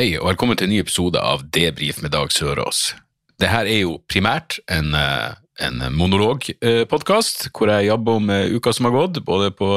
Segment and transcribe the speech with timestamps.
[0.00, 2.94] Hei, og velkommen til en ny episode av Debrif med Dag Sørås.
[3.36, 8.72] Det her er jo primært en, eh, en monologpodkast, hvor jeg jobber om eh, uka
[8.72, 9.68] som har gått, både på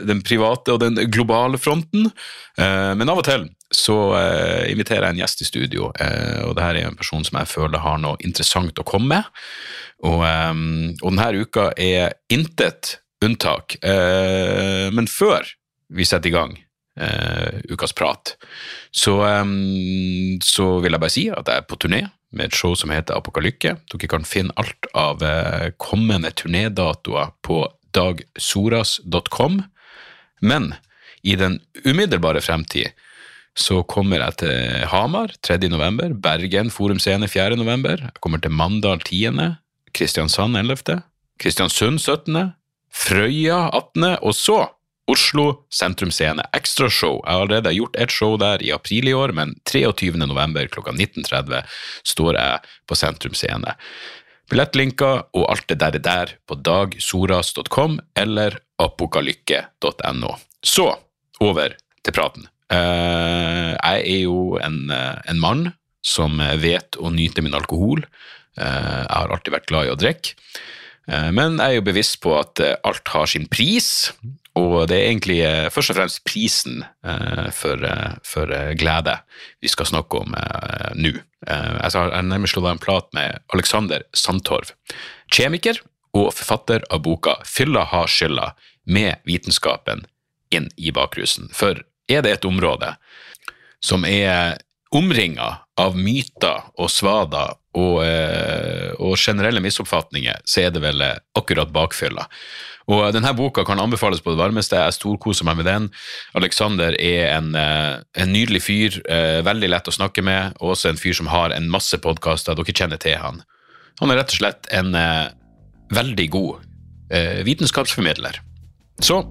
[0.00, 2.08] den, private og den globale fronten.
[2.56, 6.56] Eh, Men av og til så eh, inviterer jeg en gjest i studio, eh, og
[6.56, 9.24] det her er en person som jeg føler har noe interessant å komme med.
[10.08, 10.54] Og, eh,
[11.02, 13.76] og denne uka er intet unntak.
[13.84, 15.44] Eh, Men før
[15.90, 16.62] vi setter i gang
[16.96, 18.34] eh, ukas prat,
[18.90, 22.02] så, um, så vil jeg bare si at jeg er på turné
[22.36, 23.76] med et show som heter Apokalykke.
[23.92, 27.62] Dere kan finne alt av eh, kommende turnédatoer på
[27.96, 29.62] dagsoras.com.
[30.44, 30.74] Men
[31.26, 32.92] i den umiddelbare fremtid
[33.56, 35.56] så kommer jeg til Hamar 3.
[35.72, 37.56] november, Bergen Forum Scene 4.
[37.56, 39.56] november, jeg kommer til Mandal 10.,
[39.96, 41.00] Kristiansand 11.,
[41.40, 42.52] Kristiansund 17.,
[42.92, 44.58] Frøya 18., og så
[45.06, 47.20] Oslo Sentrum Scene ekstrashow.
[47.22, 50.16] Jeg har allerede gjort et show der i april i år, men 23.
[50.26, 51.62] november klokka 19.30
[52.06, 53.76] står jeg på Sentrum Scene.
[54.50, 60.36] Billettlinker og alt det der er der på dagsoras.com eller apokalykke.no.
[60.62, 60.90] Så
[61.42, 62.46] over til praten.
[62.72, 65.68] Eh, jeg er jo en, eh, en mann
[66.02, 68.02] som vet å nyte min alkohol.
[68.58, 70.34] Eh, jeg har alltid vært glad i å drikke.
[71.06, 74.10] Men jeg er jo bevisst på at alt har sin pris,
[74.56, 79.18] og det er egentlig eh, først og fremst prisen eh, for, eh, for eh, glede
[79.60, 81.12] vi skal snakke om eh, nå.
[81.46, 84.72] Jeg har nemlig slått av en plat med Alexander Sandtorv,
[85.30, 85.78] kjemiker
[86.16, 88.54] og forfatter av boka Fylla har skylda,
[88.86, 90.04] med vitenskapen
[90.54, 91.50] inn i bakrusen.
[91.54, 92.92] For er det et område
[93.84, 94.56] som er
[94.94, 95.48] omringa
[95.78, 97.98] av myter og svader og,
[99.02, 101.02] og generelle misoppfatninger, så er det vel
[101.36, 102.28] akkurat bakfylla.
[102.86, 104.78] Og denne boka kan anbefales på det varmeste.
[104.78, 105.88] Jeg storkoser meg med den.
[106.38, 110.90] Alexander er en, eh, en nydelig fyr, eh, veldig lett å snakke med, og også
[110.90, 112.54] en fyr som har en masse podkaster.
[112.54, 113.42] Dere kjenner til han.
[114.00, 115.28] Han er rett og slett en eh,
[115.90, 116.62] veldig god
[117.10, 118.38] eh, vitenskapsformidler.
[119.00, 119.24] Så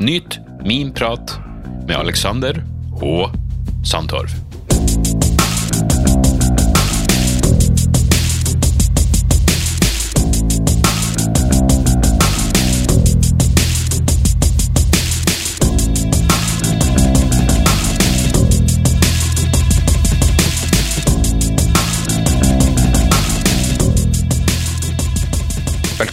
[0.00, 1.36] nyt min prat
[1.86, 2.64] med Alexander
[3.02, 3.34] og
[3.84, 4.51] Sandtorv.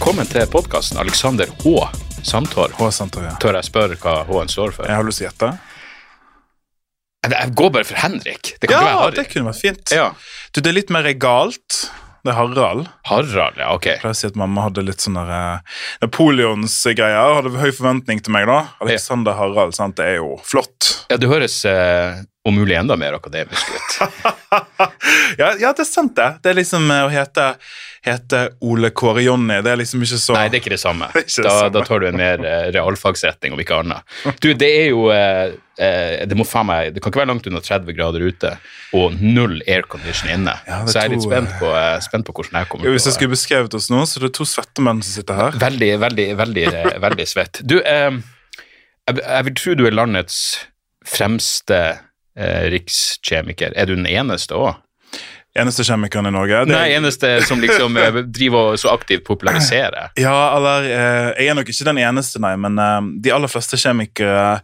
[0.00, 1.72] Velkommen til podkasten Alexander H.
[2.24, 2.72] Samtår.
[2.78, 2.86] H.
[2.96, 3.32] Samtår, ja.
[3.42, 4.88] Tør jeg spørre hva H-en står for?
[4.88, 5.50] Jeg har lyst til å gjette.
[7.34, 8.54] Jeg går bare for Henrik.
[8.56, 9.18] Det kan ikke Ja, være Harry.
[9.18, 9.92] det kunne vært fint.
[9.92, 10.06] Ja.
[10.56, 11.82] Du, det er litt mer regalt.
[12.24, 12.88] Det er Harald.
[13.10, 13.90] Harald, ja, ok.
[13.90, 17.36] Jeg pleier å si at mamma hadde litt sånne eh, Napoleonsgreier.
[17.42, 18.58] Hadde høy forventning til meg, da.
[18.80, 19.98] Alexander Harald, sant.
[20.00, 20.94] Det er jo flott.
[21.12, 24.08] Ja, du høres eh, om mulig enda mer akademisk ut.
[25.38, 26.28] ja, ja, det er sant, det.
[26.42, 27.46] Det er liksom eh, å hete,
[28.06, 29.58] hete Ole Kåre Jonny.
[29.60, 31.10] Det er liksom ikke så Nei, det er ikke det samme.
[31.14, 31.74] Det ikke det da, samme.
[31.76, 34.16] da tar du en mer eh, realfagsretning, om ikke annet.
[34.40, 37.50] Du, det er jo eh, eh, Det må faen meg Det kan ikke være langt
[37.50, 38.56] unna 30 grader ute
[38.96, 40.56] og null aircondition inne.
[40.64, 41.76] Ja, så jeg er litt spent på,
[42.08, 44.34] spent på hvordan jeg kommer jo, Hvis jeg skulle beskrevet oss nå, så er det
[44.40, 45.60] to svette menn som sitter her.
[45.60, 46.68] Veldig, veldig, veldig,
[47.04, 47.60] veldig svett.
[47.68, 48.12] Du, eh,
[49.04, 50.40] jeg, jeg vil tro du er landets
[51.06, 51.84] fremste
[52.72, 53.74] rikskjemiker.
[53.76, 54.78] Er du den eneste òg?
[55.58, 56.64] Eneste kjemikeren i Norge.
[56.68, 60.12] Det Nei, eneste som liksom eh, driver og så aktivt populariserer.
[60.20, 63.80] Ja, eller eh, Jeg er nok ikke den eneste, nei, men eh, de aller fleste
[63.80, 64.60] kjemikere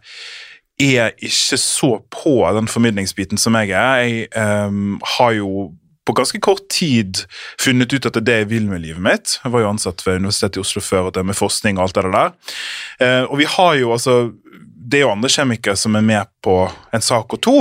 [0.77, 4.05] er ikke så på den formidlingsbiten som jeg er.
[4.05, 4.79] Jeg eh,
[5.17, 5.67] har jo
[6.07, 7.25] på ganske kort tid
[7.59, 9.33] funnet ut at det er det jeg vil med livet mitt.
[9.43, 11.99] Jeg var jo ansatt ved Universitetet i Oslo før, og det med forskning og alt
[11.99, 12.31] det der.
[13.03, 14.15] Eh, og vi har jo altså
[14.87, 16.53] Det er jo andre kjemikere som er med på
[16.95, 17.55] en sak og to,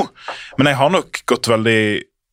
[0.61, 1.81] men jeg har nok gått veldig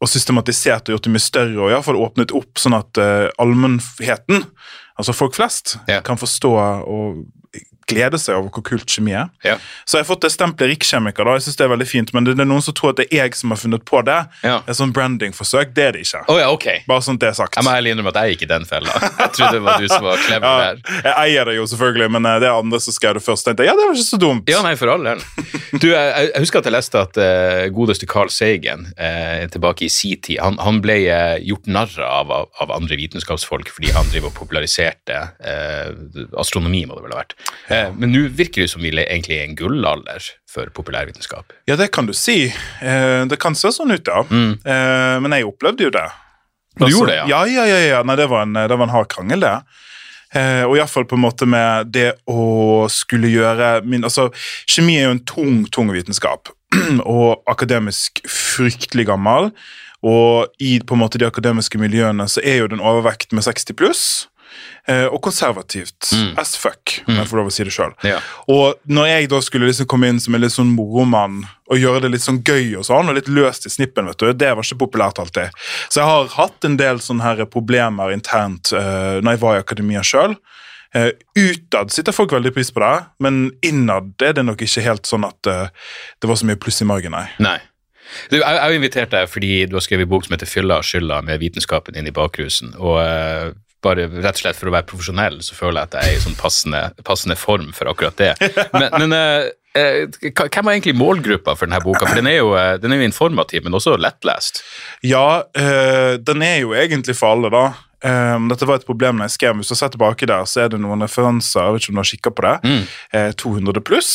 [0.03, 2.99] og systematisert og gjort det mye større og i hvert fall åpnet opp sånn at
[2.99, 4.43] uh, allmennheten
[4.99, 6.01] altså folk flest, Ja.
[6.05, 6.51] kan forstå
[6.83, 7.23] og
[7.93, 9.29] glede seg over hvor kult kjemi er.
[9.45, 9.55] Ja.
[9.85, 11.37] Så jeg har fått det stempelet rikskjemiker, da.
[11.37, 13.07] Jeg synes det er veldig fint, men det, det er noen som tror at det
[13.11, 14.19] er jeg som har funnet på det.
[14.43, 14.59] Ja.
[14.67, 15.73] er sånn brandingforsøk.
[15.77, 16.23] Det er det ikke.
[16.31, 16.81] Oh, ja, okay.
[16.89, 17.57] Bare sånn det er sagt.
[17.59, 18.93] Jeg må ærlig innrømme at jeg gikk i den fella.
[19.23, 20.79] Jeg trodde det var du som var clever Ja, der.
[21.05, 23.45] jeg eier det jo selvfølgelig, men eh, det er andre som skrev det først.
[23.47, 24.49] Tenkte, jeg, ja, det var ikke så dumt.
[24.51, 25.21] Ja, nei, for all del.
[25.81, 29.91] Du, jeg, jeg husker at jeg leste at uh, godeste Carl Sagen uh, tilbake i
[29.93, 34.09] sin tid, han, han ble uh, gjort narr av, av, av andre vitenskapsfolk fordi han
[34.11, 35.89] driver og populariserte eh,
[36.39, 37.35] astronomi, må det vel ha vært.
[37.73, 41.53] Eh, men nå virker det som vi egentlig er en gullalder for populærvitenskap.
[41.69, 42.47] Ja, det kan du si.
[42.81, 44.23] Eh, det kan se sånn ut, ja.
[44.23, 46.05] Eh, men jeg opplevde jo det.
[46.77, 46.85] Mm.
[46.85, 47.27] Du gjorde det, ja?
[47.29, 47.81] Ja, ja, ja.
[47.97, 48.03] ja.
[48.07, 49.55] Nei, det var en, det var en hard krangel, det.
[50.33, 54.31] Eh, og iallfall på en måte med det å skulle gjøre min Altså,
[54.65, 56.49] kjemi er jo en tung, tung vitenskap.
[57.05, 59.51] og akademisk fryktelig gammel.
[60.03, 63.77] Og i på en måte de akademiske miljøene så er jo den overvekt med 60
[63.79, 64.05] pluss.
[64.83, 67.93] Eh, og konservativt as fuck, om jeg får lov å si det sjøl.
[68.03, 68.17] Ja.
[68.51, 72.03] Og når jeg da skulle liksom komme inn som en litt sånn moromann og gjøre
[72.03, 74.67] det litt sånn gøy og sånn, og litt løst i snippen, vet du, det var
[74.67, 75.55] ikke populært alltid.
[75.87, 79.63] Så jeg har hatt en del sånne her problemer internt uh, når jeg var i
[79.63, 80.35] akademia sjøl.
[80.93, 81.09] Uh,
[81.39, 85.23] utad sitter folk veldig pris på det, men innad er det nok ikke helt sånn
[85.25, 87.29] at uh, det var så mye pluss i margen, nei.
[87.41, 87.61] Nei.
[88.29, 91.23] Du, jeg har invitert deg fordi du har skrevet bok som heter 'Fylla og skylda'
[91.25, 92.73] med vitenskapen inn i bakrusen.
[92.77, 96.13] og eh, bare rett og slett For å være profesjonell så føler jeg at jeg
[96.13, 98.33] er i sånn passende, passende form for akkurat det.
[98.73, 102.07] Men, men eh, eh, hvem var egentlig målgruppa for denne boka?
[102.07, 104.63] For Den er jo, eh, den er jo informativ, men også lettlest.
[105.05, 107.65] Ja, eh, den er jo egentlig for alle, da.
[108.03, 109.55] Eh, dette var et problem da jeg skrev.
[109.59, 111.63] Hvis du ser tilbake der, så er det noen referanser.
[111.63, 112.55] Jeg vet ikke om du har kikket på det.
[113.15, 114.11] Eh, 200 pluss.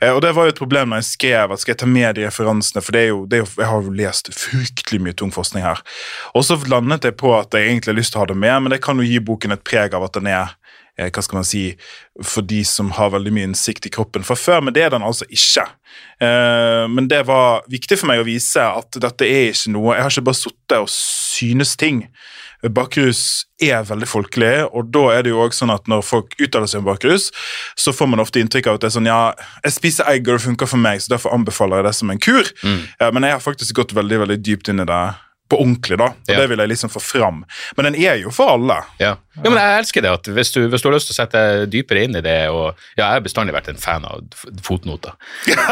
[0.00, 2.16] Eh, og det var jo et problem da jeg skrev at skal jeg ta med
[2.16, 5.18] de referansene, for det er jo, det er jo, jeg har jo lest fryktelig mye
[5.18, 5.82] tung forskning her.
[6.34, 8.62] Og så landet jeg på at jeg egentlig har lyst til å ha det med,
[8.62, 10.54] men det kan jo gi boken et preg av at den er
[10.98, 11.64] eh, hva skal man si,
[12.24, 15.04] for de som har veldig mye innsikt i kroppen fra før, men det er den
[15.06, 15.68] altså ikke.
[16.24, 20.04] Eh, men det var viktig for meg å vise at dette er ikke noe Jeg
[20.04, 22.06] har ikke bare sittet og synes ting.
[22.66, 26.66] Bakrus er veldig folkelig, og da er det jo også sånn at når folk uttaler
[26.70, 27.28] seg om bakrus,
[27.78, 29.20] så får man ofte inntrykk av at det er sånn ja,
[29.64, 32.18] jeg spiser egg, og det funker for meg, så derfor anbefaler jeg det som en
[32.18, 32.50] kur.
[33.00, 35.02] Ja, men jeg har faktisk gått veldig veldig dypt inn i det
[35.48, 36.10] på ordentlig, da.
[36.12, 36.40] Og Ja.
[36.42, 37.44] det vil jeg liksom få fram.
[37.76, 38.82] Men den er jo for alle.
[39.00, 39.14] Ja.
[39.38, 40.10] Ja, men Jeg elsker det.
[40.10, 42.36] at Hvis du, hvis du har lyst til å sette deg dypere inn i det
[42.50, 44.24] og ja, Jeg har bestandig vært en fan av
[44.64, 45.14] fotnoter.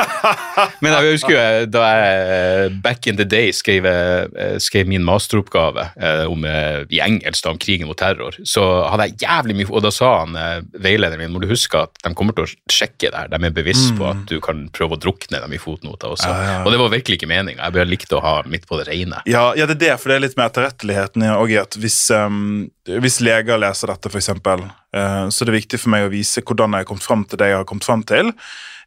[0.82, 4.88] men jeg husker jo eh, da jeg eh, back in the day skrev, eh, skrev
[4.90, 5.88] min masteroppgave
[6.30, 10.10] om, i engelsk om krigen mot terror, så hadde jeg jævlig mye Og da sa
[10.22, 10.36] han
[10.82, 13.30] veilederen min må du huske at de kommer til å sjekke der.
[13.32, 16.30] De er bevisst på at du kan prøve å drukne dem i fotnoter også.
[16.64, 17.64] Og det var virkelig ikke meninga.
[17.64, 19.22] Jeg bare likte å ha midt på det rene.
[19.28, 22.66] Ja, ja, det er det, for det er litt med etterretteligheten i at hvis, um,
[22.86, 26.72] hvis leger leser dette, for eksempel, så så er viktig for meg å vise hvordan
[26.72, 28.32] jeg har kommet fram til det jeg har kommet fram til.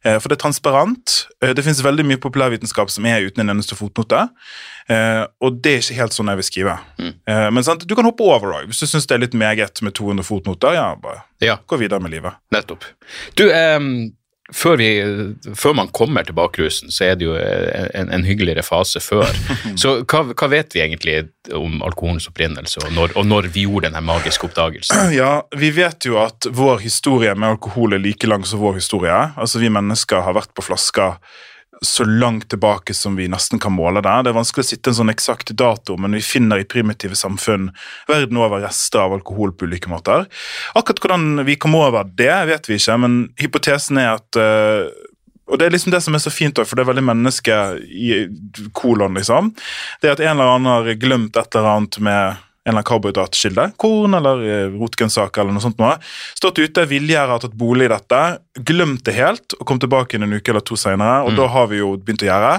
[0.04, 1.16] Eh, for det er transparent.
[1.44, 4.22] Eh, det finnes veldig mye populærvitenskap som er uten en eneste fotnote.
[4.90, 6.76] Eh, og det er ikke helt sånn jeg vil skrive.
[7.00, 7.12] Mm.
[7.54, 8.70] men sant, du kan hoppe over òg.
[8.70, 11.58] Hvis du syns det er litt meget med 200 fotnoter, ja, bare Ja.
[11.68, 12.34] gå videre med livet.
[12.52, 12.84] Nettopp.
[13.36, 14.12] Du, em,
[14.56, 14.88] før, vi,
[15.56, 19.28] før man kommer til bakrusen, så er det jo en, en hyggeligere fase før.
[19.80, 21.16] Så hva, hva vet vi egentlig
[21.56, 25.10] om alkoholens opprinnelse, og når, og når vi gjorde denne magiske oppdagelsen?
[25.20, 29.16] Ja, Vi vet jo at vår historie med alkohol er like lang som vår historie.
[29.36, 31.18] Altså, Vi mennesker har vært på flasker
[31.80, 34.12] så langt tilbake som vi nesten kan måle det.
[34.24, 37.70] Det er vanskelig å sitte en sånn eksakt dato, men vi finner i primitive samfunn
[38.08, 40.26] verden over rester av alkohol på ulike måter.
[40.76, 44.90] Akkurat hvordan vi kom over det, vet vi ikke, men hypotesen er at eh,
[45.50, 48.12] og det er liksom det som er så fint, for det er veldig menneske i
[48.76, 49.50] kolon, liksom.
[49.98, 52.88] Det er at en eller annen har glemt et eller annet med en eller annen
[52.90, 55.94] karbohydratkilde, korn eller eh, rotgrønnsaker eller noe sånt noe.
[56.36, 58.22] Stått ute, villigere har tatt bolig i dette,
[58.68, 61.70] glemt det helt og kom tilbake inn en uke eller to senere, og da har
[61.72, 62.52] vi jo begynt å gjøre.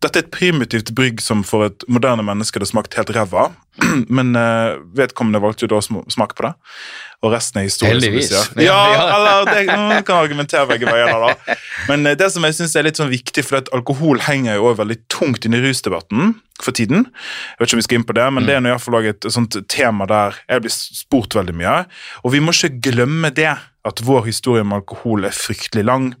[0.00, 3.50] Dette er et primitivt brygg som for et moderne menneske hadde smakt helt ræva,
[4.16, 6.54] men eh, vedkommende valgte jo da å smake på det.
[7.20, 7.92] Og resten er historie.
[7.92, 8.30] Heldigvis.
[8.32, 8.78] Ja, Ja,
[9.16, 11.12] eller det, mm, kan argumentere begge veier.
[11.20, 11.56] da.
[11.90, 14.70] Men eh, det som jeg synes er litt sånn viktig, for at alkohol henger jo
[14.70, 17.04] også veldig tungt inn i rusdebatten for tiden.
[17.04, 18.84] Jeg vet ikke om vi skal inn på det, men det er nå jeg har
[18.84, 21.76] fall et sånt tema der jeg blir spurt veldig mye.
[22.24, 26.12] Og vi må ikke glemme det, at vår historie om alkohol er fryktelig lang.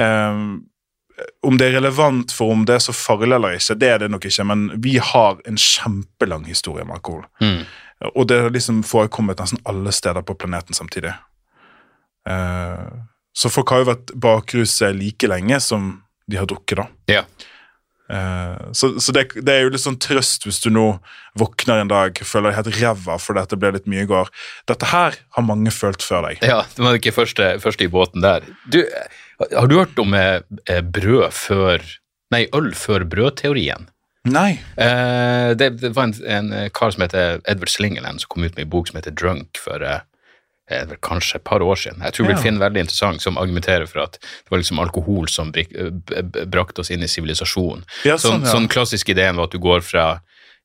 [0.00, 0.64] Um,
[1.46, 4.10] om det er relevant for om det er så farlig eller ikke, det er det
[4.12, 7.24] nok ikke, men vi har en kjempelang historie med alkohol.
[7.40, 7.62] Mm.
[8.14, 11.14] Og det har liksom forekommet nesten alle steder på planeten samtidig.
[12.28, 12.88] Eh,
[13.36, 15.94] så folk har jo vært bakruset like lenge som
[16.28, 16.86] de har drukket, da.
[17.12, 17.22] Ja.
[18.06, 20.86] Eh, så så det, det er jo litt sånn trøst hvis du nå
[21.38, 24.30] våkner en dag føler deg helt ræva fordi dette det ble litt mye i går.
[24.70, 26.44] Dette her har mange følt før deg.
[26.46, 28.46] Ja, det var ikke første, første i båten der.
[28.70, 28.82] Du,
[29.40, 30.42] har du hørt om eh,
[30.82, 31.84] brød før
[32.34, 33.84] Nei, øl før brødteorien?
[34.26, 34.58] Nei.
[34.76, 38.66] Eh, det, det var en, en kar som heter Edward Slingeland, som kom ut med
[38.66, 40.00] en bok som heter Drunk for eh,
[40.70, 42.02] eh, kanskje et par år siden.
[42.02, 42.34] Jeg tror ja.
[42.36, 46.44] vi finner veldig interessant, som argumenterer for at det var liksom alkohol som brik, b-
[46.50, 47.84] brakte oss inn i sivilisasjonen.
[48.08, 48.54] Ja, sånn, sånn, ja.
[48.56, 50.06] sånn klassisk ideen var at du går fra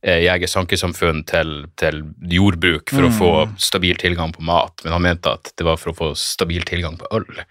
[0.02, 2.02] eh, jeger-sankesamfunn til, til
[2.34, 3.56] jordbruk for å få Mm.
[3.62, 6.98] stabil tilgang på mat, men han mente at det var for å få stabil tilgang
[6.98, 7.46] på øl.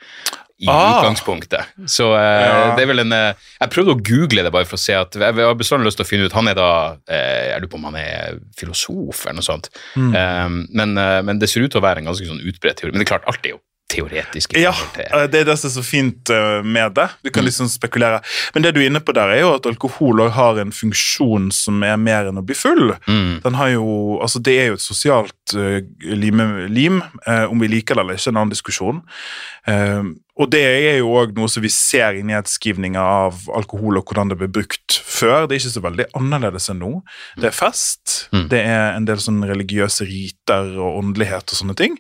[0.61, 1.01] I Ah.
[1.01, 1.65] utgangspunktet.
[1.89, 2.75] Så eh, Ja.
[2.77, 5.15] det er vel en eh, Jeg prøvde å google det bare for å se at
[5.17, 7.81] Jeg har bestandig lyst til å finne ut Han er da eh, Jeg lurer på
[7.81, 9.71] om han er filosof eller noe sånt.
[9.97, 10.13] Mm.
[10.15, 12.93] Eh, men, eh, men det ser ut til å være en ganske sånn utbredt teori.
[12.93, 14.53] Men det er klart, alt er jo teoretisk.
[14.55, 17.09] Ja, eh, det er det som er så fint eh, med det.
[17.25, 17.33] Du Mm.
[17.35, 18.21] kan liksom spekulere.
[18.55, 21.83] Men det du er inne på der, er jo at alkohol har en funksjon som
[21.83, 22.93] er mer enn å bli full.
[23.09, 23.41] Mm.
[23.43, 25.81] Den har jo, altså Det er jo et sosialt eh,
[26.17, 26.41] lim,
[26.71, 29.01] lim eh, om vi liker det eller ikke, en annen diskusjon.
[29.71, 34.07] Eh, og det er jo òg noe som vi ser i nedskrivninger av alkohol og
[34.09, 35.45] hvordan det ble brukt før.
[35.45, 36.93] Det er ikke så veldig annerledes enn nå.
[37.37, 38.49] Det er fest, Mm.
[38.49, 41.99] det er en del sånn religiøse riter og åndelighet og sånne ting.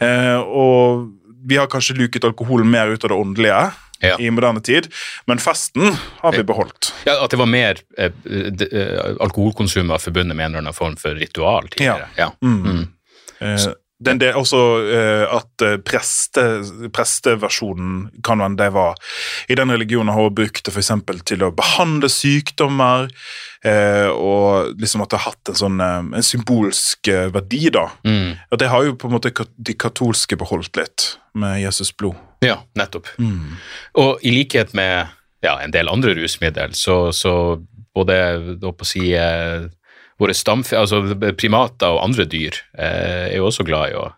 [0.00, 1.08] Eh, og
[1.44, 4.16] vi har kanskje luket alkoholen mer ut av det åndelige Ja.
[4.18, 4.88] i moderne tid,
[5.30, 6.92] men festen har vi beholdt.
[7.06, 8.10] Ja, At det var mer eh,
[8.50, 12.08] de, eh, alkoholkonsum var forbundet med en eller annen form for ritual tidligere.
[12.18, 12.32] Ja.
[12.42, 12.62] Mm.
[12.66, 12.82] Mm.
[13.38, 13.66] Eh,
[14.04, 16.42] den, er også uh, at eh, preste,
[16.94, 18.98] presteversjonen kan man det var
[19.50, 23.08] I den religionen har hun brukt det eksempel til å behandle sykdommer,
[23.66, 27.88] uh, og liksom at det har hatt en sånn uh, en symbolsk verdi, da.
[28.06, 28.38] Mm.
[28.50, 32.18] Og det har jo på en måte de katolske beholdt litt, med Jesus blod.
[32.44, 33.08] ja, nettopp.
[33.98, 37.34] Og i likhet med ja, en del andre rusmiddel, så, så
[37.94, 39.06] både da på å si,
[40.22, 41.02] våre stamfe, altså
[41.38, 44.08] primater og andre dyr eh, er jo også glad i å,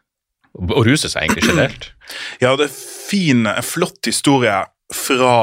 [0.55, 1.91] å ruse seg egentlig generelt.
[2.43, 4.59] Ja, det er fin, en flott historie
[4.93, 5.37] fra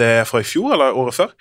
[0.00, 1.32] det er fra i fjor eller året før,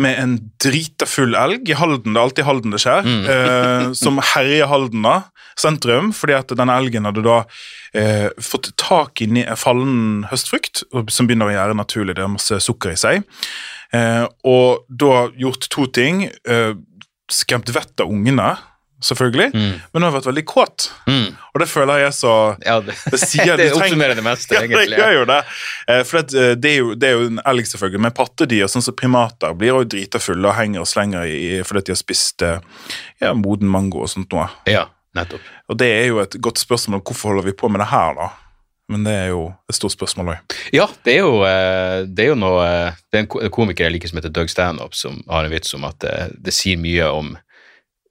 [0.00, 2.14] med en drita full elg i Halden.
[2.14, 3.08] Det er alltid Halden det skjer.
[3.34, 5.16] Eh, som herjer Halden da,
[5.58, 7.40] sentrum, fordi at denne elgen hadde da
[7.98, 12.16] eh, fått tak i fallen høstfrukt, som begynner å gjøre naturlig.
[12.18, 13.26] Det er masse sukker i seg.
[13.96, 16.26] Eh, og da gjort to ting.
[16.28, 16.72] Eh,
[17.30, 18.56] skremt vettet av ungene,
[19.04, 19.52] selvfølgelig,
[19.94, 20.88] men har vært veldig kåt.
[21.06, 21.28] Mm.
[21.54, 22.32] Og det føler jeg så
[22.66, 24.88] Ja, det, det sier det trenger- oppsummerer det meste, ja, egentlig.
[24.90, 25.36] det gjør jo det.
[25.86, 28.66] Eh, For at, eh, det, er jo, det er jo en elg, selvfølgelig, men pattedyr,
[28.72, 32.00] sånn som primater, blir jo drita fulle og henger og slenger i, fordi de har
[32.02, 32.58] spist eh,
[33.22, 34.48] ja, moden mango og sånt noe.
[34.66, 35.46] Ja, nettopp.
[35.70, 38.32] Og det er jo et godt spørsmål hvorfor holder vi på med det her, da?
[38.88, 40.54] Men det er jo et stort spørsmål òg.
[40.72, 43.96] Ja, det er jo, eh, det er jo noe eh, Det er en komiker jeg
[43.98, 46.16] liker som heter Doug Stanhope, som har en vits om at det,
[46.48, 47.36] det sier mye om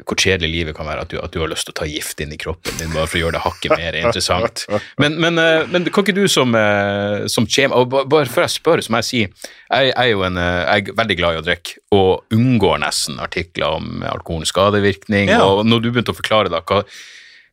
[0.05, 2.19] hvor kjedelig livet kan være, at du, at du har lyst til å ta gift
[2.21, 4.65] inn i kroppen din bare for å gjøre det hakket mer interessant.
[5.01, 7.73] Men, men, eh, men kan ikke du som, eh, som kjem...
[7.73, 10.91] Og bare før jeg spør, så må jeg si jeg, er jo en, eh, jeg
[10.91, 15.33] er veldig glad i å drikke, og unngår nesten artikler om alkoholens skadevirkning.
[15.33, 15.41] Ja.
[15.49, 16.83] Og når du begynte å forklare da, hva,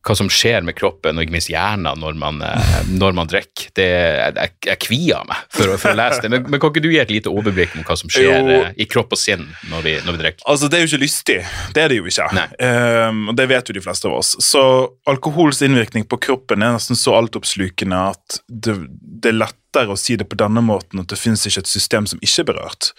[0.04, 3.70] hva som skjer med kroppen, og ikke minst hjernen, når man, eh, når man drikker.
[3.74, 6.30] Det, jeg, jeg kvier meg for, for å lese det.
[6.34, 8.58] Men, men kan ikke du gi et lite overblikk om hva som skjer Jo.
[8.58, 10.44] eh, i kropp og sinn når vi, når vi drikker?
[10.50, 11.38] Altså, Det er jo ikke lystig.
[11.74, 12.28] Det er det jo ikke.
[12.68, 14.34] Ehm, og Det vet jo de fleste av oss.
[14.44, 14.62] Så
[15.10, 18.76] alkohols innvirkning på kroppen er nesten så altoppslukende at det,
[19.24, 22.06] det er lettere å si det på denne måten at det finnes ikke et system
[22.06, 22.92] som ikke er berørt.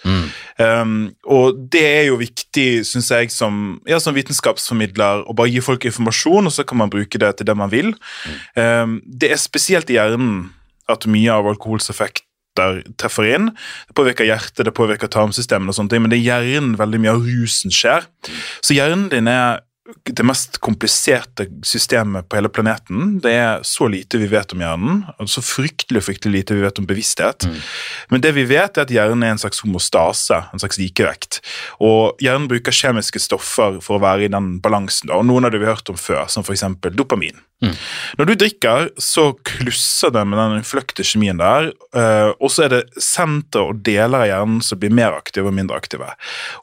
[0.60, 5.62] Ehm, og det er jo viktig, syns jeg, som, ja, som vitenskapsformidler å bare gi
[5.64, 7.92] folk informasjon, og så kan man bruke det til det man vil.
[8.58, 10.48] Ehm, det er spesielt i hjernen
[10.92, 13.50] at mye av alkohols effekter treffer inn.
[13.90, 17.16] Det påvirker hjertet, det påvirker tarmsystemet, og sånne ting, men det er hjernen veldig mye
[17.16, 18.06] av rusen skjer.
[18.64, 19.60] Så hjernen din er
[20.04, 23.18] det mest kompliserte systemet på hele planeten.
[23.22, 26.80] Det er så lite vi vet om hjernen, og så fryktelig fryktelig lite vi vet
[26.82, 27.46] om bevissthet.
[28.10, 31.40] Men det vi vet, er at hjernen er en slags homostase, en slags likevekt.
[31.78, 35.12] Og hjernen bruker kjemiske stoffer for å være i den balansen.
[35.14, 36.66] og Noen av det vi har hørt om før, som f.eks.
[36.96, 37.38] dopamin.
[38.18, 42.74] Når du drikker, så klusser det med den fløkte kjemien der, eh, og så er
[42.74, 46.10] det senter og deler av hjernen som blir mer aktive og mindre aktive.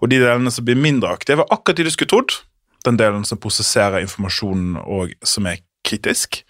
[0.02, 2.44] Og de delene som blir mindre aktive, akkurat de du skulle trodd.
[2.84, 6.44] Den delen som prosesserer informasjonen og som er kritisk.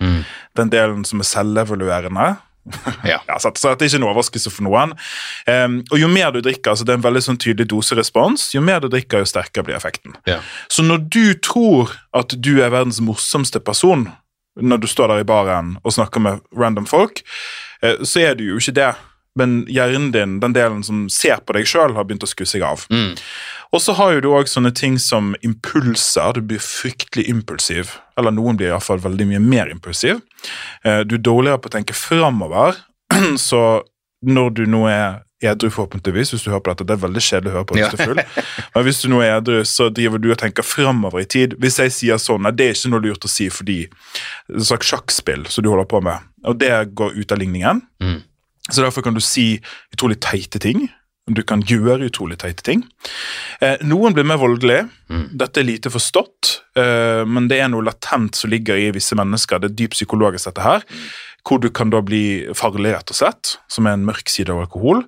[0.58, 2.34] Den delen som er selvevaluerende.
[3.04, 3.22] Ja.
[3.28, 4.94] Ja, så, det så det ikke en overraskelse for noen.
[5.48, 8.64] Um, og jo mer du drikker, altså det er en veldig sånn tydelig doserespons, jo
[8.64, 10.16] mer du drikker, jo sterkere blir effekten.
[10.30, 10.40] Ja.
[10.72, 14.08] Så når du tror at du er verdens morsomste person,
[14.60, 17.24] når du står der i baren og snakker med random folk,
[17.84, 18.94] uh, så er du jo ikke det.
[19.36, 22.62] men hjernen din, den delen som ser på deg sjøl, har begynt å skusse seg
[22.62, 22.84] av.
[22.94, 23.16] Mm.
[23.74, 26.36] Og så har jo du òg sånne ting som impulser.
[26.38, 27.96] Du blir fryktelig impulsiv.
[28.20, 30.22] Eller noen blir iallfall veldig mye mer impulsiv.
[30.86, 32.78] Eh, Du er dårligere på å tenke framover,
[33.50, 33.82] så
[34.24, 37.52] når du nå er edru, forhåpentligvis, hvis du hører på dette, det er veldig kjedelig
[37.52, 38.22] å høre på hvis du er full,
[38.76, 41.58] men hvis du nå er edru, så driver du og tenker framover i tid.
[41.60, 44.62] Hvis jeg sier sånn, nei, det er ikke noe lurt å si fordi det er
[44.62, 47.82] et slags sjakkspill som du holder på med, og det går ut av ligningen.
[48.04, 48.22] Mm.
[48.70, 49.58] Så derfor kan du si
[49.92, 50.86] utrolig teite ting.
[51.32, 52.82] Du kan gjøre utrolig teite ting.
[53.64, 54.90] Eh, noen blir mer voldelige.
[55.40, 59.60] Dette er lite forstått, eh, men det er noe latent som ligger i visse mennesker.
[59.60, 60.84] Det er dypt psykologisk, dette her.
[61.48, 64.66] Hvor du kan da bli farlig, rett og slett, som er en mørk side av
[64.66, 65.06] alkohol.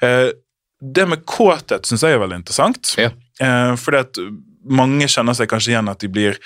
[0.00, 0.32] Eh,
[0.80, 2.94] det med kåthet syns jeg er veldig interessant.
[2.96, 3.10] Ja.
[3.40, 4.20] Eh, fordi at
[4.68, 6.38] mange kjenner seg kanskje igjen at de blir,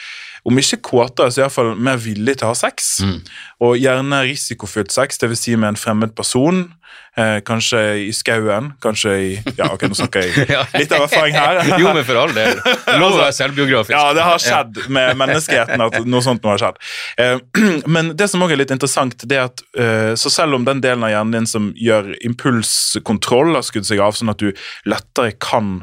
[0.49, 2.97] om ikke kåtere, så iallfall mer villige til å ha sex.
[3.07, 3.19] Mm.
[3.63, 5.43] Og gjerne risikofylt sex, dvs.
[5.45, 6.65] Si med en fremmed person.
[7.13, 10.47] Eh, kanskje i skauen, kanskje i Ja, ok, nå snakker jeg
[10.81, 11.61] litt av erfaring her.
[11.83, 12.57] Jo, men for all del.
[12.97, 13.93] Lov å være selvbiografisk.
[13.93, 16.81] Ja, det har skjedd med menneskeheten at noe sånt nå har skjedd.
[17.21, 17.37] Eh,
[17.95, 20.81] men det som også er litt interessant, det er at eh, så selv om den
[20.85, 24.51] delen av hjernen din som gjør impulskontroll har skudd seg av, sånn at du
[24.89, 25.83] lettere kan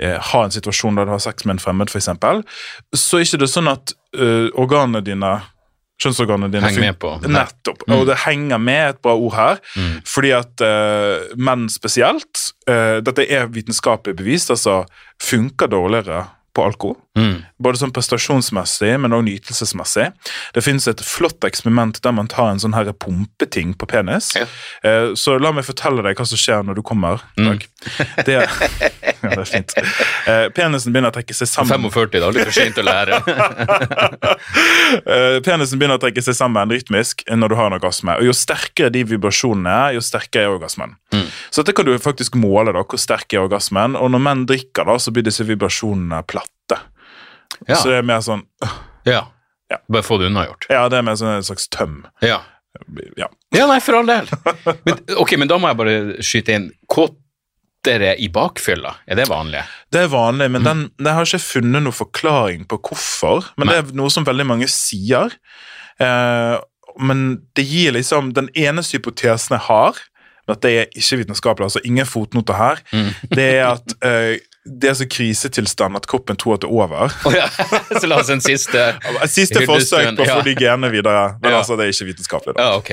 [0.00, 2.10] eh, ha en situasjon der du har sex med en fremmed, f.eks.,
[2.94, 5.36] så er ikke det sånn at uh, organene dine
[6.02, 7.10] Kjønnsorganene dine Henger med på.
[7.30, 7.84] Nettopp.
[7.94, 9.60] Og det henger med et bra ord her.
[10.10, 14.80] Fordi at uh, menn spesielt uh, Dette er vitenskapelig bevist, altså
[15.22, 16.24] funker dårligere
[16.54, 16.96] på alkohol.
[17.18, 17.44] Mm.
[17.62, 20.06] Både sånn prestasjonsmessig, men også nytelsesmessig.
[20.54, 24.32] Det finnes et flott eksperiment der man tar en sånn her pumpeting på penis.
[24.38, 24.46] Ja.
[24.86, 27.22] Eh, så la meg fortelle deg hva som skjer når du kommer.
[27.38, 27.66] Dag.
[28.26, 28.46] Det, ja,
[29.22, 29.76] det er fint.
[30.30, 31.86] Eh, penisen begynner å trekke seg sammen.
[31.90, 33.22] 45, det er aldri for sent å lære.
[34.94, 38.14] Eh, penisen begynner å trekke seg sammen rytmisk når du har en orgasme.
[38.20, 40.94] Og Jo sterkere de vibrasjonene er, jo sterkere er orgasmen.
[41.14, 41.26] Mm.
[41.50, 43.98] Så dette kan du faktisk måle, da, hvor sterk er orgasmen.
[43.98, 46.43] Og når menn drikker, da, så blir disse vibrasjonene platte.
[47.68, 47.76] Ja.
[47.80, 48.42] Så det er mer sånn
[49.06, 49.22] ja.
[49.70, 49.78] Ja.
[49.88, 50.66] Bare få det unnagjort.
[50.70, 52.02] Ja, det er mer sånn en slags tøm.
[52.22, 52.42] Ja.
[53.16, 53.28] Ja.
[53.54, 54.26] ja, nei, for all del.
[54.84, 55.94] Men, ok, men da må jeg bare
[56.26, 56.64] skyte inn.
[56.90, 59.62] Kåtere i bakfylla, er det vanlig?
[59.92, 60.52] Det er vanlig, Mm.
[60.56, 63.50] men den, jeg har ikke funnet noen forklaring på hvorfor.
[63.56, 65.36] Men det er noe som veldig mange sier.
[66.00, 66.56] Eh,
[66.98, 67.22] men
[67.54, 69.94] det gir liksom Den eneste hypotesen jeg har,
[70.48, 73.14] dette er ikke vitenskapelig, altså ingen fotnoter her, Mm.
[73.30, 77.12] det er at eh, det er så krisetilstand at kroppen tror at det er over.
[77.28, 77.44] Oh, ja,
[78.00, 78.80] så la oss en siste
[79.28, 81.58] Siste forsøk på å få de genene videre, men Ja.
[81.60, 82.54] altså det er ikke vitenskapelig.
[82.56, 82.64] da.
[82.64, 82.90] Ja, ok.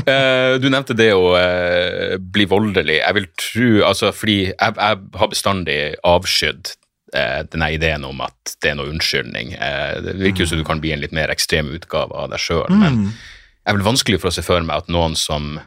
[0.00, 3.00] uh, du nevnte det å uh, bli voldelig.
[3.02, 6.72] Jeg vil tro, altså fordi jeg, jeg har bestandig avskydd
[7.16, 9.52] uh, denne ideen om at det er noe unnskyldning.
[9.60, 12.40] Eh, det virker jo som du kan bli en litt mer ekstrem utgave av deg
[12.42, 15.58] sjøl, men det er vel vanskelig for å se for meg at noen som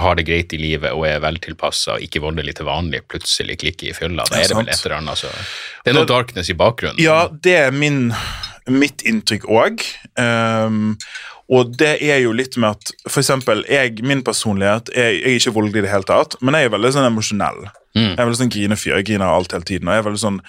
[0.00, 3.92] har det greit i livet og er veltilpassa og ikke voldelig til vanlig, plutselig klikker
[3.92, 4.26] i fylla.
[4.30, 5.30] Da er det vel et eller annet, altså.
[5.84, 6.98] Det er noe darkness i bakgrunnen.
[7.02, 8.08] Ja, det er min,
[8.66, 9.86] mitt inntrykk òg.
[11.54, 15.40] og det er jo litt med at for eksempel, jeg, min personlighet jeg, Jeg er
[15.40, 17.66] ikke voldelig i det hele tatt, men jeg er veldig sånn emosjonell.
[17.94, 18.96] Jeg er veldig sånn grinefyr.
[18.98, 19.88] Jeg griner alt hele tiden.
[19.88, 20.40] og jeg er veldig sånn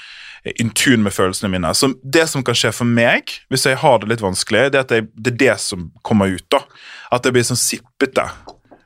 [0.61, 1.71] in tune med følelsene mine.
[1.73, 4.85] Så det som kan skje for meg, hvis jeg har det litt vanskelig, det er
[4.85, 6.45] at jeg, det er det som kommer ut.
[6.53, 6.61] da.
[7.13, 8.27] At jeg blir sånn sippete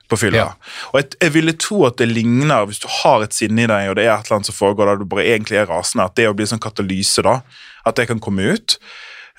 [0.09, 0.37] på fylla.
[0.37, 0.47] Ja.
[0.91, 3.91] Og jeg, jeg ville tro at det ligner, hvis du har et sinne i deg,
[3.91, 6.17] og det er et eller annet som foregår der du bare egentlig er rasende, at
[6.19, 7.39] det å bli sånn katalyse, da,
[7.85, 8.77] at det kan komme ut.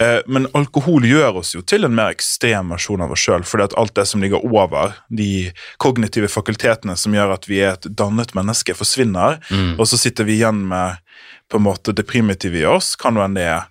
[0.00, 3.66] Eh, Men alkohol gjør oss jo til en mer ekstrem versjon av oss sjøl, fordi
[3.68, 5.50] at alt det som ligger over de
[5.83, 9.42] kognitive fakultetene som gjør at vi er et dannet menneske, forsvinner,
[9.76, 11.02] og så sitter vi igjen med
[11.50, 13.66] på en måte det primitive i oss, kan jo enn det er.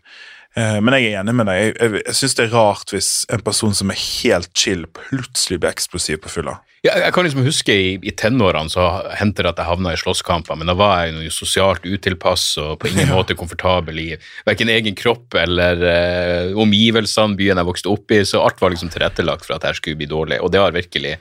[0.53, 1.59] Eh, Men jeg er enig med deg.
[1.63, 5.59] Jeg, jeg, jeg syns det er rart hvis en person som er helt chill, plutselig
[5.63, 6.59] blir eksplosiv på fylla.
[6.79, 8.85] Ja, jeg kan liksom huske i, i tenårene så
[9.19, 12.77] hendte det at jeg havna i slåsskamper, men da var jeg jo sosialt utilpass og
[12.79, 14.07] på ingen måte komfortabel i
[14.47, 18.93] verken egen kropp eller eh, omgivelsene, byen jeg vokste opp i, så alt var liksom
[18.93, 21.17] tilrettelagt for at jeg skulle bli dårlig, og det har virkelig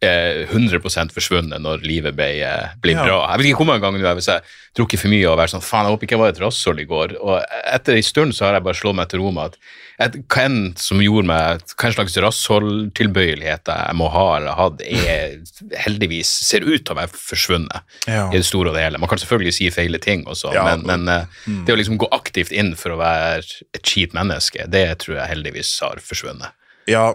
[0.00, 3.04] 100% forsvunnet når livet ble, eh, ble Ja.
[3.04, 3.18] bra.
[3.30, 4.42] Jeg vet ikke hvor mange ganger nå, hvis jeg
[4.74, 6.86] drukket for mye og vært sånn, faen, jeg håper ikke jeg var et rasshold i
[6.88, 9.56] går, og etter en stund så har jeg bare slått meg til ro med at
[10.00, 14.80] hva enn som gjorde meg, hva en slags rassholdtilbøyelighet jeg må ha eller ha hatt,
[14.80, 15.36] er
[15.84, 18.28] heldigvis ser ut til å være forsvunnet Ja.
[18.32, 18.98] i det store og det hele.
[18.98, 20.64] Man kan selvfølgelig si feile ting også, Ja.
[20.64, 21.64] men, men mm.
[21.66, 25.28] det å liksom gå aktivt inn for å være et kjipt menneske, det tror jeg
[25.36, 26.52] heldigvis har forsvunnet.
[26.88, 27.12] Ja,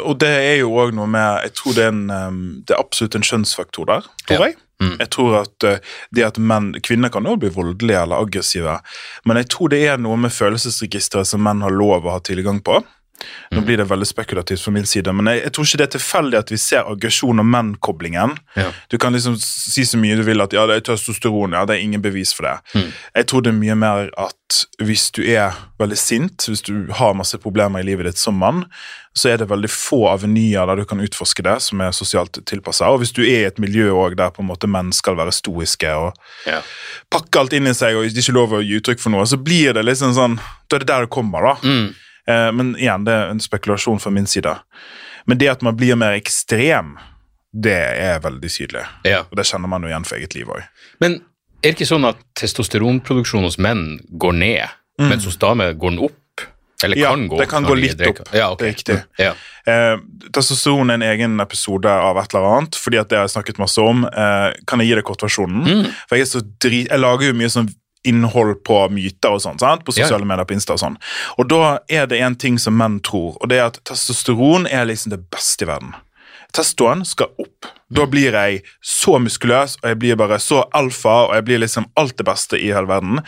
[0.00, 2.80] og det er jo òg noe med Jeg tror det er, en, um, det er
[2.80, 4.46] absolutt en kjønnsfaktor der, tror Ja.
[4.52, 4.56] jeg.
[4.98, 5.76] Jeg tror at uh,
[6.10, 8.80] det at menn, Kvinner kan også bli voldelige eller aggressive,
[9.24, 12.58] men jeg tror det er noe med følelsesregisteret som menn har lov å ha tilgang
[12.64, 12.80] på.
[13.52, 15.92] Nå blir det veldig spekulativt fra min side, men jeg, jeg tror ikke det er
[15.94, 18.32] tilfeldig at vi ser aggresjon og menn-koblingen.
[18.58, 18.72] Ja.
[18.90, 21.76] Du kan liksom si så mye du vil at ja, det er testosteron, ja, det
[21.76, 22.56] er ingen bevis for det.
[22.74, 22.88] Mm.
[23.20, 27.14] Jeg tror det er mye mer at hvis du er veldig sint, hvis du har
[27.14, 28.64] masse problemer i livet ditt som mann,
[29.14, 32.88] så er det veldig få avenyer der du kan utforske det, som er sosialt tilpassa.
[32.88, 35.32] Og hvis du er i et miljø også der på en måte menn skal være
[35.36, 36.14] stoiske og
[36.48, 36.62] Ja.
[37.10, 39.74] pakke alt inn i seg og ikke lov å gi uttrykk for noe, så blir
[39.74, 41.54] det liksom sånn Da er det der det kommer, da.
[41.68, 41.94] Mm.
[42.28, 44.54] Eh, men igjen, det er en spekulasjon fra min side.
[45.26, 46.96] Men det at man blir mer ekstrem,
[47.52, 48.86] det er veldig tydelig.
[49.04, 49.24] Ja.
[49.30, 50.62] Og det kjenner man jo igjen for eget liv òg.
[51.00, 51.20] Men
[51.62, 56.04] er det ikke sånn at testosteronproduksjonen hos menn går ned, mens hos damer går den
[56.08, 56.16] opp?
[56.84, 58.22] Eller Ja, kan gå det kan gå litt opp.
[58.32, 58.72] Ja, okay.
[58.72, 58.98] Riktig.
[59.18, 59.32] Ja.
[59.66, 59.96] Eh,
[60.32, 63.58] testosteron er en egen episode av et eller annet, fordi at det har jeg snakket
[63.62, 64.04] masse om.
[64.04, 65.62] Eh, kan jeg gi deg kortversjonen?
[65.62, 65.86] Mm.
[66.08, 67.70] For jeg, er så drit, jeg lager jo mye sånn
[68.04, 69.84] innhold på myter og sånn, sant?
[69.86, 70.02] på Ja.
[70.04, 70.96] sosiale medier på Insta og sånn.
[71.38, 74.86] Og da er det en ting som menn tror, og det er at testosteron er
[74.90, 75.94] liksom det beste i verden.
[76.52, 77.68] Testoen skal opp.
[77.92, 81.86] Da blir jeg så muskuløs, og jeg blir bare så alfa, og jeg blir liksom
[81.96, 83.22] alt det beste i hele verden.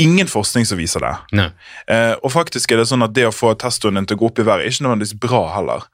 [0.00, 1.46] Ingen forskning som viser det.
[1.90, 4.32] Eh, og faktisk er det sånn at det å få testoen din til å gå
[4.32, 5.86] opp i været er ikke nødvendigvis bra heller.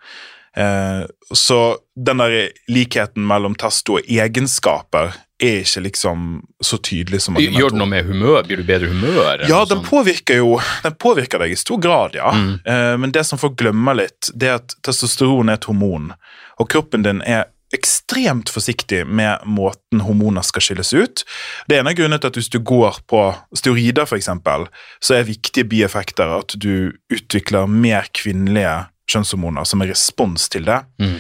[0.56, 2.36] Eh, så den der
[2.72, 6.20] likheten mellom testo og egenskaper er ikke liksom
[6.64, 8.38] så tydelig som mange Gjør det noe med humør?
[8.46, 9.44] Blir du bedre humør?
[9.50, 12.32] Ja, den påvirker jo den påvirker deg i stor grad, ja.
[12.32, 12.54] Mm.
[12.64, 16.14] Eh, men det som folk glemmer litt, det er at testosteron er et hormon,
[16.56, 21.24] og kroppen din er ekstremt forsiktig med måten hormoner skal skilles ut.
[21.66, 23.22] Det er grunnene til at hvis du går på
[23.56, 24.68] steroider, eksempel,
[25.02, 30.80] så er viktige bieffekter at du utvikler mer kvinnelige kjønnshormoner som en respons til det.
[31.02, 31.18] Mm.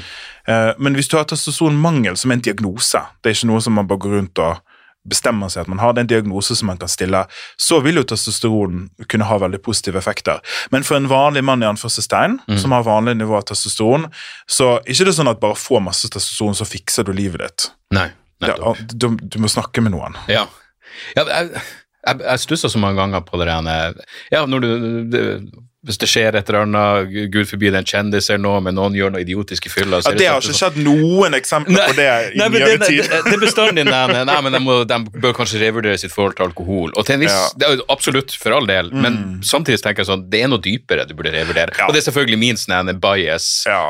[0.48, 3.86] Eh, Men hvis du har testosteronmangel som en diagnose, det er ikke noe som man
[3.86, 4.62] bare går rundt og
[5.08, 7.24] bestemmer seg at man har, den diagnosen diagnose som man kan stille,
[7.56, 10.40] så vil jo testosteron kunne ha veldig positive effekter.
[10.70, 12.58] Men for en vanlig mann i anførselstegn, Mm.
[12.58, 14.10] som har vanlig nivå av testosteron,
[14.46, 17.70] så er ikke det sånn at bare få masse testosteron, så fikser du livet ditt.
[17.90, 18.10] Nei.
[18.40, 18.76] nettopp.
[18.78, 20.14] Ja, du, du må snakke med noen.
[20.28, 20.46] Ja.
[21.16, 21.62] ja jeg
[22.06, 23.94] jeg, jeg stussa så mange ganger på det der
[24.30, 25.22] Ja, når du det,
[25.86, 28.74] Hvis det skjer et eller annet, gud forby det er en kjendis eller noe, men
[28.74, 31.94] noen gjør noe idiotiske fyller så Ja, det har sånn- ikke skjedd noen eksempler på
[31.96, 33.02] det i Nei, nyere det, tid.
[33.12, 36.46] det, det bestandig nei, Nei, men de, må, de bør kanskje revurdere sitt forhold til
[36.48, 36.90] alkohol.
[36.96, 37.46] Og til en viss, Ja.
[37.54, 37.58] Mm.
[37.62, 41.06] det er Absolutt, for all del, men samtidig tenker jeg sånn det er noe dypere
[41.06, 41.70] du burde revurdere.
[41.78, 41.86] Ja.
[41.86, 43.46] Og det er selvfølgelig min sånn bias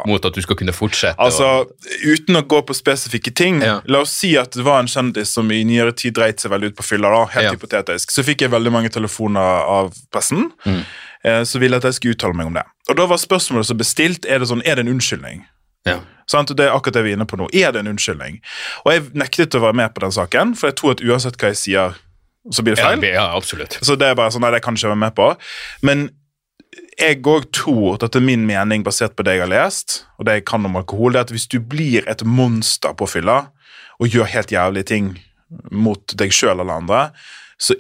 [0.06, 1.16] mot at du skal kunne fortsette.
[1.18, 1.72] Altså, og,
[2.04, 5.50] Uten å gå på spesifikke ting, la oss si at det var en kjendis som
[5.50, 8.50] i nyere tid dreit seg veldig ut på fylla, da, helt hypotetisk, så fikk jeg
[8.52, 10.82] veldig mange telefoner av pressen Mm.
[11.26, 12.64] Eh, som ville at jeg skulle uttale meg om det.
[12.90, 15.44] Og da var spørsmålet som bestilt, er det sånn, er det en unnskyldning?
[15.86, 16.00] ja.
[16.26, 16.50] Sant?
[16.58, 17.46] Det er akkurat det vi er inne på nå.
[17.54, 18.40] Er det en unnskyldning?
[18.82, 21.52] Og jeg nektet å være med på den saken, for jeg tror at uansett hva
[21.52, 21.98] jeg sier,
[22.50, 23.04] så blir det feil.
[23.06, 23.78] ja, absolutt.
[23.86, 25.28] Så det er bare sånn, nei, det kan ikke jeg være med på.
[25.86, 26.08] Men
[26.98, 30.40] jeg òg tror, dette er min mening basert på det jeg har lest, og det
[30.40, 33.44] jeg kan om alkohol, det er at hvis du blir et monster på fylla
[34.00, 35.12] og gjør helt jævlige ting
[35.70, 37.02] mot deg sjøl eller andre,
[37.54, 37.76] så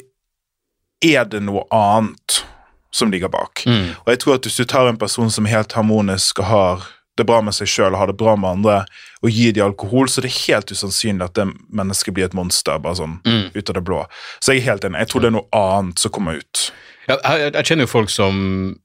[1.04, 2.44] er det noe annet
[2.92, 3.62] som ligger bak.
[3.66, 3.94] Mm.
[4.04, 6.86] Og jeg tror at hvis du tar en person som er helt harmonisk og har
[7.16, 8.84] det bra med seg sjøl og har det bra med andre,
[9.24, 12.78] og gir de alkohol, så er det helt usannsynlig at det mennesket blir et monster
[12.78, 13.50] bare sånn Mm.
[13.56, 14.02] ut av det blå.
[14.40, 14.98] Så jeg er helt enig.
[14.98, 16.70] Jeg tror det er noe annet som kommer ut.
[17.08, 18.76] Ja, jeg, jeg kjenner jo folk som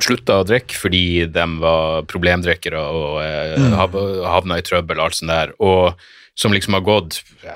[0.00, 3.74] slutta å drikke fordi de var problemdrikkere og eh, Mm.
[4.24, 5.94] havna i trøbbel og alt sånt der, og
[6.40, 7.52] som liksom har gått ja,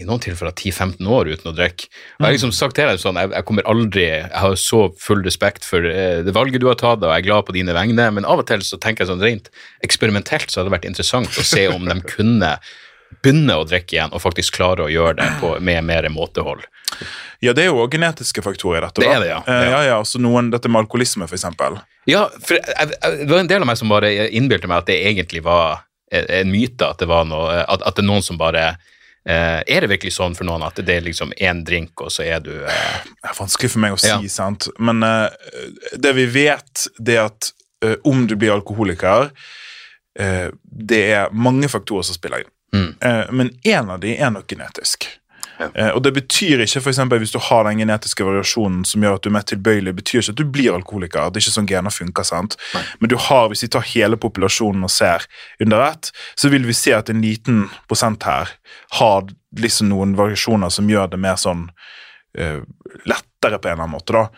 [0.00, 1.86] i noen tilfeller 10-15 år uten å drikke.
[1.86, 5.22] Jeg har liksom sagt til deg sånn, jeg, jeg kommer aldri Jeg har så full
[5.26, 8.08] respekt for eh, det valget du har tatt, og jeg er glad på dine vegne,
[8.16, 9.52] men av og til så tenker jeg sånn rent
[9.86, 12.56] eksperimentelt så hadde det vært interessant å se om de kunne
[13.22, 16.66] begynne å drikke igjen og faktisk klare å gjøre det på, med mer måtehold.
[17.44, 19.02] Ja, det er jo også genetiske faktorer i dette.
[19.04, 19.40] Det er det, ja.
[19.46, 19.70] Eh, Ja.
[19.70, 21.78] ja, ja, altså noen, Dette med alkoholisme, eksempel.
[22.10, 24.90] Ja, for jeg, jeg, det var en del av meg som bare innbilte meg at
[24.90, 28.38] det egentlig var en, myte, at det var noe, at, at det er noen som
[28.40, 28.64] bare
[29.26, 32.24] eh, Er det virkelig sånn for noen at det er liksom én drink, og så
[32.28, 34.20] er du eh, Det er vanskelig for meg å si, Ja.
[34.30, 34.68] sant.
[34.78, 35.28] Men eh,
[35.96, 37.52] det vi vet, det er at
[38.08, 39.26] om du blir alkoholiker
[40.18, 42.50] eh, Det er mange faktorer som spiller inn.
[42.74, 42.94] Mm.
[43.36, 45.04] Men én av de er nok genetisk.
[45.58, 45.68] Ja.
[45.74, 49.18] Eh, og det betyr ikke for eksempel, hvis du har den genetiske variasjonen som gjør
[49.18, 51.30] at du er mer tilbøyelig, betyr ikke at du blir alkoholiker.
[51.30, 52.26] Det er ikke sånn gener funker.
[52.26, 52.58] sant?
[53.00, 55.28] Men du har, hvis vi tar hele populasjonen og ser
[55.62, 58.56] under ett, så vil vi se at en liten prosent her
[58.98, 62.60] har liksom noen variasjoner som gjør det mer sånn uh,
[63.06, 64.14] lettere på en eller annen måte.
[64.16, 64.28] da.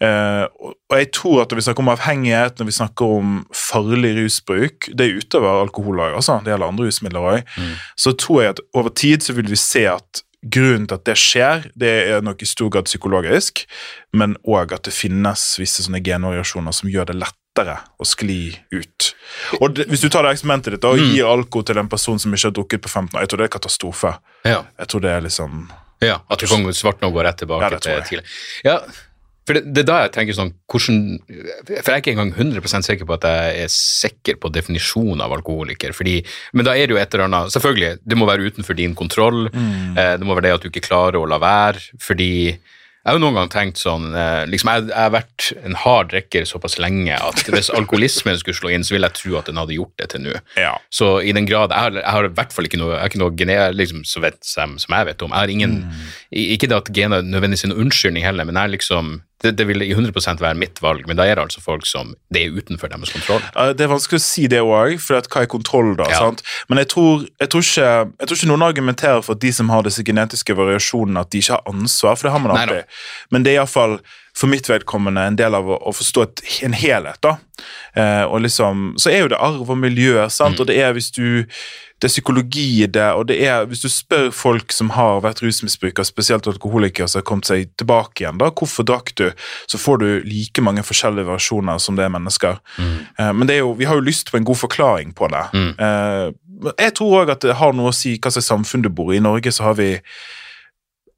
[0.00, 0.46] Uh,
[0.88, 4.86] og jeg tror at Når vi snakker om avhengighet, når vi snakker om farlig rusbruk
[4.96, 7.58] Det er utover alkohol også, det gjelder andre rusmidler òg.
[8.00, 11.16] Så tror jeg at over tid så vil vi se at grunnen til at det
[11.20, 13.66] skjer, det er nok i stor grad psykologisk,
[14.16, 19.10] men òg at det finnes visse sånne genvariasjoner som gjør det lettere å skli ut.
[19.60, 22.18] Og det, Hvis du tar det eksperimentet ditt da, og gir alkohol til en person
[22.22, 24.14] som ikke har drukket på 15 år, jeg tror det er katastrofe.
[24.48, 24.64] Ja.
[24.80, 25.62] Jeg tror det er liksom
[26.00, 28.24] Ja, at du kan svart nå går rett tilbake Ja, til tidlig.
[28.64, 28.78] Ja,
[29.50, 30.98] for det, det er da jeg tenker sånn, hvordan,
[31.66, 35.34] For jeg er ikke engang 100% sikker på at jeg er sikker på definisjonen av
[35.34, 35.94] alkoholiker.
[35.96, 36.20] fordi,
[36.54, 39.48] Men da er det jo et eller annet Selvfølgelig, det må være utenfor din kontroll.
[39.50, 41.82] Eh, det må være det at du ikke klarer å la være.
[41.98, 42.30] fordi
[43.00, 46.10] jeg har jo noen gang tenkt sånn eh, liksom jeg, jeg har vært en hard
[46.12, 49.56] drikker såpass lenge at hvis alkoholismen skulle slå inn, så ville jeg tro at den
[49.56, 50.34] hadde gjort det til nå.
[50.60, 50.74] Ja.
[50.92, 53.08] Så i den grad Jeg har, jeg har i hvert fall ikke noe, jeg har
[53.08, 55.32] ikke noe gene, liksom, som, som jeg vet om.
[55.32, 56.04] Jeg har ingen, mm.
[56.58, 59.82] Ikke det at gener nødvendigvis er noen unnskyldning heller, men jeg liksom, det, det vil
[59.82, 62.92] i 100 være mitt valg, men da er det altså folk som Det er utenfor
[62.92, 63.42] deres kontroll.
[63.76, 66.08] Det er vanskelig å si det òg, for hva er kontroll, da?
[66.12, 66.20] Ja.
[66.26, 66.42] sant?
[66.68, 69.72] Men jeg tror, jeg, tror ikke, jeg tror ikke noen argumenterer for at de som
[69.72, 72.98] har disse genetiske variasjonene, at de ikke har ansvar, for det har man Nei alltid.
[73.30, 74.00] Men det er iallfall
[74.40, 77.20] for mitt vedkommende en del av å, å forstå et, en helhet.
[77.20, 77.36] da.
[77.92, 80.56] Eh, og liksom, Så er jo det arv og miljø, sant?
[80.56, 80.62] Mm.
[80.62, 81.46] og det er hvis du
[82.00, 85.42] det er psykologi i det, og det er, hvis du spør folk som har vært
[85.44, 89.26] rusmisbrukere, spesielt alkoholikere som har kommet seg tilbake igjen, da, hvorfor drakk du,
[89.68, 92.56] så får du like mange forskjellige versjoner som det er mennesker.
[92.80, 95.44] Eh, men det er jo, vi har jo lyst på en god forklaring på det.
[95.76, 96.32] Eh,
[96.86, 99.20] jeg tror òg at det har noe å si hva slags samfunn du bor i.
[99.20, 99.92] I Norge så har vi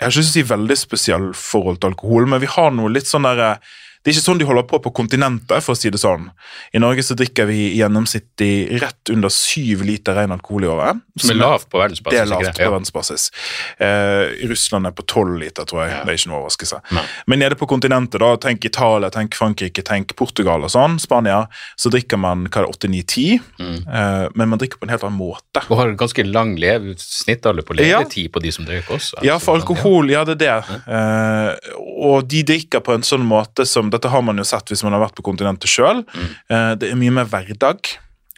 [0.03, 2.73] jeg har ikke lyst til å si veldig spesiell forhold til alkohol, men vi har
[2.75, 3.61] noe litt sånn der
[4.03, 6.31] Det er ikke sånn de holder på på kontinentet, for å si det sånn.
[6.75, 11.01] I Norge så drikker vi gjennomsnittlig rett under syv liter ren alkohol i året.
[11.23, 12.11] Som er lavt på verdensbasis.
[12.11, 12.71] Det er lavt på Ja.
[12.71, 13.31] verdensbasis.
[13.79, 16.05] Eh, Russland er på tolv liter, tror jeg.
[16.05, 16.81] Det er ikke noe overraskelse.
[16.93, 17.05] Nei.
[17.29, 21.47] Men nede på kontinentet, da, tenk Italia, tenk Frankrike, tenk Portugal og sånn, Spania,
[21.79, 22.73] så drikker man hva er det,
[23.07, 23.87] 8-9-10, Mm.
[23.89, 25.63] eh, men man drikker på en helt annen måte.
[25.71, 28.01] Og har ganske lang lev, snittalder på Ja.
[28.03, 29.23] levetid på de som drikker også.
[29.23, 30.83] Ja, for Altså, alkohol, ja, det er det.
[30.89, 31.57] Eh,
[32.03, 34.97] og de drikker på en sånn måte som Dette har man jo sett hvis man
[34.97, 36.03] har vært på kontinentet sjøl.
[36.13, 36.33] Mm.
[36.81, 37.93] det er mye mer hverdag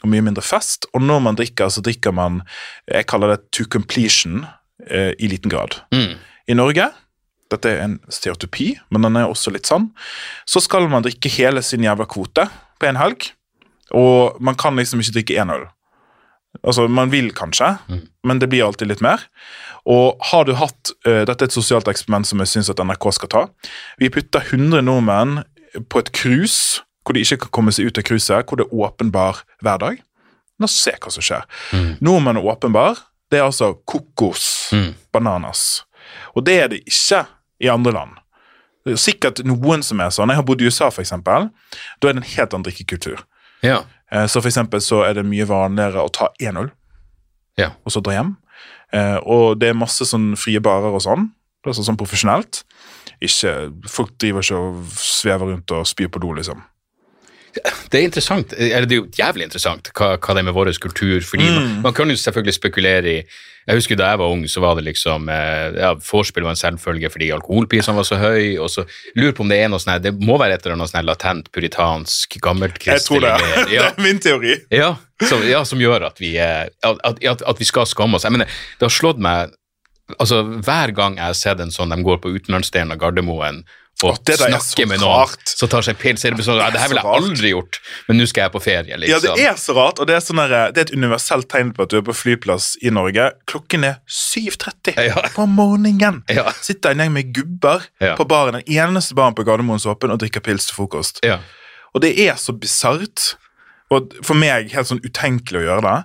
[0.05, 0.88] og mye mindre fest.
[0.93, 2.43] Og når man drikker, så drikker man
[2.90, 4.45] Jeg kaller det to completion
[4.90, 5.81] eh, i liten grad.
[5.95, 6.21] Mm.
[6.51, 6.90] I Norge
[7.53, 9.90] dette er en stereotypi, men den er også litt sann.
[10.49, 12.49] Så skal man drikke hele sin jævla kvote
[12.81, 13.31] på en helg,
[13.95, 15.67] og man kan liksom ikke drikke én øl.
[16.62, 17.79] Altså, Man vil kanskje,
[18.25, 19.25] men det blir alltid litt mer.
[19.85, 23.29] Og har du hatt uh, Dette er et sosialt eksperiment som jeg syns NRK skal
[23.29, 23.43] ta.
[24.01, 25.43] Vi putter 100 nordmenn
[25.90, 28.79] på et cruise hvor de ikke kan komme seg ut av cruiset, hvor det er
[28.81, 29.99] åpenbar hver dag.
[30.59, 31.45] La oss se hva som skjer.
[32.01, 33.03] Nordmenn er åpenbar.
[33.31, 34.71] det er altså kokos,
[35.12, 35.85] bananas.
[36.37, 37.25] Og det er det ikke
[37.61, 38.11] i andre land.
[38.85, 40.31] Det er sikkert noen som er sånn.
[40.31, 41.49] Jeg har bodd i USA, eksempel.
[42.01, 43.25] Da er det en helt annen drikkekultur.
[43.64, 43.83] Ja.
[44.14, 46.70] Eh, Så for eksempel så er det mye vanligere å ta én øl,
[47.59, 47.72] ja.
[47.85, 48.37] og så dra hjem.
[48.94, 51.33] Eh, og det er masse sånn frie barer og sånn.
[51.64, 52.62] Det er sånn, sånn profesjonelt.
[53.24, 56.61] Ikke, folk driver ikke og svever rundt og spyr på do, liksom.
[57.90, 60.73] Det er interessant, eller det er jo jævlig interessant hva, hva det er med vår
[60.83, 61.21] kultur.
[61.23, 61.55] fordi Mm.
[61.55, 63.25] man, man kan jo selvfølgelig spekulere i
[63.67, 66.57] Jeg husker Da jeg var ung, så var det liksom eh, ja, Vorspiel var en
[66.57, 68.85] selvfølge fordi alkoholprisene var så høy, og så
[69.17, 71.49] Lurer på om det er noe sånn det må være et eller annet sånn latent
[71.53, 73.33] puritansk, gammelt Jeg tror det.
[73.73, 73.88] Ja.
[73.88, 74.59] det er min teori.
[74.71, 78.25] Ja, som, ja, som gjør at vi, eh, at, at, at vi skal skamme oss.
[78.27, 78.47] Jeg mener,
[78.79, 79.55] det har slått meg
[80.21, 83.62] altså Hver gang jeg har sett en sånn de går på utenlandsdelen av Gardermoen
[84.02, 85.46] og det er snakker med noen rart.
[85.48, 87.78] som tar seg pils, er det sånn, ja, det her ville jeg aldri gjort,
[88.09, 88.90] men nå skal jeg på ferie.
[88.90, 89.37] Ja, liksom.
[89.38, 91.87] det er så rart, og det er, sånn der, det er et universelt tegn på
[91.87, 93.30] at du er på flyplass i Norge.
[93.46, 95.22] Klokken er 7.30 Ja.
[95.35, 96.22] på morgenen.
[96.28, 96.50] Ja.
[96.61, 98.16] Sitter en gjeng med gubber Ja.
[98.16, 101.22] på baren, den eneste baren på Gardermoen som er åpen, og drikker pils til frokost.
[101.24, 101.38] Ja.
[101.94, 103.37] Og det er så bisart.
[103.92, 105.97] Og for meg helt sånn utenkelig å gjøre det.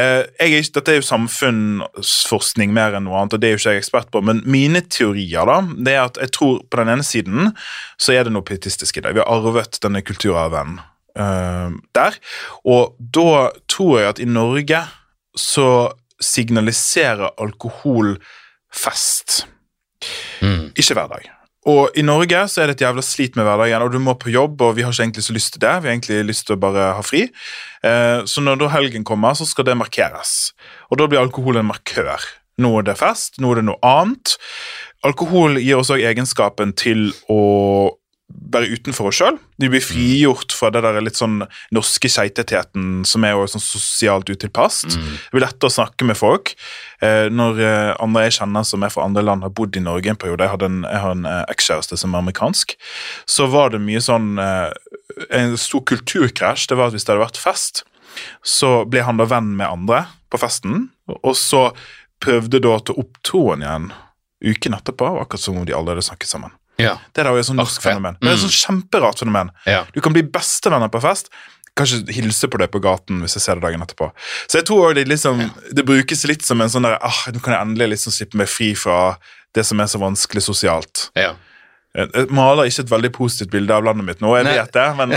[0.00, 3.74] Eh, er dette er jo samfunnsforskning mer enn noe annet, og det er jo ikke
[3.76, 7.06] jeg ekspert på, men mine teorier da, det er at jeg tror på den ene
[7.06, 7.52] siden
[8.00, 9.14] så er det noe pietistisk i det.
[9.14, 10.80] Vi har arvet denne kulturarven
[11.14, 12.18] eh, der.
[12.66, 14.82] Og da tror jeg at i Norge
[15.38, 15.68] så
[16.22, 18.16] signaliserer alkohol
[18.72, 19.44] fest.
[20.42, 21.30] Ikke hver dag.
[21.70, 24.32] Og i Norge så er det et jævla slit med hverdagen, og du må på
[24.34, 25.74] jobb, og vi har ikke egentlig så lyst til det.
[25.82, 27.28] Vi har egentlig lyst til å bare ha fri.
[27.86, 30.52] Eh, så når da helgen kommer, så skal det markeres.
[30.90, 32.26] Og da blir alkohol en markør.
[32.62, 34.34] Nå er det fest, nå er det noe annet.
[35.06, 37.40] Alkohol gir oss òg egenskapen til å
[38.52, 39.38] være utenfor oss sjøl.
[39.60, 41.42] De blir frigjort fra det der litt sånn
[41.74, 44.82] norske keitetheten som er jo sånn sosialt utilpass.
[44.88, 46.54] Det blir lettere å snakke med folk.
[47.04, 50.12] Eh, når eh, andre jeg kjenner som er fra andre land, har bodd i Norge
[50.12, 52.76] en periode, jeg, hadde en, jeg har en eh, ekskjæreste som er amerikansk,
[53.30, 54.36] så var det mye sånn
[55.32, 56.70] En stor kulturkrasj.
[56.70, 57.82] Det var at hvis det hadde vært fest,
[58.44, 61.66] så ble han da venn med andre på festen, og så
[62.22, 63.90] prøvde da å ta opp tråden igjen
[64.42, 66.54] uken etterpå, akkurat som om de hadde snakket sammen.
[66.80, 66.94] Ja.
[67.12, 68.16] Det der er jo et sånt norsk fenomen.
[68.20, 69.50] Det er et sånt kjemperart fenomen.
[69.68, 69.82] Ja.
[69.94, 71.28] Du kan bli bestevenner på fest.
[71.78, 74.10] Kanskje hilse på deg på gaten hvis jeg ser det dagen etterpå.
[74.50, 75.40] Så jeg tror det, liksom,
[75.72, 78.50] det brukes litt som en sånn der ah, Nå kan jeg endelig liksom slippe meg
[78.52, 79.14] fri fra
[79.56, 81.06] det som er så vanskelig sosialt.
[81.16, 81.34] Ja.
[81.92, 84.54] Jeg maler ikke et veldig positivt bilde av landet mitt nå, jeg Nei.
[84.56, 85.10] vet det, men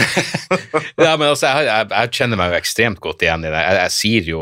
[1.06, 3.62] ja, men altså, jeg, jeg, jeg kjenner meg jo ekstremt godt igjen i det.
[3.63, 4.41] Jeg, jeg sier jo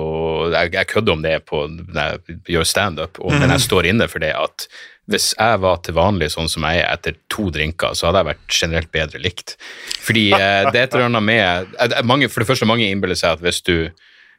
[0.53, 1.61] Jeg, kødder om det på,
[1.93, 4.65] når jeg gjør standup, og- men jeg står inne for det at
[5.11, 8.29] hvis jeg var til vanlig sånn som jeg er etter to drinker, så hadde jeg
[8.31, 9.55] vært generelt bedre likt.
[10.03, 13.19] Fordi eh, det er et eller annet med eh, mange, For det første, mange innbiller
[13.19, 13.75] seg at hvis du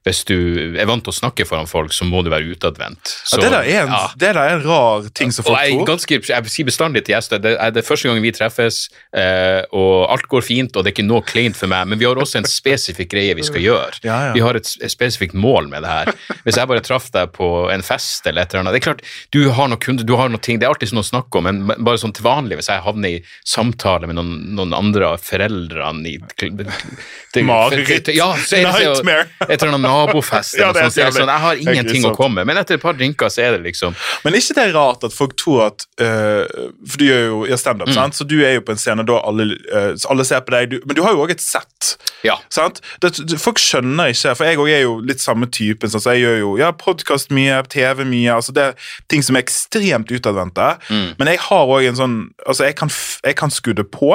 [0.04, 0.36] hvis du
[0.76, 3.14] er vant til å snakke foran folk, så må du være utadvendt.
[3.32, 4.02] ja, det, der er en, ja.
[4.12, 5.86] det der er en rar ting som folk tror.
[5.88, 8.82] ganske, jeg sier bestandig til gjester det er det første gang vi treffes,
[9.16, 12.08] eh, og alt går fint, og det er ikke noe kleint for meg, men vi
[12.08, 14.02] har også en spesifikk greie vi skal gjøre.
[14.04, 14.34] Ja, ja.
[14.36, 16.12] Vi har et, et spesifikt mål med det her.
[16.44, 19.04] Hvis jeg bare traff deg på en fest eller et eller annet Det er klart,
[19.32, 21.48] du har noe kunde, du har noe ting, det er alltid noe å snakke om,
[21.48, 25.24] men bare sånn til vanlig, hvis jeg havner i samtale med noen, noen andre av
[25.24, 26.18] foreldrene i
[27.48, 28.12] Mareritt.
[28.14, 29.26] Ja, Nightmare.
[29.48, 30.98] et eller annet nabofest Ja, eller det er noe sånt.
[30.98, 31.16] så er.
[31.16, 33.62] Sånn, jeg har ingenting å komme med, men etter et par drinker så er det
[33.70, 33.94] liksom
[34.26, 36.44] Men ikke det er rart at folk tror at uh,
[36.84, 37.94] For du gjør jo ja, standup, Mm.
[37.96, 38.16] sant?
[38.18, 40.76] så du er jo på en scene da alle, uh, alle ser på deg, du,
[40.88, 41.94] men du har jo òg et sett.
[42.24, 42.38] Ja.
[42.52, 42.80] Sant?
[43.04, 45.90] Det, folk skjønner ikke, for jeg òg er jo litt samme typen.
[45.92, 48.32] sånn, så Jeg gjør jo ja, podkast mye, TV mye.
[48.38, 50.70] altså Det er ting som er ekstremt utadvendte.
[50.88, 51.10] Mm.
[51.20, 52.90] Men jeg har òg en sånn altså Jeg kan,
[53.24, 54.14] jeg kan skudde på,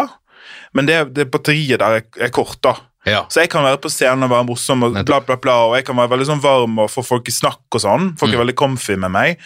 [0.73, 2.75] men det, det batteriet der er, er kort, da.
[3.09, 3.23] Ja.
[3.29, 5.85] Så jeg kan være på scenen og være morsom og bla, bla, bla, og jeg
[5.89, 8.11] kan være veldig sånn varm og få folk i snakk og sånn.
[8.19, 8.35] Folk Mm.
[8.37, 9.37] er veldig comfy med meg.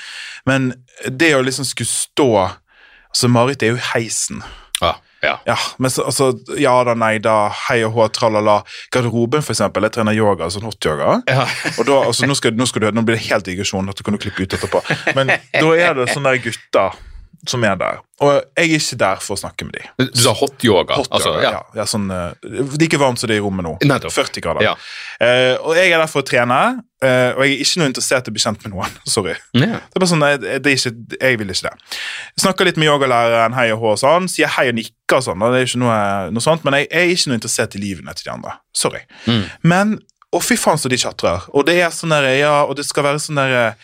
[0.45, 0.73] Men
[1.10, 2.30] det å liksom skulle stå
[3.13, 4.39] Altså, Marit er jo heisen.
[4.82, 5.36] Ja, ja.
[5.45, 8.56] Ja, men så, altså, ja da, nei da, hei og hå, tralala.
[8.91, 9.86] Garderoben, for eksempel.
[9.86, 11.19] Jeg trener yoga, sånn hot-yoga.
[11.30, 11.45] Ja.
[11.78, 14.17] Og da, altså, nå, skal, nå, skal du, nå blir det helt digresjon, du kan
[14.17, 14.82] klippe ut etterpå.
[15.13, 16.97] Men da er det sånne gutter
[17.49, 17.99] som er der.
[18.23, 20.08] Og jeg er ikke der for å snakke med dem.
[20.13, 20.95] Du sa hot yoga?
[20.95, 21.62] Hot altså, yoga, ja.
[21.75, 21.86] ja.
[21.89, 23.73] sånn, eh, like varmt som det er i rommet nå.
[23.89, 24.13] Nettopp.
[24.15, 24.63] 40 grader.
[24.63, 24.73] Ja.
[25.19, 26.60] Uh, og jeg er der for å trene,
[27.03, 28.95] uh, og jeg er ikke noe interessert i å bli kjent med noen.
[29.15, 29.36] Sorry.
[29.58, 29.82] Yeah.
[29.84, 31.99] Det er bare sånn, jeg, det er ikke, jeg vil ikke det.
[32.45, 35.43] Snakker litt med yogalæreren, hei og hå og sånn, sier hei og nikker og sånn,
[35.43, 35.99] det er ikke noe,
[36.38, 38.56] noe sånt, men jeg, jeg er ikke noe interessert i livene til de andre.
[38.77, 39.03] Sorry.
[39.27, 39.43] Mm.
[39.73, 39.97] Men,
[40.32, 41.43] å, fy faen så de chatrer.
[41.51, 43.75] Og det er sånn der, ja, og det skal være sånn der,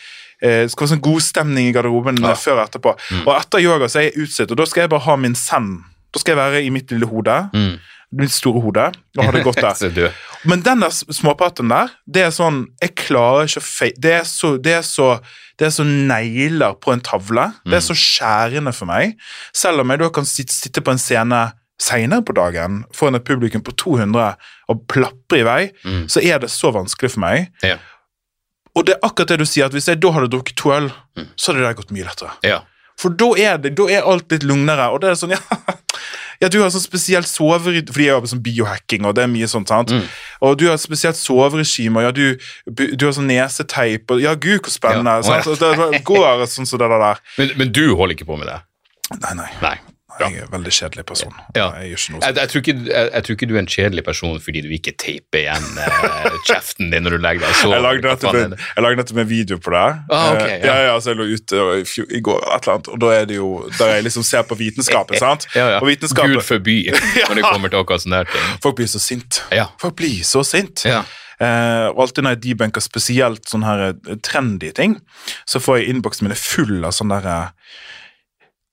[0.42, 2.34] eh, det skal være sånn god stemning i garderoben Ja.
[2.34, 2.96] før og etterpå.
[3.26, 5.84] Og etter yoga så er jeg utsett, og da skal jeg bare ha min zen.
[6.12, 7.78] Da skal jeg være i mitt lille hode, Mm.
[8.12, 8.86] mitt store hode,
[9.18, 10.12] og ha det godt der.
[10.44, 13.92] Men den der småpraten der, det er sånn Jeg klarer ikke å fe...
[13.96, 15.20] Det er så, det er så,
[15.58, 17.52] det er så negler på en tavle.
[17.64, 19.16] Det er så skjærende for meg.
[19.52, 23.62] Selv om jeg da kan sitte på en scene seinere på dagen foran et publikum
[23.64, 24.34] på 200
[24.68, 26.08] og plapre i vei, Mm.
[26.08, 27.48] så er det så vanskelig for meg.
[27.62, 27.76] ja.
[28.78, 30.90] Og det er akkurat det du sier, at hvis jeg da hadde drukket to øl,
[31.18, 31.26] Mm.
[31.36, 32.30] så hadde det gått mye lettere.
[32.46, 32.60] ja.
[33.00, 35.38] For da er, det, da er alt litt lugnere, og det er sånn, ja,
[36.42, 39.48] ja du har sånn spesielt soverytme, fordi jeg jobber som biohacking, og det er mye
[39.48, 39.88] sånt, sant?
[39.96, 40.02] Mm.
[40.44, 42.36] Og du har et spesielt soveregime, og ja, du,
[42.92, 45.48] du har sånn neseteip, og ja, gud, hvor spennende, Ja, sant?
[45.64, 47.22] Det, det går sånn som det der.
[47.40, 48.58] Men, men du holder ikke på med det?
[49.16, 49.74] Nei, nei, Nei.
[50.28, 51.34] Jeg er en veldig kjedelig person.
[51.56, 51.70] Ja.
[51.80, 54.68] Jeg Jeg, jeg, tror ikke, jeg, tror ikke du er en kjedelig person fordi du
[54.74, 57.70] ikke teiper igjen eh, kjeften din når du legger deg Så.
[57.72, 58.12] Jeg lagde
[59.00, 59.86] nettopp en, en video på det.
[60.10, 60.76] Ah, ok, Eh, ja.
[60.90, 61.84] ja, jeg lå ute i,
[62.18, 64.58] i går et eller annet, og da er det jo der jeg liksom ser på
[64.58, 65.46] vitenskapen, sant?
[65.54, 65.80] Ja, ja.
[65.80, 66.78] Og vitenskapen, Gud forby
[67.28, 68.52] når det kommer til akkurat sånne her ting.
[68.64, 69.42] Folk blir så sint.
[69.54, 69.70] Ja.
[69.80, 70.84] Folk blir så sint.
[70.88, 71.02] Ja.
[71.40, 74.98] Eh, og alltid når jeg debunker spesielt sånne her trendy ting,
[75.48, 77.54] så får jeg innboksen min full av sånne derre eh,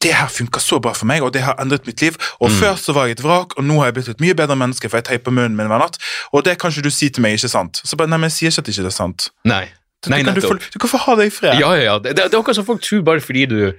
[0.04, 2.18] Det her funker så bra for meg, og det har endret mitt liv.
[2.40, 2.58] Og Mm.
[2.60, 4.90] før så var jeg et vrak, og nå har jeg blitt et mye bedre menneske,
[4.90, 5.98] for jeg teiper munnen min hver natt.
[6.34, 7.82] Og det kan ikke du si til meg, ikke sant?
[7.84, 9.30] Så bare, nei, men jeg sier ikke at det ikke er sant.
[9.44, 9.66] Nei.
[10.08, 11.60] Nei, kan du, du kan få ha det i fred.
[11.60, 11.98] Ja, ja, ja.
[11.98, 13.74] Det, det, er akkurat som folk tror bare fordi du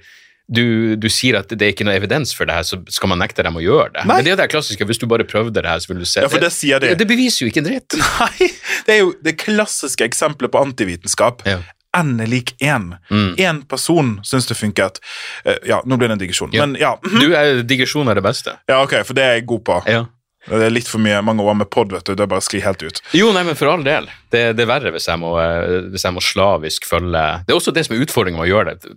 [0.49, 3.19] du, du sier at det er ikke noe evidens for det her, så skal man
[3.21, 4.05] nekte dem å gjøre det.
[4.09, 4.15] Nei.
[4.17, 6.23] Men det er det klassiske, hvis du bare prøvde det her, så vil du se
[6.23, 6.89] Ja, for det sier de.
[6.89, 7.97] Det, det beviser jo ikke en dritt.
[8.23, 8.49] Nei,
[8.87, 11.45] det er jo det klassiske eksempelet på antivitenskap.
[11.45, 11.59] Ja.
[11.97, 12.91] N er lik én.
[13.09, 13.63] Mm.
[13.67, 14.99] Person syns det funket.
[15.45, 16.65] Eh, ja, nå blir det en digresjon, Ja.
[16.65, 16.99] men ja.
[17.03, 17.19] mhm.
[17.19, 18.57] Du er digresjon er det beste.
[18.69, 18.81] ja.
[18.83, 19.81] Ok, for det er jeg god på.
[19.89, 20.05] Ja.
[20.47, 22.13] Det er litt for mye, mange år med pod, vet du.
[22.15, 23.01] Det er bare å skli helt ut.
[23.17, 24.07] Jo, nei, men for all del.
[24.29, 27.57] Det, det er verre hvis jeg, må, eh, hvis jeg må slavisk følge Det er
[27.57, 28.91] også det som er utfordringen med å gjøre det.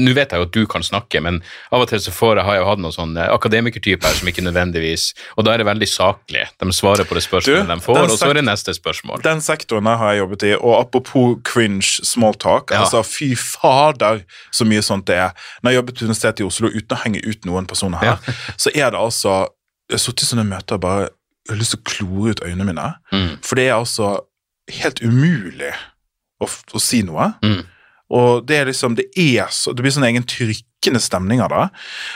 [0.00, 2.46] Nå vet jeg jo at du kan snakke, men av og til så får jeg,
[2.48, 5.88] har jeg jo hatt noen sånne akademikertyper som ikke nødvendigvis Og da er det veldig
[5.92, 6.46] saklig.
[6.56, 9.20] De svarer på det spørsmålet de får, og så er det neste spørsmål.
[9.28, 12.86] Den sektoren der har jeg jobbet i, og apropos cringe small talk Ja.
[12.86, 15.36] altså Fy fader, så mye sånt det er.
[15.62, 18.72] Når jeg jobbet på Universitetet i Oslo, uten å henge ut noen personer her, så
[18.72, 19.36] er det altså
[19.88, 21.06] Jeg har sittet i sånne møter og bare
[21.48, 22.86] jeg har lyst til å klore ut øynene mine.
[23.08, 23.30] Mm.
[23.40, 24.08] For det er altså
[24.76, 25.70] helt umulig
[26.44, 27.30] å, å si noe.
[27.40, 27.62] Mm.
[28.18, 31.64] Og det er liksom, det er så, det blir sånn egen trykkende stemning av det.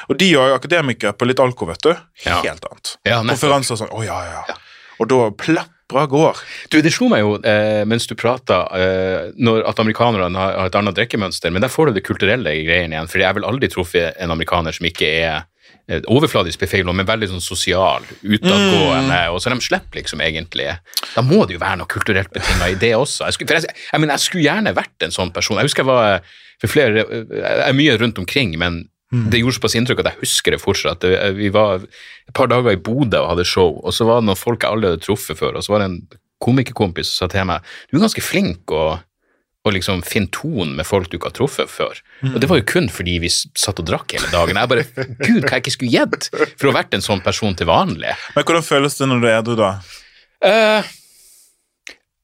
[0.09, 1.93] Og de og akademikere på litt alko, vet du.
[2.27, 2.43] Ja.
[2.45, 2.95] Helt annet.
[3.09, 3.21] Ja.
[3.25, 3.93] Konferanser og sånn.
[3.93, 4.59] Å ja, ja, ja.
[5.01, 6.41] Og da plapra går.
[6.73, 10.77] Du, Det slo meg jo eh, mens du prata, eh, at amerikanerne har, har et
[10.81, 13.09] annet drikkemønster, men der får du det kulturelle greiene igjen.
[13.09, 15.49] For jeg har vel aldri truffet en amerikaner som ikke er
[16.11, 20.71] overfladisk befeilende, men veldig sånn sosial, utadgående, og så de slipper liksom egentlig
[21.17, 23.27] Da må det jo være noe kulturelt betinga i det også.
[23.27, 25.59] Jeg skulle, jeg, jeg, mener, jeg skulle gjerne vært en sånn person.
[25.61, 29.59] Jeg husker jeg var eh, for flere Jeg er mye rundt omkring, men det gjorde
[29.59, 31.05] såpass inntrykk at jeg husker det fortsatt.
[31.37, 34.41] Vi var et par dager i Bodø og hadde show, og så var det noen
[34.41, 35.99] folk jeg aldri hadde truffet før, og så var det en
[36.43, 38.97] komikerkompis som sa til meg du er ganske flink å,
[39.63, 42.01] å liksom finne tonen med folk du ikke har truffet før.
[42.33, 44.59] Og det var jo kun fordi vi satt og drakk hele dagen.
[44.59, 44.87] Jeg bare
[45.23, 48.17] Gud, hva jeg ikke skulle gitt for å ha vært en sånn person til vanlig.
[48.35, 49.71] Men hvordan føles det når du er edru, da?
[50.43, 50.91] Uh,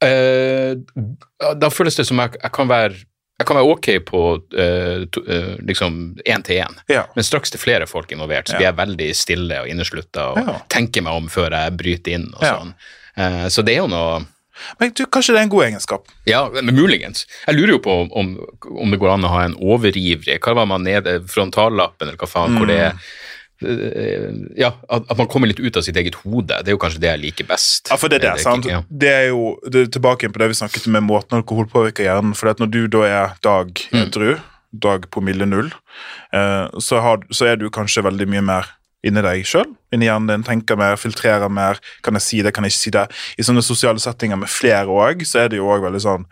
[0.02, 2.98] uh, da føles det som jeg, jeg kan være
[3.38, 4.20] jeg kan være ok på
[4.58, 5.20] uh, to,
[5.62, 7.04] liksom én til én, Ja.
[7.14, 8.58] men straks det er flere folk involvert, så Ja.
[8.58, 10.56] blir jeg veldig stille og inneslutta og Ja.
[10.68, 12.56] tenker meg om før jeg bryter inn og Ja.
[12.58, 12.74] sånn.
[13.16, 14.26] Eh, så det er jo noe
[14.80, 16.08] Men du, Kanskje det er en god egenskap?
[16.28, 17.26] Ja, men muligens.
[17.46, 18.34] Jeg lurer jo på om,
[18.68, 22.28] om det går an å ha en overivrig Hva var man nede Frontallappen, eller hva
[22.30, 22.98] faen, hvor det er
[23.62, 24.28] eh,
[24.60, 26.60] Ja, at, man kommer litt ut av sitt eget hode.
[26.62, 27.88] Det er jo kanskje det jeg liker best.
[27.90, 28.68] Ja, for det er det, sant?
[28.68, 28.82] Ja.
[28.88, 32.36] Det er jo det er tilbake på det vi snakket med måten alkohol påvirker hjernen.
[32.38, 34.02] For når du da er dag Mm.
[34.04, 34.32] edru,
[34.72, 35.70] dag promille null,
[36.32, 38.74] eh, så, har, så er du kanskje veldig mye mer
[39.06, 39.70] inni deg sjøl.
[39.94, 40.46] Inni hjernen din.
[40.46, 41.80] Tenker mer, filtrerer mer.
[42.06, 43.08] Kan jeg si det, kan jeg ikke si det?
[43.38, 46.28] I sånne sosiale settinger med flere òg, så er det jo òg veldig sånn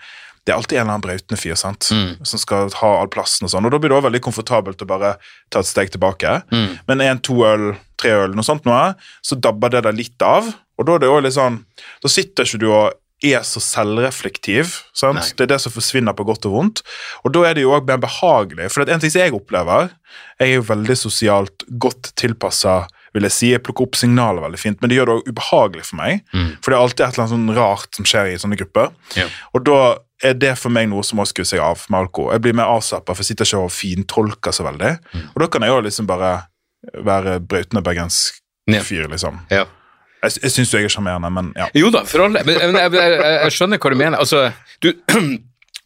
[0.46, 1.88] det er alltid en eller annen brautende fyr sant?
[1.90, 2.22] Mm.
[2.22, 3.48] som skal ha all plassen.
[3.48, 5.16] og sånn, og Da blir det også veldig komfortabelt å bare
[5.50, 6.36] ta et steg tilbake.
[6.54, 6.68] Mm.
[6.86, 8.94] Men en, to øl, tre øl, noe sånt noe,
[9.26, 10.46] så dabber det deg litt av.
[10.78, 11.58] Og da er det også litt sånn,
[11.98, 12.94] da sitter ikke du og
[13.24, 14.74] er så selvreflektiv.
[15.00, 16.82] Det er det som forsvinner på godt og vondt.
[17.24, 18.68] Og da er det jo også mer behagelig.
[18.72, 19.94] For det er en ting som jeg opplever,
[20.40, 22.84] jeg er jo veldig sosialt godt tilpassa
[23.16, 23.50] vil jeg si.
[23.54, 26.18] Jeg plukker opp signaler veldig fint, men det gjør det også ubehagelig for meg.
[26.60, 28.90] For det er alltid et eller annet sånn rart som skjer i sånne grupper.
[29.16, 29.28] Ja.
[29.56, 29.78] Og da
[30.24, 32.34] er det for meg noe som må skru seg av med alkohol.
[32.36, 34.92] Jeg blir mer avslappa, for jeg sitter ikke og fintolker så veldig.
[35.32, 36.34] Og da kan jeg jo liksom bare
[37.04, 38.42] være brautende bergensk
[38.84, 39.40] fyr, liksom.
[39.52, 39.64] Ja.
[40.26, 41.70] Jeg, jeg syns jo jeg er sjarmerende, men ja.
[41.74, 42.42] Jo da, for alle.
[42.46, 44.18] Men, men jeg, jeg, jeg skjønner hva du mener.
[44.22, 44.48] Altså,
[44.84, 44.92] du,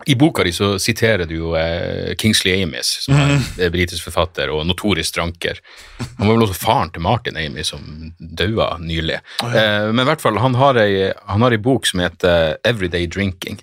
[0.09, 3.67] I boka di så siterer du jo eh, Kingsley Amis, som er Mhm.
[3.75, 5.59] britisk forfatter og notorisk dranker.
[6.17, 7.83] Han var vel også faren til Martin Amy, som
[8.19, 9.19] daua nylig.
[9.45, 13.05] eh, men i hvert fall, han har ei, han har ei bok som heter Everyday
[13.13, 13.61] Drinking,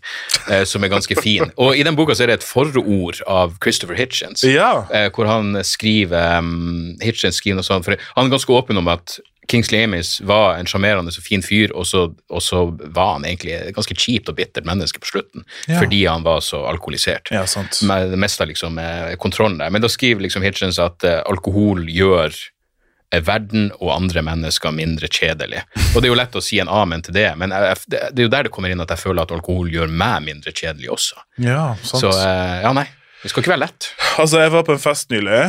[0.51, 1.49] eh, som er ganske fin.
[1.57, 4.45] Og i den boka så er det et forord av Christopher Hitchens.
[4.45, 4.85] Ja.
[4.93, 8.93] eh, hvor han skriver um, Hitchens skriver noe sånt, for han er ganske åpen om
[8.93, 9.17] at
[9.47, 13.53] Kingsley Amis var en sjarmerende og fin fyr, og så, og så var han egentlig
[13.55, 15.79] et ganske kjipt og bittert menneske på slutten, Ja.
[15.79, 17.31] fordi han var så alkoholisert.
[17.31, 17.79] Ja, sant.
[17.87, 19.69] Med det meste av liksom, eh, kontrollen der.
[19.71, 22.35] Men da skriver liksom Hitchens at eh, alkohol gjør
[23.13, 25.63] eh, verden og andre mennesker mindre kjedelig.
[25.95, 28.19] Og det er jo lett å si en amen til det, men jeg, det, det
[28.19, 30.91] er jo der det kommer inn at jeg føler at alkohol gjør meg mindre kjedelig
[30.91, 31.23] også.
[31.39, 32.03] Ja, sant.
[32.03, 32.87] Så ja, nei.
[33.23, 33.87] Det skal ikke være lett.
[34.21, 35.39] Altså, jeg var på en fest nylig.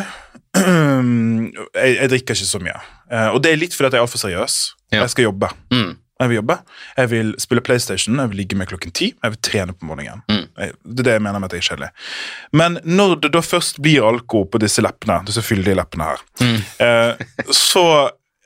[1.79, 2.77] jeg, jeg drikker ikke så mye.
[3.11, 4.59] Eh, og det er litt fordi at jeg er altfor seriøs.
[4.93, 5.03] Ja.
[5.05, 5.51] Jeg skal jobbe.
[5.75, 5.97] Mm.
[6.19, 6.55] Jeg vil jobbe.
[6.99, 9.13] Jeg vil spille PlayStation, jeg vil ligge med klokken ti.
[9.23, 10.25] Jeg vil trene på morgenen.
[10.27, 10.47] Mm.
[10.59, 11.91] Jeg, det er det jeg mener med at jeg er kjedelig.
[12.59, 16.57] Men når det da først blir alkohol på disse leppene, disse fyldige leppene her, Mm.
[16.87, 17.85] eh, så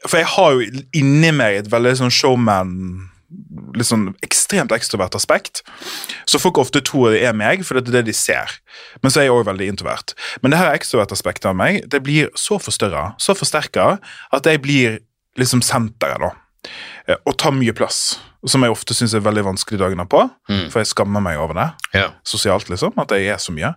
[0.09, 2.73] For jeg har jo inni meg et veldig sånn showman
[3.75, 5.63] litt sånn ekstremt ekstrovert aspekt.
[6.27, 8.51] Så folk ofte tror det er meg, for det er det de ser.
[9.03, 10.15] Men så er jeg også veldig introvert.
[10.43, 13.99] Men det her ekstroverte aspektet av meg det blir så forstørra, så forsterka,
[14.33, 14.99] at jeg blir
[15.39, 16.33] liksom senteret, da.
[17.09, 18.19] Eh, Og tar mye plass.
[18.47, 20.69] Som jeg ofte syns er veldig vanskelig dagene på, Mm.
[20.71, 22.09] for jeg skammer meg over det Ja.
[22.25, 23.75] sosialt, liksom, at jeg er så mye.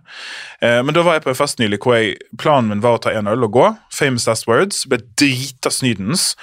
[0.60, 3.00] Eh, men da var jeg på en fest nylig hvor jeg, planen min var å
[3.00, 3.78] ta en øl og gå.
[3.92, 4.84] Famous last words.
[4.86, 6.34] Ble drita snydens.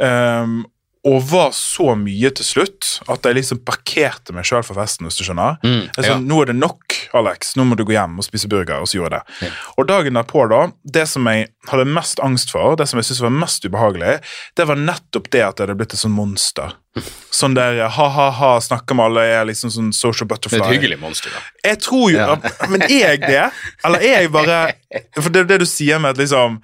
[0.00, 0.66] Um,
[1.06, 5.18] og var så mye til slutt at jeg liksom parkerte meg sjøl for festen, hvis
[5.20, 5.60] du skjønner.
[5.62, 6.16] Mm, ja.
[6.18, 7.54] Nå er det nok, Alex.
[7.56, 8.82] Nå må du gå hjem og spise burger.
[8.82, 9.46] Og så gjorde jeg det.
[9.46, 9.52] Ja.
[9.78, 13.22] Og dagen derpå, da, det som jeg hadde mest angst for, det som jeg syntes
[13.24, 14.16] var mest ubehagelig,
[14.58, 16.74] det var nettopp det at jeg hadde blitt et sånn monster.
[17.38, 20.58] Sånn der ha-ha-ha, snakker med alle, er liksom sånn social butterfly.
[20.58, 21.44] er et hyggelig monster, da.
[21.68, 22.34] Jeg tror jo Ja.
[22.72, 23.44] Men er jeg det?
[23.86, 24.58] Eller er jeg bare
[25.22, 26.58] For det er det du sier med at liksom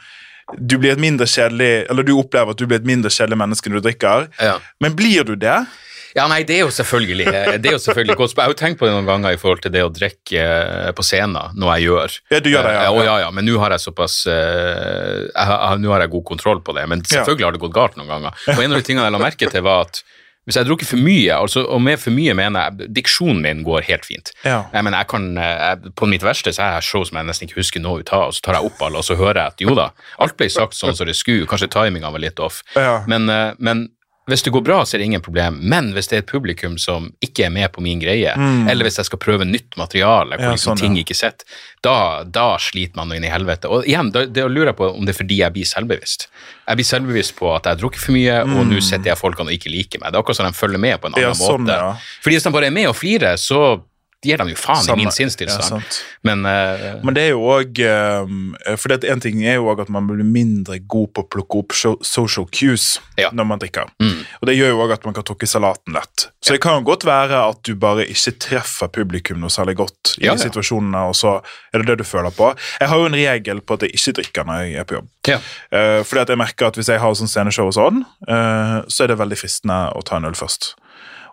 [0.59, 3.71] du blir et mindre kjedelig Eller du opplever at du blir et mindre kjedelig menneske
[3.71, 4.29] når du drikker.
[4.43, 4.59] Ja.
[4.85, 5.57] Men blir du det?
[6.15, 8.37] Ja, nei, det er jo selvfølgelig Det er jo selvfølgelig godt.
[8.37, 10.91] Jeg har jo tenkt på det noen ganger i forhold til det å drikke eh,
[10.95, 12.19] på scenen, noe jeg gjør.
[12.31, 12.85] Ja, du gjør det, ja.
[12.87, 16.77] Eh, ja, ja, men nå har jeg såpass eh, Nå har jeg god kontroll på
[16.77, 18.45] det, men selvfølgelig har det gått galt noen ganger.
[18.55, 20.05] Og en av de tingene jeg la merke til, var at
[20.45, 23.87] Hvis jeg drukker for mye, altså, og med for mye mener jeg diksjonen min går
[23.89, 24.31] helt fint.
[24.45, 24.65] Ja.
[24.75, 27.27] Jeg mener, jeg kan, eh, jeg, På mitt verste så er jeg show som jeg
[27.31, 29.41] nesten ikke husker noe ut av, og så tar jeg opp alle, og så hører
[29.41, 29.89] jeg at jo da,
[30.21, 33.03] alt ble sagt sånn som det skulle, kanskje timinga var litt off, Ja.
[33.09, 33.89] men, eh, men
[34.27, 36.79] hvis det går bra, så er det ingen problem, men hvis det er et publikum
[36.81, 38.33] som ikke er med på min greie,
[38.71, 40.49] eller hvis jeg skal prøve nytt materiale, hvor Mm.
[40.49, 41.03] Ja, liksom sånn, ting ja.
[41.05, 41.45] ikke sitter,
[41.85, 43.69] da, da sliter man inn i helvete.
[43.69, 46.29] Og igjen, da, det lurer jeg på om det er fordi jeg blir selvbevisst.
[46.69, 49.53] Jeg blir selvbevisst på at jeg har drukket for mye, og nå sitter jeg folkene
[49.53, 50.09] og ikke liker meg.
[50.13, 51.29] Det er akkurat som de følger med på en annen Mm.
[51.29, 51.99] Ja, sånn, måte.
[52.25, 53.61] Fordi hvis de bare er med og flirer, så
[54.25, 54.97] gir dem jo faen Samme.
[54.99, 55.83] i min Ja, sinnstilstand.
[55.83, 57.81] Ja, Men uh, Men det er jo òg
[58.81, 61.61] For det en ting er jo òg at man blir mindre god på å plukke
[61.63, 63.31] opp social cues Ja.
[63.33, 63.87] når man drikker.
[64.03, 64.25] Mm.
[64.41, 66.29] Og det gjør jo òg at man kan tråkke salaten lett.
[66.43, 70.17] Så det kan jo godt være at du bare ikke treffer publikum noe særlig godt
[70.19, 70.35] i Ja, ja.
[70.39, 71.37] de situasjonene, og så
[71.73, 72.51] er det det du føler på.
[72.81, 75.09] Jeg har jo en regel på at jeg ikke drikker når jeg er på jobb.
[75.29, 75.39] ja.
[75.73, 79.05] Uh, fordi at jeg merker at hvis jeg har sånn sceneshow og sånn, uh, så
[79.05, 80.75] er det veldig fristende å ta en øl først.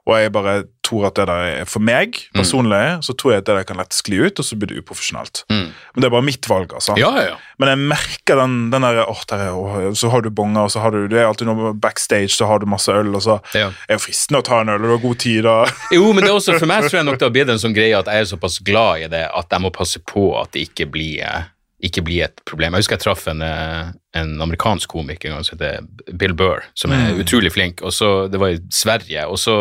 [0.10, 3.48] Og jeg bare tror at det der er for meg personlig, så tror jeg at
[3.48, 5.44] det der kan lett skli ut, og så blir det uprofesjonelt.
[5.52, 5.68] Mm.
[5.70, 6.96] Men det er bare mitt valg, altså.
[7.00, 7.38] ja, ja, ja.
[7.62, 10.74] Men jeg merker den, den der, åh, der er, åh, så har du bonger, og
[10.74, 13.38] så har du, det er alltid noe backstage, så har du masse øl, og så
[13.54, 15.56] er det fristende å ta en øl, og du har god tid, da.
[15.96, 17.78] Jo, men det er også, for meg tror jeg nok det har blitt en sånn
[17.78, 20.66] greie at jeg er såpass glad i det at jeg må passe på at det
[20.72, 21.51] ikke blir, eh,
[21.82, 22.76] ikke bli et problem.
[22.76, 26.66] Jeg husker jeg traff en, eh, en amerikansk komiker en gang som heter Bill Burr,
[26.78, 29.58] som er utrolig flink, og så, det var i Sverige, og så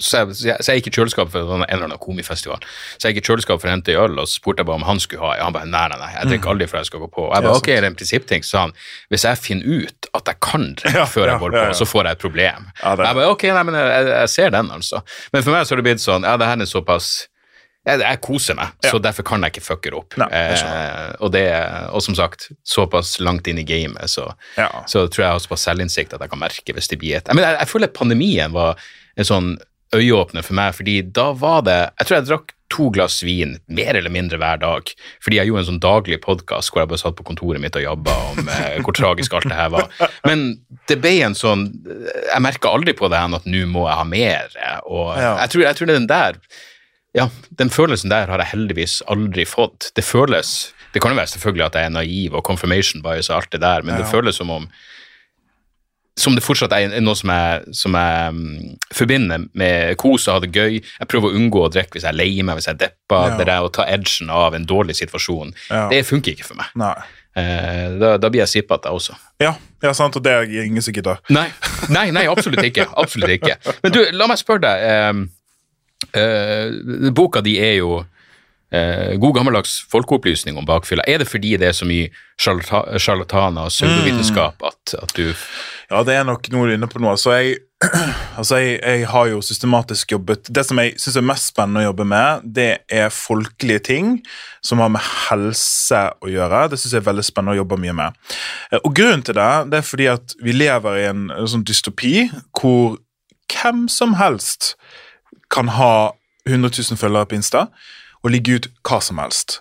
[0.00, 2.62] så jeg, så jeg, så jeg gikk i kjøleskapet for en eller annen komifestival.
[2.96, 4.86] Så jeg gikk i kjøleskapet for å hente øl, og så spurte jeg bare om
[4.88, 5.34] han skulle ha.
[5.44, 7.26] Han bare nei, nei, nei, jeg drikker aldri før jeg skal gå på.
[7.26, 8.46] Og jeg bare ok, er det en prinsippting?
[8.46, 8.72] Så sa han
[9.12, 11.76] hvis jeg finner ut at jeg kan drikke før ja, jeg går på, ja.
[11.76, 12.70] så får jeg et problem.
[12.80, 15.02] Jeg bare ok, nei, men jeg, jeg ser den, altså.
[15.34, 17.12] Men for meg så har det blitt sånn, ja, det her er såpass
[17.86, 18.90] jeg, jeg koser meg, Ja.
[18.92, 20.16] så derfor kan jeg ikke fucke opp.
[20.20, 21.46] Nei, eh, og, det,
[21.94, 24.68] og som sagt, såpass langt inn i gamet, så, Ja.
[24.86, 27.34] så tror jeg har såpass selvinnsikt at jeg kan merke hvis det blir et jeg,
[27.34, 28.76] men jeg, jeg føler pandemien var
[29.16, 29.58] en sånn
[29.96, 33.96] øyeåpner for meg, fordi da var det Jeg tror jeg drakk to glass vin mer
[33.98, 34.92] eller mindre hver dag,
[35.24, 37.82] fordi jeg gjorde en sånn daglig podkast hvor jeg bare satt på kontoret mitt og
[37.82, 39.88] jabba om eh, hvor tragisk alt det her var.
[40.24, 40.44] Men
[40.86, 44.04] det ble en sånn Jeg merka aldri på det enn at nå må jeg ha
[44.06, 44.54] mer,
[44.86, 45.32] og Ja.
[45.42, 46.38] jeg, tror, jeg tror det er den der
[47.14, 49.90] ja, den følelsen der har jeg heldigvis aldri fått.
[49.96, 53.36] Det føles Det kan jo være selvfølgelig at jeg er naiv og confirmation bias og
[53.36, 54.10] alt det der, men det Ja.
[54.10, 54.68] føles som om
[56.18, 60.40] som det fortsatt er noe som jeg, som jeg um, forbinder med kos og ha
[60.44, 60.74] det gøy.
[60.82, 63.20] Jeg prøver å unngå å drikke hvis jeg er lei meg, hvis jeg er deppa.
[63.30, 63.36] Ja.
[63.38, 65.88] Det der å ta edgen av en dårlig situasjon, Ja.
[65.88, 66.66] det funker ikke for meg.
[66.76, 66.92] Nei.
[67.40, 69.14] Eh, da, da blir jeg sippete også.
[69.40, 71.22] Ja, ja, sant, og det er ingen som gidder.
[71.30, 71.46] Nei,
[71.88, 72.88] nei, nei, absolutt ikke.
[73.00, 73.56] Absolutt ikke.
[73.82, 75.28] Men du, la meg spørre deg.
[76.14, 81.04] Eh, boka di er jo uh, god gammeldags folkeopplysning om bakfylla.
[81.08, 85.32] Er det fordi det er så mye sjarlata- sjarlataner og pseudovitenskap at, at du
[85.90, 87.10] Ja, det er nok noe du er inne på nå.
[87.10, 87.56] Altså, jeg,
[88.38, 91.88] altså jeg, jeg har jo systematisk jobbet Det som jeg syns er mest spennende å
[91.88, 94.12] jobbe med, det er folkelige ting
[94.62, 96.68] som har med helse å gjøre.
[96.70, 98.20] Det syns jeg er veldig spennende å jobbe mye med.
[98.70, 101.66] Eh, Og grunnen til det, det er fordi at vi lever i en, en sånn
[101.66, 102.28] dystopi
[102.60, 103.00] hvor
[103.50, 104.76] hvem som helst
[105.50, 106.12] kan ha
[106.48, 107.66] 100 000 følgere på Insta
[108.20, 109.58] og ligge ut hva som helst.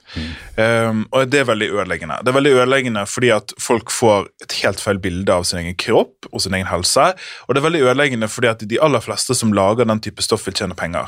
[0.58, 2.18] Um, og det er veldig ødeleggende.
[2.24, 5.78] Det er veldig ødeleggende fordi at folk får et helt feil bilde av sin egen
[5.80, 7.14] kropp og sin egen helse.
[7.48, 10.48] Og det er veldig ødeleggende fordi at de aller fleste som lager den type stoff,
[10.48, 11.08] vil tjene penger.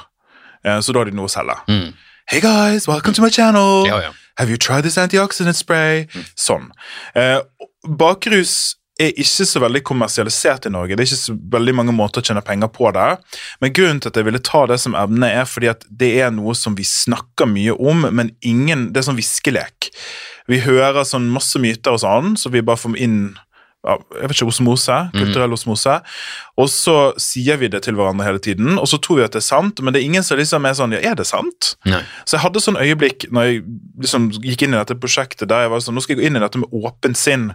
[0.64, 1.60] Uh, så da har de noe å selge.
[2.32, 3.84] Hey guys, welcome to my channel.
[3.88, 4.16] Ja, ja.
[4.38, 6.06] Have you tried this antioxidant spray?
[6.40, 6.70] Sånn.
[7.18, 7.44] Uh,
[7.84, 8.78] bakrus
[9.08, 10.95] er ikke så veldig kommersialisert i Norge.
[10.95, 13.10] Det er ikke så veldig mange måter å tjene penger på det.
[13.64, 16.34] Men grunnen til at jeg ville ta det som emne, er fordi at det er
[16.36, 19.91] noe som vi snakker mye om, men ingen Det er sånn viskelek.
[20.49, 23.22] Vi hører sånn masse myter og sånn, så vi bare får inn
[23.82, 25.95] jeg vet ikke, osmose, kulturell osmose.
[26.62, 29.41] Og så sier vi det til hverandre hele tiden, og så tror vi at det
[29.41, 31.74] er sant, men det er ingen som liksom er sånn Ja, er det sant?
[31.89, 32.04] Nei.
[32.26, 33.64] Så jeg hadde sånn øyeblikk når jeg
[34.06, 36.38] liksom gikk inn i dette prosjektet der jeg var sånn Nå skal jeg gå inn
[36.38, 37.47] i dette med åpent sinn,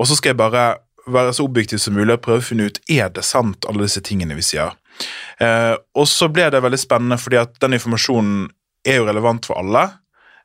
[0.00, 0.64] og så skal jeg bare
[1.10, 4.00] være så objektiv som mulig og prøve å finne ut er det sant, alle disse
[4.06, 4.72] tingene vi sier.
[5.40, 8.46] Eh, og så ble det veldig spennende, fordi at den informasjonen
[8.88, 9.86] er jo relevant for alle.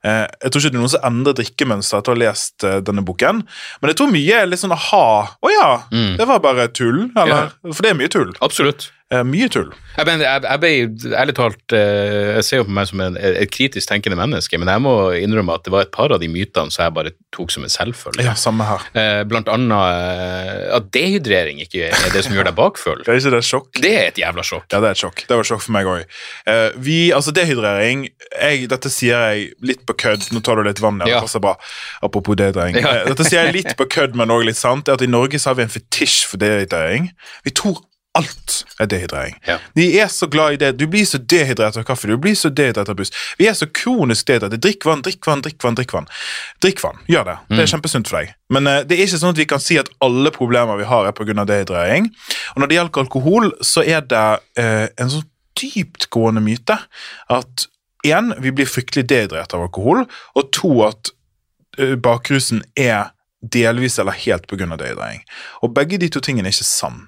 [0.06, 2.80] Eh, jeg tror ikke det er noen som endrer drikkemønster etter å ha lest eh,
[2.88, 3.44] denne boken,
[3.82, 5.06] men jeg tror mye er litt sånn aha.
[5.40, 6.18] Å ja, Mm.
[6.20, 7.08] det var bare tull.
[7.18, 8.34] Eller, For det er mye tull.
[8.46, 8.90] Absolutt.
[9.14, 9.68] Eh, mye tull.
[10.00, 13.18] Jeg, men, jeg, jeg ble ærlig talt eh, Jeg ser jo på meg som en,
[13.22, 16.30] et kritisk tenkende menneske, men jeg må innrømme at det var et par av de
[16.32, 18.26] mytene som jeg bare tok som en selvfølge.
[18.26, 18.88] Ja, samme her.
[18.98, 23.06] Eh, Blant annet at dehydrering ikke er det som gjør deg bakfull.
[23.06, 23.70] Er ikke det sjokk?
[23.78, 24.68] Det er et jævla sjokk.
[24.74, 25.22] Ja, det er et sjokk.
[25.22, 26.20] Det var et sjokk for meg òg.
[26.90, 30.32] Vi, altså dehydrering jeg, Dette sier jeg litt på kødd.
[30.34, 30.98] Nå tar du litt vann.
[31.06, 31.20] Ja.
[31.20, 31.54] Det passer bra.
[32.06, 32.82] Apropos dehydrering.
[32.82, 33.04] Ja.
[33.06, 34.90] Dette sier jeg litt på kødd, men òg litt sant.
[34.90, 37.12] Er at I Norge så har vi en fetisj for dehydrering.
[37.46, 37.84] Vi tror
[38.16, 39.36] alt er dehydrering.
[39.48, 39.58] Ja.
[39.76, 40.72] De er så glad i det.
[40.80, 43.12] Du blir så dehydrert av kaffe, du blir så dehydrert av buss.
[43.40, 44.60] Vi er så kronisk dehydrerte.
[44.62, 45.78] Drikk vann, drikk vann, drikk vann.
[45.78, 46.10] Drikk vann.
[46.64, 47.38] Drikk vann, Gjør det.
[47.52, 48.34] Det er kjempesunt for deg.
[48.56, 51.08] Men uh, det er ikke sånn at vi kan si at alle problemer vi har,
[51.08, 51.46] er pga.
[51.46, 52.12] dehydrering.
[52.56, 54.26] Og når det gjelder alkohol, så er det
[54.62, 56.78] uh, en sånn dyptgående myte
[57.32, 57.68] at
[58.06, 60.04] én, vi blir fryktelig dehydrert av alkohol,
[60.36, 61.12] og to, at
[61.80, 63.12] uh, bakrusen er
[63.46, 64.72] delvis eller helt pga.
[64.76, 65.22] dehydrering.
[65.62, 67.06] Og begge de to tingene er ikke sann.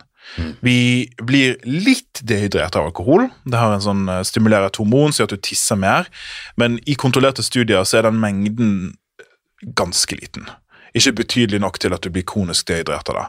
[0.66, 3.28] Vi blir litt dehydrert av alkohol.
[3.46, 6.10] Det har en sånn eh, stimulerer et hormon som gjør at du tisser mer,
[6.60, 8.72] men i kontrollerte studier så er den mengden
[9.78, 10.50] ganske liten.
[10.98, 13.26] Ikke betydelig nok til at du blir kronisk dehydrert av det.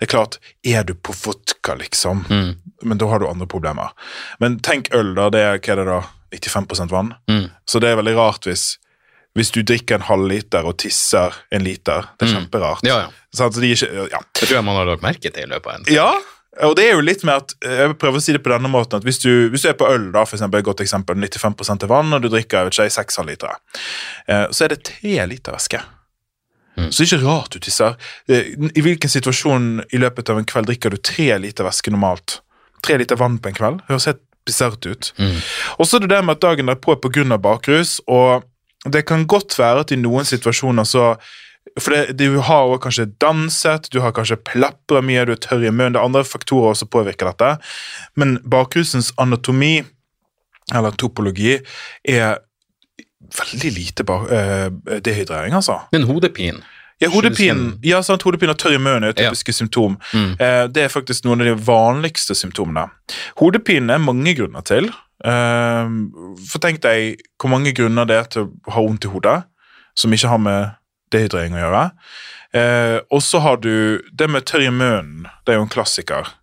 [0.00, 2.24] Det er klart, er du på vodka, liksom,
[2.82, 3.92] men da har du andre problemer.
[4.42, 5.28] Men tenk øl, da.
[5.30, 6.00] Det er, hva er det da?
[6.34, 7.12] 95 vann?
[7.70, 8.72] Så det er veldig rart hvis
[9.34, 12.06] hvis du drikker en halvliter og tisser en liter.
[12.18, 12.84] Det er kjemperart.
[12.86, 13.24] Ja, ja.
[13.34, 13.56] Sant?
[13.56, 14.20] Så de ikke, ja.
[14.30, 16.10] Det tror jeg man har lagt merke til i løpet av en Ja,
[16.62, 19.00] og det er jo litt med at Jeg prøver å si det på denne måten
[19.00, 21.82] at hvis du, hvis du er på øl, da, for eksempel, et godt eksempel, 95
[21.82, 23.58] er vann, og du drikker jeg vet ikke, 6 halvlitere,
[24.28, 25.82] eh, så er det 3 liter væske.
[26.74, 27.98] Så det er ikke rart du tisser.
[28.28, 32.40] Eh, I hvilken situasjon i løpet av en kveld drikker du 3 liter væske normalt?
[32.86, 33.84] 3 liter vann på en kveld?
[33.88, 35.12] Høres helt bisart ut.
[35.78, 38.44] Og så er det det med at dagen derpå er av bakrus, og
[38.84, 41.14] det kan godt være at i noen situasjoner så
[41.80, 45.64] for det, du har også kanskje danset, du har kanskje plapra mye, du er tørr
[45.66, 45.96] i munnen.
[45.96, 47.56] Det er andre faktorer som påvirker dette.
[48.20, 49.80] Men bakrusens anatomi,
[50.74, 51.56] eller topologi,
[52.06, 52.38] er
[53.34, 55.80] veldig lite bar, uh, dehydrering, altså.
[55.92, 56.62] Men hodepinen?
[57.02, 59.96] Ja, hodepinen ja, sant, hodepin og tørr i munnen er typiske symptom.
[60.14, 62.86] Eh, det er faktisk noen av de vanligste symptomene.
[63.40, 64.86] Hodepinen er mange grunner til.
[65.24, 65.90] Uh,
[66.46, 69.40] for tenk deg hvor mange grunner det er til å ha vondt i hodet,
[69.98, 70.78] som ikke har med
[71.14, 71.82] dehydrering å gjøre.
[72.54, 75.28] Eh, og så har du det med tørr i munnen.
[75.44, 76.34] Det er jo en klassiker.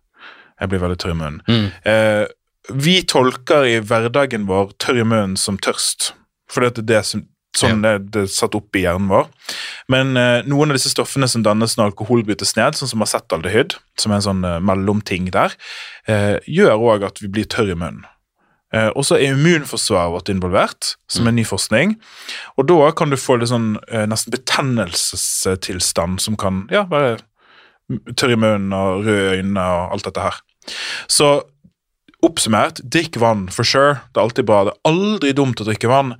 [0.60, 1.68] Jeg blir veldig tørr i munnen.
[1.88, 2.24] Eh,
[2.72, 6.12] vi tolker i hverdagen vår tørr i munnen som tørst,
[6.50, 9.26] for det er det som Sånn er det satt opp i hjernen vår.
[9.92, 13.76] Men eh, noen av disse stoffene som dannes når alkohol brytes ned, sånn som acetaldehyd,
[14.00, 15.52] som er en sånn eh, mellomting der,
[16.08, 18.06] eh, gjør òg at vi blir tørr i munnen.
[18.72, 21.96] Eh, og så er immunforsvaret vårt involvert, som er ny forskning.
[22.56, 27.20] Og da kan du få litt sånn eh, nesten betennelsestilstand som kan ja, være
[28.16, 30.40] tørr i munnen og røde øyne og alt dette her.
[31.10, 31.32] Så
[32.22, 34.00] oppsummert, drikk vann for sure.
[34.12, 34.64] Det er alltid bra.
[34.64, 36.14] Det er aldri dumt å drikke vann,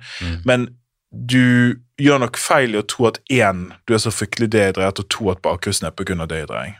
[0.45, 0.67] men
[1.13, 5.09] du gjør nok feil i å tro at én, du er så fryktelig dehydrert, og
[5.13, 6.25] to, at bakrusen er pga.
[6.25, 6.75] dehydrering.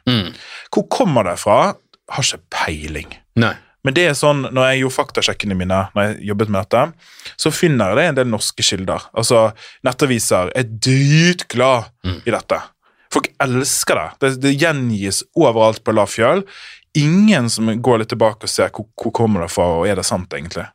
[0.73, 1.75] Hvor kommer det fra?
[2.11, 3.13] Har ikke peiling.
[3.39, 3.53] Nei.
[3.83, 6.83] Men det er sånn, når jeg gjorde faktasjekkene mine, når jeg jobbet med dette,
[7.39, 9.09] så finner jeg det en del norske kilder.
[9.11, 9.41] Altså,
[9.83, 11.89] Nettaviser er dritglad
[12.23, 12.61] i dette.
[13.13, 14.07] Folk elsker det.
[14.23, 14.31] det.
[14.41, 16.45] Det gjengis overalt på lav fjøl.
[16.97, 20.05] Ingen som går litt tilbake og ser hvor, hvor kommer det fra, og er det
[20.07, 20.65] sant, egentlig.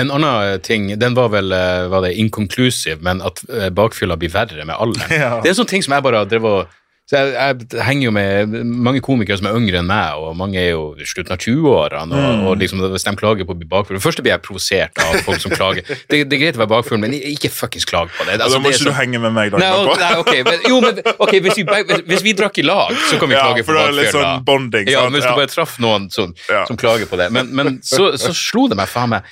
[0.00, 4.32] En annen ting, den var vel eh, var det inconclusive, men at eh, bakfylla blir
[4.34, 5.12] verre med alderen.
[5.24, 5.36] Ja.
[5.44, 8.12] Det er sånne ting som jeg bare har drevet og så jeg, jeg henger jo
[8.16, 11.38] med mange komikere som er yngre enn meg, og mange er jo i slutten av
[11.42, 12.16] 20-årene.
[12.16, 12.46] Og, Mm.
[12.48, 15.40] og liksom, hvis de klager på å bli bakfull Først blir jeg provosert av folk
[15.42, 15.84] som klager.
[16.08, 18.38] Det, det er greit å være bakfull, men ikke fuckings klag på det.
[18.40, 19.98] Altså, da må det ikke så- du henge med meg dagen etterpå.
[20.00, 21.64] nei, okay, men, jo, men okay, hvis vi,
[22.08, 24.88] hvis, vi drakk i lag, så kan vi Ja, klage på er litt sånn bonding,
[24.88, 26.64] Ja, men hvis du bare traff noen som, Ja.
[26.64, 27.30] som klager på det.
[27.30, 29.22] Men, men så, så slo det meg faen meg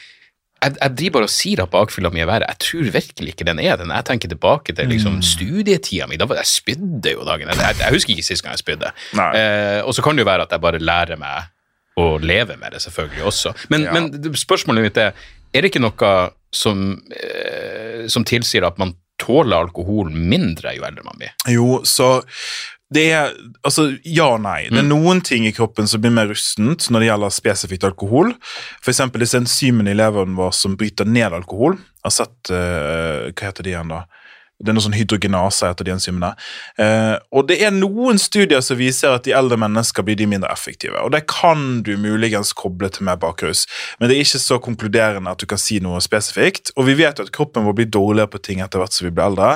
[0.62, 2.46] jeg, jeg driver bare og sier at bakfylla mi er verre.
[2.48, 3.90] Jeg tror virkelig ikke den er den.
[3.90, 5.22] Jeg tenker tilbake til liksom, Mm.
[5.22, 6.16] studietida mi.
[6.16, 7.48] Da var, jeg spydde jo dagen.
[7.50, 8.92] Jeg, jeg husker ikke sist gang jeg spydde.
[9.18, 11.48] Eh, og så kan det jo være at jeg bare lærer meg
[11.98, 13.52] å leve med det, selvfølgelig også.
[13.68, 13.92] Men, Ja.
[13.92, 15.12] men spørsmålet mitt er
[15.54, 21.04] er det ikke noe som, eh, som tilsier at man tåler alkohol mindre jo eldre
[21.04, 21.34] man blir?
[21.52, 22.22] Jo, så
[22.94, 23.32] det er
[23.62, 24.66] Altså, ja og nei.
[24.70, 28.32] Det er noen ting i kroppen som blir mer rustent når det gjelder spesifikt alkohol.
[28.82, 29.02] F.eks.
[29.22, 31.76] disse enzymene i leveren vår som bryter ned alkohol.
[31.78, 34.02] Jeg har sett uh, Hva heter de igjen, da?
[34.62, 36.32] Det er noe sånn hydrogenase etter de enzymene.
[36.80, 40.52] Eh, og det er noen studier som viser at de eldre mennesker blir de mindre
[40.54, 40.96] effektive.
[41.02, 43.66] Og det kan du muligens koble til mer bakrus,
[43.98, 46.74] men det er ikke så konkluderende at du kan si noe spesifikt.
[46.76, 49.14] Og vi vet jo at kroppen vår blir dårligere på ting etter hvert som vi
[49.14, 49.52] blir eldre,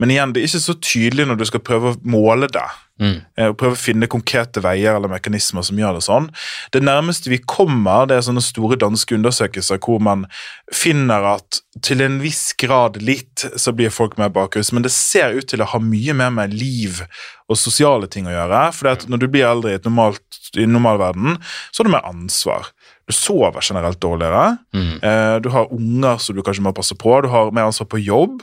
[0.00, 2.66] men igjen, det er ikke så tydelig når du skal prøve å måle det.
[3.00, 6.30] Eh, Og prøve å finne konkrete veier eller mekanismer som gjør det sånn.
[6.72, 10.24] Det nærmeste vi kommer, det er sånne store danske undersøkelser hvor man
[10.72, 15.36] finner at til en viss grad litt så blir folk mer bakrus, men det ser
[15.36, 17.02] ut til å ha mye mer med liv
[17.50, 18.62] og sosiale ting å gjøre.
[18.74, 21.36] For når du blir eldre i, normalt, i en normal verden,
[21.70, 22.72] så har du mer ansvar.
[23.06, 24.56] Du sover generelt dårligere.
[24.74, 24.94] Mm.
[25.02, 27.20] Eh, du har unger som du kanskje må passe på.
[27.22, 28.42] Du har mer ansvar på jobb.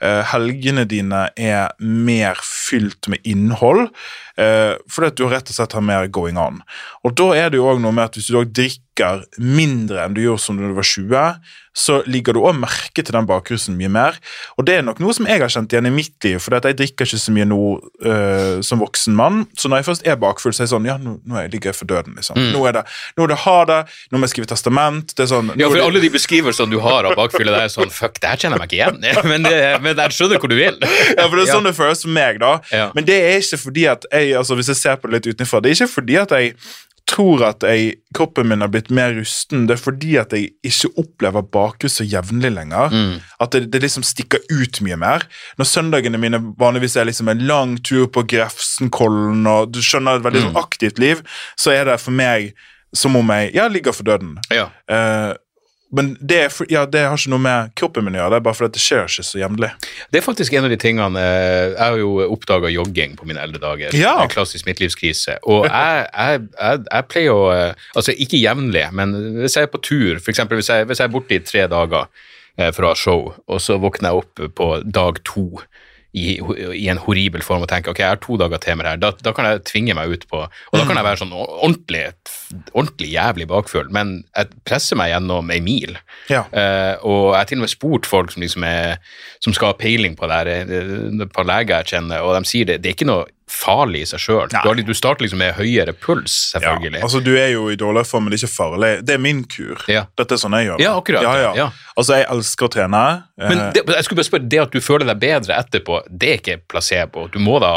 [0.00, 3.88] Eh, helgene dine er mer fylt med innhold.
[4.38, 6.62] Eh, fordi at du rett og slett har mer going on.
[7.02, 8.44] Og da er det jo også noe med at hvis du da
[8.94, 11.38] drikker mindre enn du gjorde som da du var 20,
[11.74, 14.14] så ligger du òg merke til den bakrusen mye mer.
[14.56, 16.76] Og det er nok noe som jeg har kjent igjen i mitt liv, for jeg
[16.78, 17.58] drikker ikke så mye nå
[18.06, 19.40] uh, som voksen mann.
[19.58, 21.72] Så når jeg først er bakfull, så er jeg sånn Ja, nå, nå er ligger
[21.72, 22.38] jeg for døden, liksom.
[22.54, 22.84] Nå er det
[23.18, 23.80] nå er det ha det,
[24.14, 25.14] nå må jeg skrive testament.
[25.18, 25.58] Det er sånn Mm.
[25.60, 28.38] Ja, for alle de beskrivelsene du har av bakfylle, det er sånn Fuck, det her
[28.38, 29.26] kjenner jeg meg ikke igjen.
[29.34, 30.78] Men, det- men jeg skjønner hvor du vil.
[31.18, 31.58] Ja, for det er Ja.
[31.58, 32.54] sånn det føles for meg, da.
[32.70, 32.86] Ja.
[32.94, 35.60] Men det er ikke fordi at jeg, altså hvis jeg ser på det litt utenfra,
[35.60, 36.54] det er ikke fordi at jeg
[37.10, 40.90] tror at jeg, kroppen min har blitt mer rusten, det er fordi at jeg ikke
[41.02, 42.94] opplever bakrus så jevnlig lenger.
[42.94, 43.18] Mm.
[43.44, 45.26] At det, det liksom stikker ut mye mer.
[45.60, 50.26] Når søndagene mine vanligvis er liksom en lang tur på Grefsenkollen, og du skjønner et
[50.26, 50.56] veldig Mm.
[50.60, 51.20] aktivt liv,
[51.56, 52.52] så er det for meg
[52.94, 54.36] som om jeg ja, ligger for døden.
[54.54, 54.68] Ja.
[54.88, 55.32] Eh,
[55.94, 58.44] men det, for, ja, det har ikke noe med kroppen min å gjøre, det er
[58.48, 59.70] bare fordi det skjer ikke så jevnlig.
[60.10, 63.42] Det er faktisk en av de tingene eh, Jeg har jo oppdaga jogging på mine
[63.46, 63.94] eldre dager.
[63.98, 64.16] Ja.
[64.24, 65.38] En klassisk midtlivskrise.
[65.46, 69.72] Og jeg, jeg, jeg, jeg pleier å eh, Altså ikke jevnlig, men hvis jeg er
[69.74, 70.44] på tur, f.eks.
[70.54, 72.08] Hvis, jeg- hvis jeg er borte i tre dager
[72.58, 75.46] eh, for å ha show, og så våkner jeg opp på dag to
[76.14, 76.38] i,
[76.78, 79.00] i en horribel form og tenker ok, jeg har to dager til med det her,
[79.02, 82.04] da, da kan jeg tvinge meg ut på Og da kan jeg være sånn ordentlig,
[82.72, 85.98] ordentlig jævlig bakfull, men jeg presser meg gjennom ei mil.
[86.30, 86.44] Ja.
[86.54, 89.00] Uh, og jeg har til og med spurt folk som, liksom er,
[89.42, 90.92] som skal ha peiling på det her, eh,
[91.24, 94.08] et par leger jeg kjenner, og de sier det, det er ikke noe farlig i
[94.10, 94.48] seg sjøl.
[94.50, 96.98] Du, du starter liksom med høyere puls, selvfølgelig.
[97.00, 98.90] Ja, altså Du er jo i dårligere form, men det er ikke farlig.
[99.06, 99.80] Det er min kur.
[99.90, 100.04] Ja.
[100.18, 100.84] Dette er sånn jeg gjør det.
[100.88, 101.68] Ja, akkurat, Ja, ja.
[101.94, 103.00] Altså, jeg elsker å trene.
[103.38, 106.30] eh, Men det, jeg skulle bare spørre, det at du føler deg bedre etterpå, det
[106.32, 107.28] er ikke placebo.
[107.30, 107.70] Du må da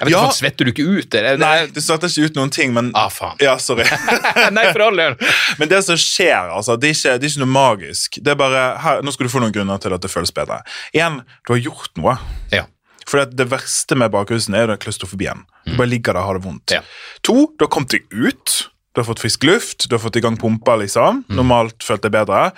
[0.00, 0.24] Jeg vet Ja.
[0.26, 1.08] ikke, Svetter du ikke ut?
[1.10, 3.36] Det, det, Nei, det svetter ikke ut noen ting, men Ah, faen.
[3.40, 3.84] Ja, sorry.
[4.52, 5.16] Nei, for all del.
[5.58, 8.18] men det som skjer, altså, det er, ikke, det er ikke noe magisk.
[8.20, 10.60] Det er bare, her, Nå skal du få noen grunner til at det føles bedre.
[10.92, 12.18] Igjen, du har gjort noe.
[12.52, 12.66] Ja.
[13.08, 15.46] For det, det verste med bakhusen er den klaustrofobien.
[15.66, 16.72] Du bare ligger der og har det vondt.
[16.72, 16.78] Mm.
[16.80, 17.18] Ja.
[17.28, 18.58] To, du har kommet deg ut.
[18.92, 20.74] Du har fått frisk luft, du har fått i gang pumpa.
[20.76, 21.22] liksom.
[21.24, 21.36] Mm.
[21.38, 22.50] Normalt følt deg bedre.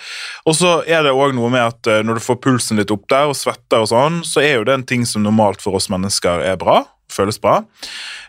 [0.48, 3.06] Og så er det også noe med at eh, når du får pulsen litt opp
[3.12, 5.86] der og svetter, og sånn, så er jo det en ting som normalt for oss
[5.92, 6.80] mennesker er bra.
[7.14, 7.60] Føles bra.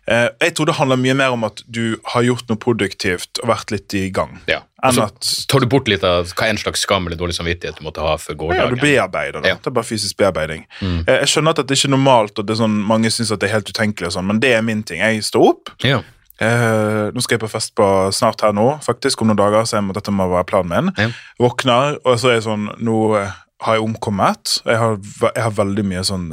[0.06, 3.50] Eh, jeg tror det handler mye mer om at du har gjort noe produktivt og
[3.50, 4.38] vært litt i gang.
[4.50, 4.62] Ja.
[4.86, 7.80] Og så at tar du bort litt av hva en slags skam eller dårlig samvittighet
[7.80, 9.50] du måtte ha for ja, du bearbeider det.
[9.50, 9.58] Ja.
[9.58, 9.64] Mm.
[9.66, 10.68] Det er bare fysisk bearbeiding.
[10.84, 13.56] Eh, Jeg skjønner at det ikke er normalt, og det sånn, mange syns det er
[13.58, 15.02] helt utenkelig, og sånn, men det er min ting.
[15.02, 15.74] Jeg står opp.
[15.86, 16.04] Ja.
[16.44, 19.80] Eh, nå skal jeg på fest på snart her nå, faktisk om noen dager, så
[19.80, 20.94] jeg må, dette må være planen min.
[21.00, 21.10] Ja.
[21.42, 23.32] Våkner, og så er jeg sånn Nå eh,
[23.62, 24.58] har jeg omkommet.
[24.66, 24.98] Jeg har,
[25.36, 26.26] jeg har veldig mye sånn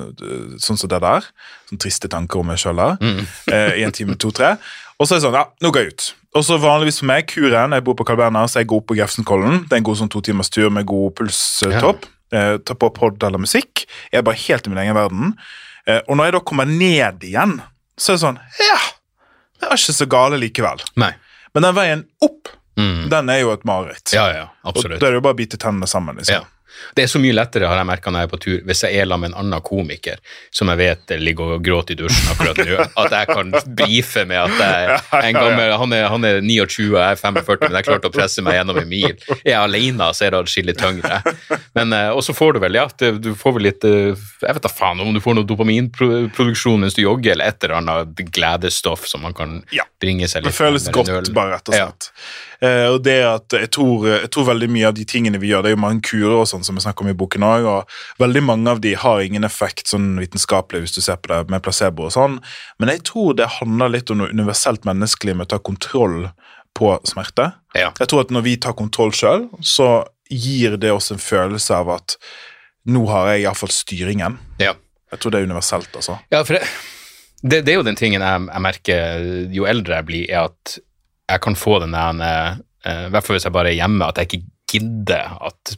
[0.59, 1.29] sånn som det der.
[1.71, 2.97] Sånn triste tanker om meg sjøl der.
[3.01, 3.21] Mm.
[3.53, 4.57] eh, I en time, to-tre.
[4.99, 6.09] Og så er jeg sånn Ja, nå går jeg ut.
[6.35, 8.87] Og så vanligvis for meg, kuren Jeg bor på Carl Berner, så jeg går opp
[8.91, 9.65] på Grefsenkollen.
[9.69, 12.07] Det er en god sånn to timers tur med god pulstopp.
[12.33, 13.85] Eh, tar på pod eller musikk.
[14.11, 15.35] Jeg er bare helt i min egen verden.
[15.87, 17.59] Eh, og når jeg da kommer ned igjen,
[17.99, 18.79] så er det sånn Ja,
[19.61, 20.83] det er ikke så gale likevel.
[20.97, 21.13] Nei.
[21.55, 23.11] Men den veien opp, Mm.
[23.13, 24.15] den er jo et mareritt.
[24.17, 26.17] Ja, ja, Og da er det jo bare å bite tennene sammen.
[26.17, 26.39] liksom.
[26.41, 26.45] Ja.
[26.97, 28.99] Det er så mye lettere, har jeg merka når jeg er på tur, hvis jeg
[29.01, 30.21] er sammen med en annen komiker
[30.51, 34.41] som jeg vet ligger og gråter i dusjen akkurat nå, at jeg kan brife med
[34.41, 34.99] at jeg,
[35.29, 38.15] en gammel, han, er, han er 29 og jeg er 45, men jeg klarte å
[38.15, 39.17] presse meg gjennom en mil.
[39.43, 41.21] Er jeg alene, så er det adskillig tyngre.
[41.77, 44.13] Men, eh, og så får du vel, ja, du får vel litt eh,
[44.43, 47.81] Jeg vet da faen om du får noe dopaminproduksjon mens du jogger, eller et eller
[47.81, 49.61] annet gledestoff som man kan
[50.03, 52.11] bringe seg litt Ja, Det føles godt, bare rett og slett.
[52.13, 55.65] Eh, og det at jeg tror, jeg tror veldig mye av de tingene vi gjør,
[55.65, 58.23] det er jo mange kurer og sånn som vi snakker om i boken òg, og
[58.23, 61.65] veldig mange av de har ingen effekt sånn vitenskapelig hvis du ser på det med
[61.65, 62.39] placebo og sånn,
[62.79, 66.29] men jeg tror det handler litt om noe universelt menneskelig med å ta kontroll
[66.79, 67.51] på smerte.
[67.77, 67.91] Ja.
[67.99, 71.91] Jeg tror at når vi tar kontroll sjøl, så gir det oss en følelse av
[71.99, 72.17] at
[72.89, 74.39] nå har jeg iallfall styringen.
[74.63, 74.75] Ja.
[75.13, 76.17] Jeg tror det er universelt, altså.
[76.33, 76.65] Ja, for det,
[77.43, 80.79] det, det er jo den tingen jeg, jeg merker jo eldre jeg blir, er at
[81.31, 84.19] jeg kan få den der, eh, i hvert fall hvis jeg bare er hjemme, at
[84.19, 84.43] jeg ikke
[84.73, 85.75] gidder at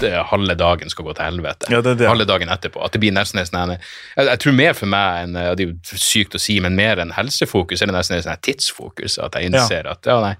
[0.00, 1.68] det, halve dagen skal gå til helvete.
[1.72, 2.08] Ja, det det.
[2.08, 2.80] Halve dagen etterpå.
[2.84, 3.82] At det blir nesten en sånn jeg,
[4.16, 7.12] jeg tror mer for meg enn Det er jo sykt å si, men mer enn
[7.16, 9.18] helsefokus er det nesten en sånn tidsfokus.
[9.24, 10.34] At jeg innser at ja, nei,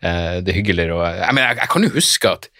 [0.00, 2.50] eh, det er hyggeligere å jeg, mener, jeg, jeg kan jo huske at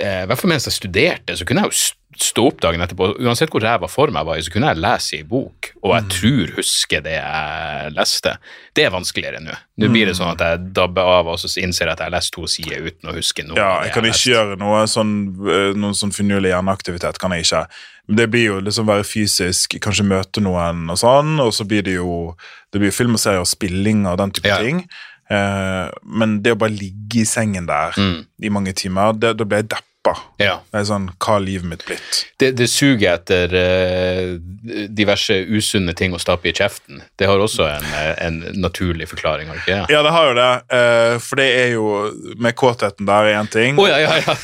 [0.00, 1.80] eh, i hvert fall mens jeg studerte, så kunne jeg jo
[2.18, 3.12] stå opp dagen etterpå.
[3.22, 6.08] Uansett hvor ræva form jeg var i, så kunne jeg lese i bok, og jeg
[6.16, 8.32] tror huske det jeg leste.
[8.74, 9.54] Det er vanskeligere nå.
[9.80, 12.16] Nå blir det sånn at jeg dabber av, og så innser jeg at jeg har
[12.16, 13.56] lest to sider uten å huske noe.
[13.56, 15.14] Ja, jeg kan jeg ikke gjøre noe sånn,
[15.48, 17.18] eh, noen sånn finurlig hjerneaktivitet.
[17.18, 17.66] kan jeg ikke.
[18.10, 21.94] Det blir jo liksom være fysisk, kanskje møte noen og sånn, og så blir det
[21.94, 22.34] jo
[22.72, 24.58] det blir film og serier og spilling og den type Ja.
[24.58, 24.88] ting.
[25.30, 28.26] Eh, men det å bare ligge i sengen der Mm.
[28.42, 29.84] i mange timer, da blir jeg deppa.
[30.40, 30.54] Ja.
[30.72, 32.22] Det er sånn, hva har livet mitt blitt?
[32.40, 34.38] Det, det suger etter uh,
[34.88, 37.02] diverse usunne ting å stappe i kjeften.
[37.20, 39.92] Det har også en, eh, en naturlig forklaring, har det ikke?
[39.92, 41.84] Ja, det har jo det, Uh, for det er jo
[42.40, 43.78] Med kåtheten der er én ting.
[43.80, 44.34] Å ja, ja, ja.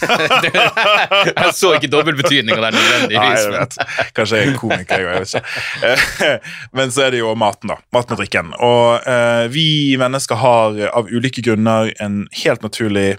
[0.43, 0.51] Det,
[1.31, 3.77] jeg så ikke dobbeltbetydninga der Nei, jeg vet.
[4.17, 6.03] Kanskje jeg er komiker, jeg vet ikke.
[6.21, 7.79] Uh, Men så er det jo maten, da.
[7.95, 8.53] Maten og drikken.
[8.63, 9.07] Og
[9.53, 9.69] vi
[10.01, 13.17] mennesker har av ulike grunner en helt naturlig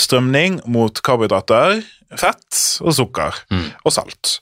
[0.00, 1.61] strømning mot karbohydrater,
[2.18, 3.38] fett og sukker
[3.82, 4.34] og salt.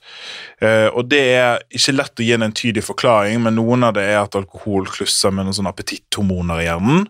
[0.62, 4.06] Eh, og det er ikke lett å gi en entydig forklaring, men noen av det
[4.10, 7.06] er at alkohol klusser med noen sånne appetitthormoner i hjernen.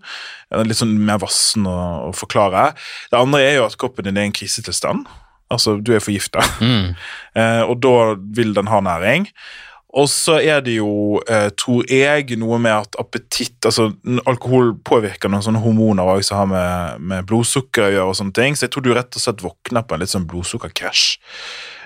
[0.50, 1.78] Det er Litt sånn mer vassen å,
[2.10, 2.70] å forklare.
[3.10, 5.08] Det andre er jo at kroppen din er i en krisetilstand.
[5.50, 6.44] Altså, du er forgifta.
[6.62, 6.94] Mm.
[7.30, 9.28] Eh, og da vil den ha næring.
[9.98, 13.88] Og så er det jo, eh, tror jeg, noe med at appetitt altså
[14.30, 18.06] Alkohol påvirker noen sånne hormoner også, som har med, med blodsukker å gjøre.
[18.12, 20.28] og sånne ting, Så jeg tror du rett og slett våkner på en litt sånn
[20.30, 21.18] blodsukkerkrasj.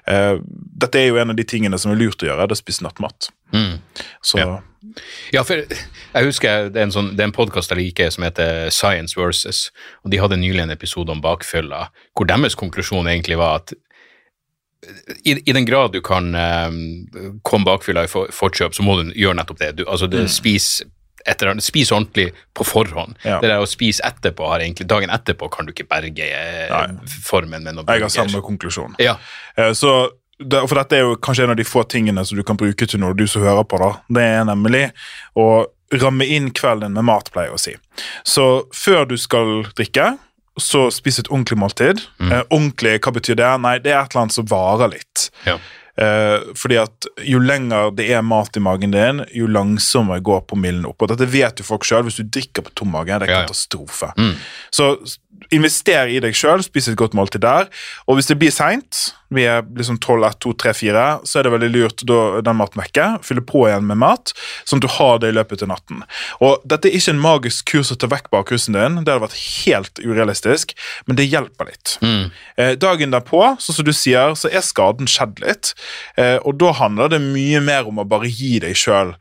[0.05, 0.37] Uh,
[0.77, 2.61] dette er jo en av de tingene som er lurt å gjøre, det er å
[2.61, 3.31] spise nattmat.
[3.57, 3.81] Mm.
[4.21, 4.61] Så Ja.
[5.33, 8.27] Ja, for jeg husker det er en, sånn, det er en podkast jeg liker som
[8.27, 9.71] heter Science Versus,
[10.05, 13.75] og de hadde nylig en episode om bakfylla, hvor deres konklusjon egentlig var at
[15.25, 19.13] i, i den grad du kan eh, komme bakfylla i for, forkjøp, så må du
[19.15, 19.71] gjøre nettopp det.
[19.81, 20.83] Du, altså, det, spis,
[21.27, 23.17] etter, spis ordentlig på forhånd.
[23.25, 23.39] Ja.
[23.43, 27.15] Det der å spise etterpå har egentlig, Dagen etterpå kan du ikke berge eh, Nei.
[27.25, 28.99] formen med noe jeg har samme konklusjon.
[29.03, 29.17] Ja.
[29.57, 29.95] Eh, Så
[30.39, 32.89] det, for dette er jo kanskje en av de få tingene som du kan bruke
[32.91, 33.79] til noe du som hører på.
[33.81, 33.93] da.
[34.13, 34.89] Det er nemlig
[35.39, 37.75] å ramme inn kvelden med mat, pleier jeg å si.
[38.27, 40.17] Så før du skal drikke,
[40.61, 42.01] så spis et ordentlig måltid.
[42.21, 43.49] Eh, ordentlig, hva betyr det?
[43.61, 45.31] Nei, det er et eller annet som varer litt.
[45.49, 45.57] Ja.
[45.97, 50.87] Eh, fordi at jo lenger det er mat i magen din, jo langsommere går promillen
[50.87, 51.03] opp.
[51.03, 52.03] Og dette vet jo folk sjøl.
[52.07, 53.47] Hvis du drikker på tom mage, det er Ja, ja.
[53.47, 54.13] katastrofe.
[54.75, 55.19] Så s-
[55.55, 57.69] invester i deg sjøl, spis et godt måltid der.
[58.09, 61.47] Og hvis det blir seint, vi er liksom 12, 1, 2, 3, 4, så er
[61.47, 63.19] det veldig lurt da den maten vekker.
[63.27, 64.35] Fylle på igjen med mat,
[64.69, 66.05] sånn at du har det i løpet av natten.
[66.45, 69.41] Og dette er ikke en magisk kurs å ta vekk bakrusen din, det hadde vært
[69.67, 70.77] helt urealistisk,
[71.09, 71.97] men det hjelper litt.
[72.57, 75.75] Eh, dagen derpå, sånn som du sier, så er skaden skjedd litt,
[76.21, 79.17] eh, og da handler det mye mer om å bare gi deg sjøl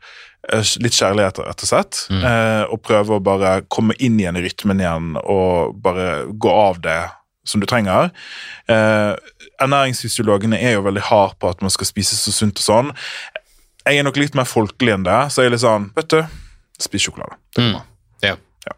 [0.52, 2.00] litt kjærlighet, rett og slett.
[2.12, 6.80] Eh, og prøve å bare komme inn igjen i rytmen igjen og bare gå av
[6.84, 7.00] det
[7.48, 8.10] som du trenger.
[8.68, 9.12] Eh,
[9.64, 12.94] ernæringsfysiologene er jo veldig hard på at man skal spise så sunt og sånn.
[13.84, 16.20] Jeg er nok litt mer folkelig enn det, så jeg er litt sånn Vet du,
[16.80, 17.36] spis sjokolade.
[17.52, 17.86] Det kommer.
[18.24, 18.36] Ja.
[18.64, 18.76] Ja.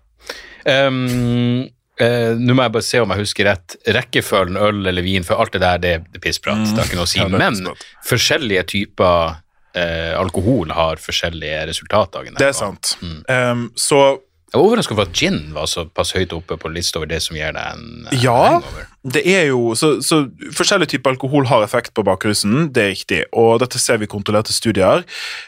[0.88, 3.76] Um, Uh, Nå må jeg bare se om jeg husker rett.
[3.88, 6.60] Rekkefølgen øl eller vin, for alt det der det er pissprat.
[6.68, 7.22] Det har ikke noe å si.
[7.32, 7.56] Men
[8.04, 9.38] forskjellige typer
[9.76, 12.96] eh, alkohol har forskjellige resultat dagen Det er sant.
[13.02, 13.18] Mm.
[13.28, 14.18] Um, så
[14.52, 17.36] Jeg var overraska over at gin var såpass høyt oppe på lista over det som
[17.36, 18.86] gir deg en eh, Ja, hangover.
[19.02, 20.20] det er jo så, så
[20.54, 23.20] Forskjellige typer alkohol har effekt på bakrusen, det er riktig.
[23.36, 25.02] Og dette ser vi i kontrollerte studier.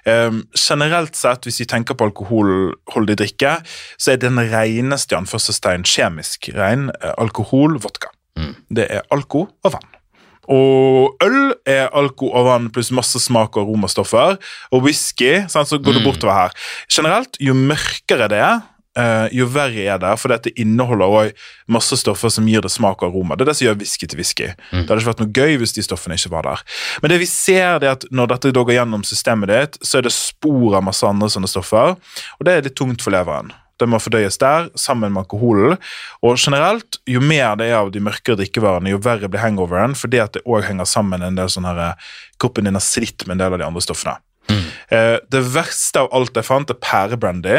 [0.04, 3.54] Um, generelt sett, hvis vi tenker på alkoholholdig drikke,
[3.96, 8.10] så er den reneste i anførselstegn kjemisk ren eh, alkohol vodka.
[8.70, 9.94] Det er alko og vann.
[10.48, 14.38] Og øl er alko og vann pluss masse smak og aromastoffer.
[14.72, 16.58] Og whisky, sant, så går det bortover her.
[16.92, 18.62] Generelt, jo mørkere det er,
[18.98, 23.02] eh, jo verre er det, for dette inneholder også masse stoffer som gir det smak
[23.02, 23.36] og aroma.
[23.36, 24.48] Det er det som gjør whisky til whisky.
[24.72, 26.66] Det hadde ikke vært noe gøy hvis de stoffene ikke var der.
[27.02, 30.08] Men det vi ser det er at når dette går gjennom systemet ditt, så er
[30.08, 31.96] det spor av masse andre sånne stoffer,
[32.38, 33.52] og det er litt tungt for leveren.
[33.78, 35.76] Det må fordøyes der, sammen med alkoholen.
[36.22, 40.22] Og generelt, jo mer det er av de mørkere drikkevarene, jo verre blir hangoveren, fordi
[40.22, 42.00] at det òg henger sammen en del sånn her
[42.38, 44.18] Kroppen din har slitt med en del av de andre stoffene.
[44.94, 47.58] Eh, det verste av alt jeg fant, er pærebrandy.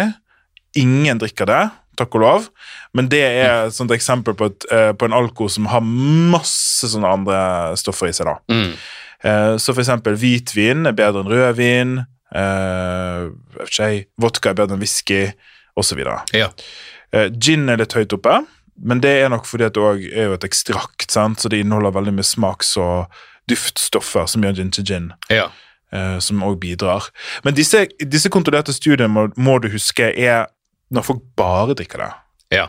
[0.79, 1.63] Ingen drikker det,
[1.99, 2.47] takk og lov.
[2.95, 6.87] Men det er et sånt eksempel på, et, eh, på en alko som har masse
[6.89, 7.41] sånne andre
[7.79, 8.31] stoffer i seg.
[8.31, 8.37] da.
[8.53, 8.73] Mm.
[9.23, 11.93] Eh, så for eksempel hvitvin er bedre enn rødvin.
[12.35, 15.33] Eh, vodka er bedre enn whisky,
[15.79, 16.01] osv.
[16.35, 16.49] Ja.
[17.13, 18.39] Eh, gin er litt høyt oppe,
[18.79, 21.39] men det er nok fordi at det òg er jo et ekstrakt, sant?
[21.41, 23.09] så det inneholder veldig mye smaks- og
[23.49, 25.11] duftstoffer som gjør gin til gin.
[25.33, 25.49] ja.
[25.89, 27.05] Uh, som også bidrar.
[27.43, 30.43] Men disse, disse kontrollerte studiene må, må du huske er
[30.93, 32.09] når folk bare drikker det.
[32.59, 32.67] ja.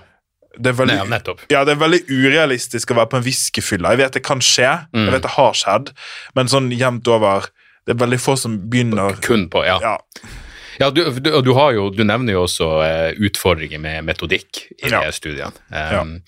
[0.59, 1.43] Det er veldig, Nei, nettopp.
[1.53, 3.93] ja, det er veldig urealistisk å være på en whiskyfylla.
[3.93, 5.05] Jeg vet det kan skje, Mm.
[5.05, 5.93] jeg vet det har skjedd,
[6.35, 7.47] men sånn jevnt over
[7.87, 9.79] Det er veldig få som begynner Kun på, ja.
[9.81, 9.95] ja,
[10.81, 14.89] Ja, du, du, du, har jo, du nevner jo også uh, utfordringer med metodikk i
[14.89, 15.05] Ja.
[15.05, 15.53] de studiene.
[15.69, 16.19] Um,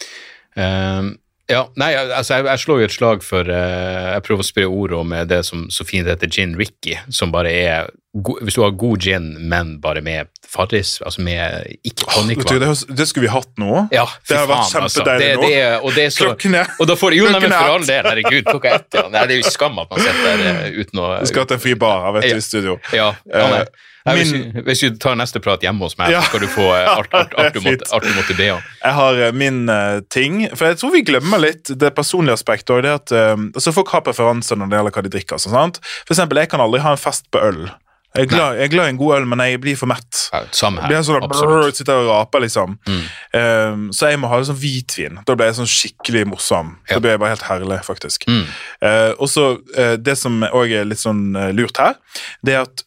[0.56, 1.12] um,
[1.50, 4.66] Ja, nei, altså jeg, jeg slår jo et slag for uh, Jeg prøver å spre
[4.70, 8.54] ord om eh, det som så fint heter gin Ricky, som bare er go, Hvis
[8.56, 13.26] du har god gin, men bare med Farris, altså med ikke Vet det, det skulle
[13.26, 13.88] vi hatt nå.
[13.92, 15.02] ja, det har vært kjempedeilig altså.
[15.02, 15.50] kjempedeilig Det, nå.
[15.50, 17.76] det, og det er så, Klokken er og da får Jo, nei, men er for
[17.76, 19.08] all del, herregud, klokka ett, ja.
[19.12, 21.64] Nei, det er jo skam at man sitter der uten å Vi skal til en
[21.66, 22.78] fri bar her, vet du, i studio.
[22.96, 23.64] Ja, ja nei.
[24.04, 26.20] Nei, hvis, min- hvis vi tar neste prat hjemme hos meg, Ja.
[26.22, 28.62] så skal du få art, art, art, du måtte, art du måtte be om.
[28.82, 32.70] Jeg har eh, min uh, ting, for jeg tror vi glemmer litt det personlige aspektet.
[32.74, 35.38] Og det at, uh, altså Folk har preferanser når det gjelder hva de drikker.
[35.42, 35.78] Sånn, sant?
[36.06, 37.70] For eksempel, jeg kan aldri ha en fest på øl.
[38.12, 40.18] Jeg er, glad, jeg er glad i en god øl, men jeg blir for mett.
[40.34, 41.00] Ja, Samme Blir her.
[41.00, 42.74] jeg sånn, brrr, sitter og raper, liksom.
[42.84, 42.98] Mm.
[43.38, 45.22] Um, så jeg må ha sånn hvitvin.
[45.24, 46.74] Da blir jeg sånn skikkelig morsom.
[46.90, 46.98] Ja.
[46.98, 48.26] Da blir jeg bare helt herlig, faktisk.
[48.28, 48.44] Mm.
[48.84, 49.46] Uh, og så
[49.78, 51.96] uh, Det som òg er litt sånn uh, lurt her,
[52.44, 52.84] det er at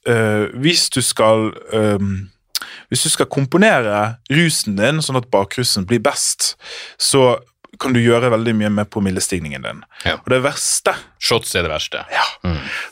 [0.62, 2.30] hvis du skal um,
[2.94, 6.54] Hvis du skal komponere rusen din sånn at bakrusen blir best,
[7.02, 7.40] så
[7.82, 9.82] kan du gjøre veldig mye med promillestigningen din.
[10.06, 10.20] Ja.
[10.22, 12.02] Og det verste Shots er det verste.
[12.12, 12.24] Ja.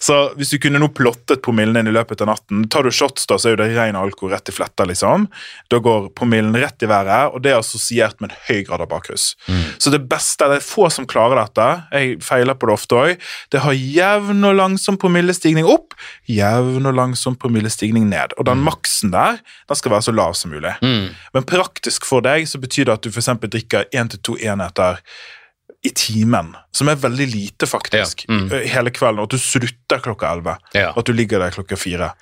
[0.01, 3.27] så hvis du kunne nå plottet promillen din i løpet av natten Tar du shots,
[3.29, 5.27] da, så er jo det ren alkohol rett i fletta, liksom.
[5.69, 8.89] Da går promillen rett i været, og det er assosiert med en høy grad av
[8.91, 9.33] bakrus.
[9.77, 11.67] Så det beste Det er få som klarer dette.
[11.93, 13.27] Jeg feiler på det ofte òg.
[13.53, 15.95] Det har jevn og langsom promillestigning opp,
[16.29, 18.35] jevn og langsom promillestigning ned.
[18.37, 20.73] Og den maksen der den skal være så lav som mulig.
[20.83, 21.13] Mm.
[21.33, 24.99] Men praktisk for deg så betyr det at du eksempel drikker én til to enheter
[25.83, 28.45] i timen, som er veldig lite, faktisk, Ja, mm.
[28.55, 30.55] eh, hele kvelden, og at du slutter klokka elleve.
[30.71, 30.93] Ja.
[30.93, 32.13] Og at du ligger der klokka fire.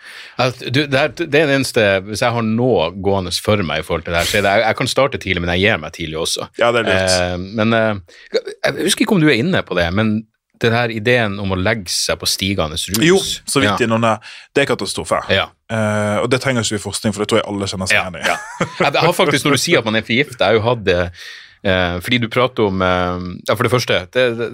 [0.41, 3.83] At Du, det, er, det er det eneste Hvis jeg har noe gående for meg
[3.83, 5.65] i forhold til det her, så er det jeg, jeg kan starte tidlig, men jeg
[5.67, 6.49] gir meg tidlig også.
[6.57, 7.15] Ja, det er lurt.
[7.21, 10.21] Eh, men eh, jeg husker ikke om du er inne på det, men
[10.61, 13.87] den her ideen om å legge seg på stigende rus Jo, så vidt ja.
[13.87, 14.15] innom det.
[14.53, 15.21] Det er katastrofe.
[15.33, 15.47] Ja.
[15.71, 18.19] Uh, og det trenger ikke vi forskning, for det tror jeg alle kjenner seg igjen
[18.19, 18.25] i.
[18.27, 18.35] ja.
[18.83, 21.31] Jeg har faktisk, Når du sier at man er forgifta, jeg har jo hatt eh,
[21.63, 24.47] fordi du prater om eh, Ja, for det første, det, det,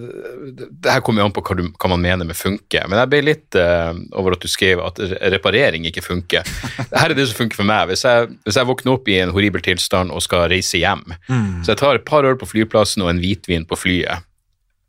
[0.84, 3.10] det, her kommer jo an på hva, du, hva man mener med funke, men jeg
[3.14, 5.00] ble litt eh, over at du skrev at
[5.32, 6.44] reparering ikke funker.
[7.00, 7.88] Her er det som funker for meg.
[7.94, 11.64] Hvis jeg, hvis jeg våkner opp i en horribel tilstand og skal reise hjem, Mm.
[11.64, 14.24] så jeg tar et par øl på flyplassen og en hvitvin på flyet,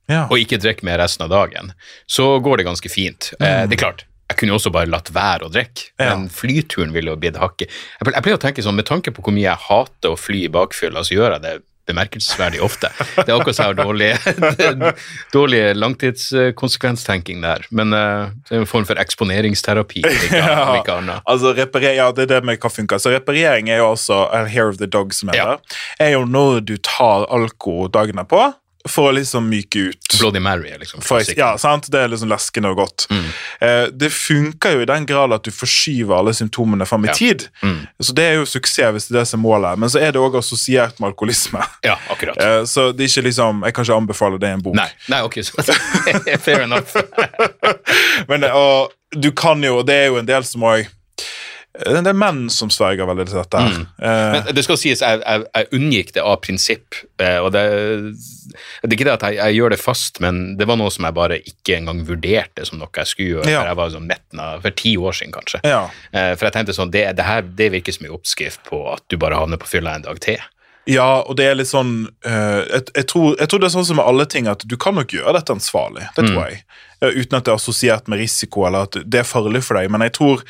[0.08, 0.24] Ja.
[0.30, 1.72] og ikke drikker mer resten av dagen,
[2.08, 3.32] så går det ganske fint.
[3.40, 6.14] Eh, det er klart, jeg kunne jo også bare latt være å drikke, Ja.
[6.16, 7.68] men flyturen ville jo blitt hakket.
[8.00, 10.52] Jeg pleier å tenke sånn, med tanke på hvor mye jeg hater å fly i
[10.52, 11.54] bakfylla, så gjør jeg det
[11.89, 12.91] bemerkelsesverdig ofte.
[13.16, 14.12] Det er akkurat så dårlig,
[15.36, 21.01] dårlig langtidskonsekvenstenking der, men eh, det er en form for eksponeringsterapi, ikke, ja, ikke.
[21.24, 23.03] Altså, reparer, ja, det er det med hva funker.
[23.03, 25.61] Så reparering er jo også a hair of the dog, som heter.
[26.01, 28.49] Er jo når du tar alko dagene på,
[28.88, 30.06] for å liksom myke ut.
[30.20, 31.88] Bloody Mary liksom For, ja, sant?
[31.90, 33.06] Det er liksom leskende og godt.
[33.10, 33.24] Mm.
[33.66, 37.14] Eh, det funker jo i den grad at du forskyver alle symptomene fram i Ja.
[37.18, 37.48] tid.
[37.62, 37.86] Mm.
[38.00, 39.78] Så det er jo suksess hvis det er det som målet.
[39.78, 41.64] Men så er det òg assosiert med alkoholisme.
[41.82, 42.38] Ja, akkurat.
[42.38, 44.74] Eh, så det er ikke liksom Jeg kan ikke anbefale det i en bok.
[44.78, 46.94] Nei, nei, ok, så fair enough.
[48.28, 50.86] Men, og du kan jo, og det er jo en del som òg
[51.78, 53.60] Det er menn som sverger veldig til dette.
[53.62, 53.74] her.
[54.02, 56.98] Eh, Men det skal sies, jeg, jeg, jeg unngikk det av prinsipp.
[57.22, 57.62] eh, Og det,
[58.82, 61.06] det er ikke det at jeg, jeg gjør det fast, men det var noe som
[61.06, 63.50] jeg bare ikke engang vurderte som noe jeg skulle gjøre.
[63.52, 63.62] Ja.
[63.70, 65.60] Jeg var sånn av, for ti år siden, kanskje.
[65.68, 65.84] ja.
[66.12, 69.04] Eh, For jeg tenkte sånn, det, det her det virker som en oppskrift på at
[69.08, 70.42] du bare havner på fylla en dag til.
[70.89, 71.93] Ja, og det er litt sånn
[72.24, 74.76] uh, jeg, jeg, tror, jeg tror det er sånn som med alle ting, at du
[74.80, 76.07] kan nok gjøre dette ansvarlig.
[76.16, 76.62] Det tror jeg.
[77.01, 79.91] Eh, uten at det er assosiert med risiko, eller at det er farlig for deg.
[79.93, 80.43] Men jeg tror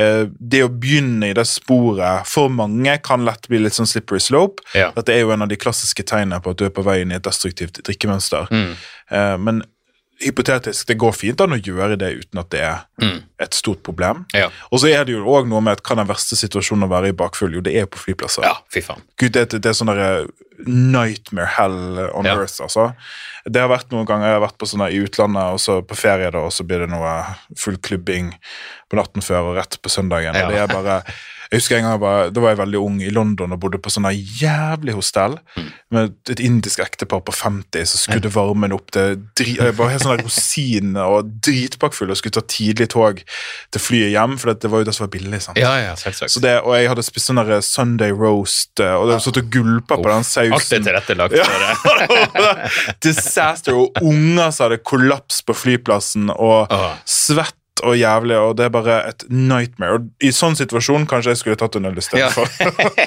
[0.00, 4.22] uh, det å begynne i det sporet for mange kan lett bli litt sånn slippery
[4.22, 4.64] slope.
[4.78, 4.90] Ja.
[4.96, 7.12] Dette er jo en av de klassiske tegnene på at du er på vei inn
[7.12, 8.50] i et destruktivt drikkemønster.
[9.12, 9.62] Eh, men
[10.22, 12.84] hypotetisk, det går fint an å gjøre det uten at det er
[13.42, 14.24] et stort problem.
[14.36, 14.48] Ja.
[14.70, 17.10] Og så er det jo også noe med at er den verste situasjonen å være
[17.10, 17.52] i bakfull?
[17.58, 18.46] Jo, det er jo på flyplasser.
[18.46, 19.02] Ja, fy faen.
[19.20, 20.28] Gud, det, det er sånn derre
[20.66, 22.36] nightmare hell on Ja.
[22.38, 22.92] earth, altså.
[23.44, 25.96] Det har vært noen ganger jeg har vært på sånne i utlandet, og så på
[25.98, 27.14] ferie, da, og så blir det noe
[27.58, 28.30] full klubbing
[28.88, 30.36] på natten før og rett på søndagen.
[30.38, 30.46] Ja.
[30.46, 31.00] Og det er bare
[31.52, 33.78] Jeg husker en gang jeg var, Da var jeg veldig ung i London og bodde
[33.82, 35.66] på sånne jævlig hostell Mm.
[35.92, 40.02] med et indisk ektepar på 50 som skudde varmen opp til dri, Jeg var helt
[40.02, 43.20] sånn rosin og dritpakkfull og skulle ta tidlig tog
[43.70, 45.42] til flyet hjem, for det var jo det som var billig.
[45.42, 45.58] sant?
[45.60, 46.30] Ja, ja, selvsagt.
[46.32, 49.96] Så det, og jeg hadde spist sånn Sunday roast, eh, og det satt og gulpa
[50.00, 51.36] på den Alt er tilrettelagt
[51.82, 52.70] for det.
[53.04, 56.94] Disaster, og unger som hadde kollaps på flyplassen, og Åh.
[57.04, 59.96] svett og jævlig, og det er bare et nightmare.
[59.96, 62.28] Og I sånn situasjon kanskje jeg skulle tatt en øl Ja.
[62.28, 62.46] istedenfor.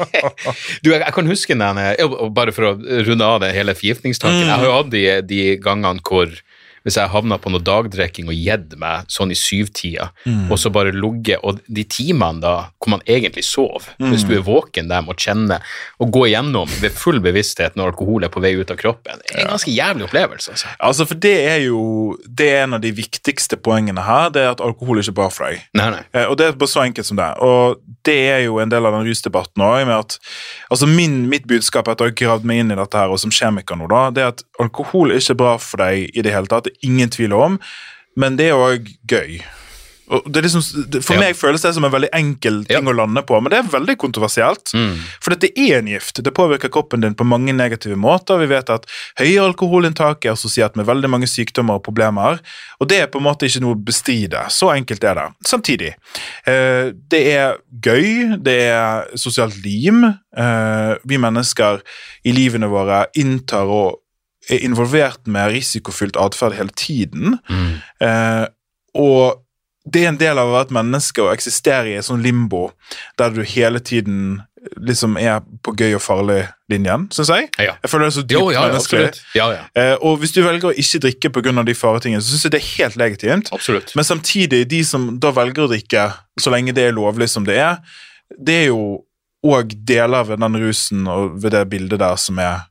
[0.83, 3.75] du, jeg, jeg kan huske den, eh, ja, bare for å runde av det hele
[3.77, 4.49] forgiftningstanken, Mm.
[4.49, 6.27] jeg har jo hatt de, de gangene hvor
[6.85, 10.51] hvis jeg havna på noe dagdrikking og gitt meg sånn i syvtida, Mm.
[10.51, 14.29] og så bare ligget Og de timene da hvor man egentlig sov, hvis Mm.
[14.29, 15.61] du er våken der og kjenner
[15.99, 19.35] og gå gjennom ved full bevissthet når alkohol er på vei ut av kroppen, det
[19.35, 20.49] er en ganske jævlig opplevelse.
[20.51, 20.67] altså.
[20.79, 24.51] Altså, for det er jo det er en av de viktigste poengene her, det er
[24.51, 25.61] at alkohol er ikke bra for deg.
[25.73, 26.03] Nei, nei.
[26.13, 27.37] Eh, Og det er bare så enkelt som det.
[27.41, 29.85] Og det er jo en del av den rusdebatten òg.
[30.71, 33.31] Altså min, mitt budskap etter å ha gravd meg inn i dette her, og som
[33.31, 36.47] kjemiker nå, da, det er at alkohol er ikke bra for deg i det hele
[36.51, 36.67] tatt.
[36.83, 37.59] Ingen tvil om,
[38.15, 39.41] men det er òg gøy.
[40.07, 40.61] Liksom,
[41.01, 41.19] for Ja.
[41.19, 42.91] meg føles det som en veldig enkel ting Ja.
[42.91, 44.71] å lande på, men det er veldig kontroversielt.
[44.75, 44.99] Mm.
[45.19, 46.21] For dette er en gift.
[46.21, 48.37] Det påvirker kroppen din på mange negative måter.
[48.37, 48.85] Vi vet at
[49.17, 52.39] høye alkoholinntak er assosiert med veldig mange sykdommer og problemer.
[52.79, 54.45] Og det er på en måte ikke noe å bestride.
[54.51, 55.33] Så enkelt er det.
[55.43, 55.95] Samtidig,
[56.45, 60.03] eh, det er gøy, det er sosialt lim.
[60.37, 61.81] Eh, vi mennesker
[62.23, 63.95] i livene våre inntar og
[64.49, 67.39] er involvert med risikofylt atferd hele tiden.
[67.49, 67.71] Mm.
[68.05, 68.45] Eh,
[68.95, 69.41] og
[69.85, 72.69] det er en del av å være et menneske å eksistere i et sånn limbo
[73.19, 74.41] der du hele tiden
[74.81, 77.49] liksom er på gøy og farlig-linjen, syns jeg.
[77.61, 77.75] Ja.
[77.83, 79.19] Jeg føler det er så dypt Jo, ja, menneskelig.
[79.37, 79.47] ja.
[79.77, 81.53] Eh, og hvis du velger å ikke drikke pga.
[81.67, 83.51] de faretingene, så syns jeg det er helt legitimt.
[83.53, 83.93] Absolutt.
[83.95, 86.07] Men samtidig, de som da velger å drikke
[86.41, 87.77] så lenge det er lovlig som det er,
[88.37, 89.05] det er jo
[89.45, 92.65] òg deler ved den rusen og ved det bildet der som er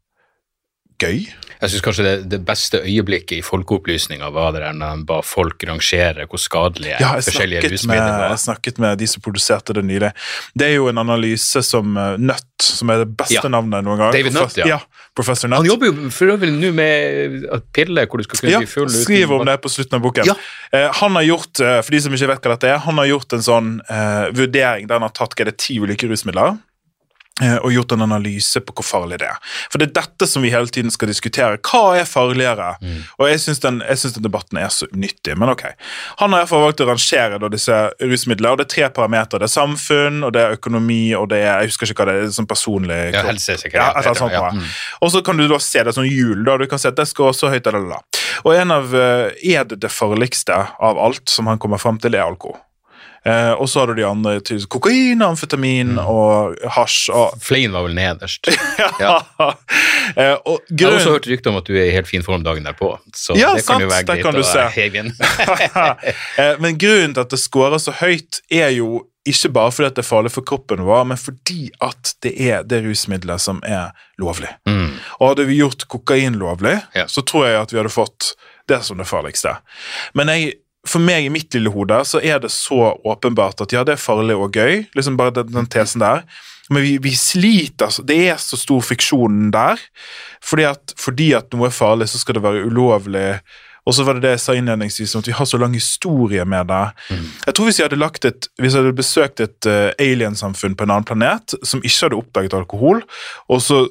[0.99, 1.29] gøy.
[1.65, 5.21] Jeg syns kanskje det, det beste øyeblikket i folkeopplysninga var det der når de ba
[5.25, 8.41] folk rangere hvor skadelige Ja, forskjellige rusmidler med, jeg var.
[8.45, 10.11] snakket med de som produserte det nylig.
[10.55, 13.49] Det er jo en analyse som uh, Nødt, som er det beste Ja.
[13.49, 14.13] navnet noen gang.
[14.15, 14.67] David Nutt, ja.
[14.77, 14.79] ja.
[15.17, 15.63] Professor Nutt.
[15.63, 18.87] Han jobber jo for øvrig nå med piller hvor du skal kunne ja, bli full
[18.91, 20.29] uten- skriver om det på slutten av boken.
[20.29, 20.37] Ja.
[20.75, 23.09] Eh, han har gjort, eh, for de som ikke vet hva dette er, han har
[23.11, 26.59] gjort en sånn eh, vurdering der han har tatt hva det, ti ulike rusmidler.
[27.43, 29.39] Eh, Og gjort en analyse på hvor farlig det er.
[29.73, 31.59] For det er dette som vi hele tiden skal diskutere.
[31.59, 32.75] Hva er farligere?
[32.83, 33.01] Mm.
[33.19, 35.65] Og jeg syns den, den debatten er så unyttig, men ok.
[36.21, 38.91] Han har i hvert fall valgt å rangere da, disse rusmidlene, og det er tre
[39.01, 39.43] parametere.
[39.45, 42.17] Det er samfunn, og det er økonomi, og det er jeg husker ikke hva det
[42.23, 43.33] er, sånn personlig Ja, kropp.
[43.33, 43.81] helsesikkerhet.
[43.81, 44.69] Ja, et eller annet sånt Ja, mm.
[45.03, 46.45] Og så kan du da se det som hjul.
[46.45, 47.99] da, Du kan se at det skal også høyt eller la.
[48.45, 52.15] Og en av eh, Er det det farligste av alt som han kommer fram til,
[52.15, 52.59] er alkohol.
[53.27, 56.01] Eh, og så har du de andre til kokain, amfetamin Mm.
[56.07, 58.51] og hasj og Flein var vel nederst.
[59.01, 59.15] ja.
[60.17, 62.45] eh, Og Jeg har også hørt rykter om at du er i helt fin form
[62.45, 64.69] dagen derpå, så Ja, det kan sant, jo være greit å se.
[64.77, 65.07] heve.
[66.39, 70.03] Eh, Men grunnen til at det scorer så høyt, er jo ikke bare fordi det
[70.03, 74.51] er farlig for kroppen vår, men fordi at det er det rusmiddelet som er lovlig.
[74.69, 74.99] Mm.
[75.21, 77.07] Og hadde vi gjort kokain lovlig, Ja.
[77.09, 78.35] så tror jeg at vi hadde fått
[78.69, 79.57] det som det farligste.
[80.15, 80.55] Men jeg,
[80.87, 84.03] for meg i mitt lille hode så er det så åpenbart at ja, det er
[84.03, 86.25] farlig og gøy, liksom bare den, den tesen der.
[86.73, 89.81] Men vi, vi sliter, så- det er så stor fiksjon der.
[90.45, 93.41] Fordi at, fordi at noe er farlig, så skal det være ulovlig.
[93.85, 96.71] Og så var det det jeg sa innledningsvis, at vi har så lang historie med
[96.73, 96.83] det.
[97.47, 100.87] Jeg tror Hvis jeg hadde lagt et, hvis jeg hadde besøkt et uh, aliensamfunn på
[100.87, 103.03] en annen planet som ikke hadde oppdaget alkohol,
[103.53, 103.83] og så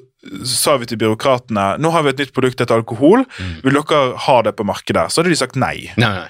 [0.48, 3.26] sa vi til byråkratene nå har vi et nytt produkt etter alkohol,
[3.62, 5.10] vil dere ha det på markedet?
[5.12, 5.92] Så hadde de sagt nei.
[6.00, 6.30] Nei, nei.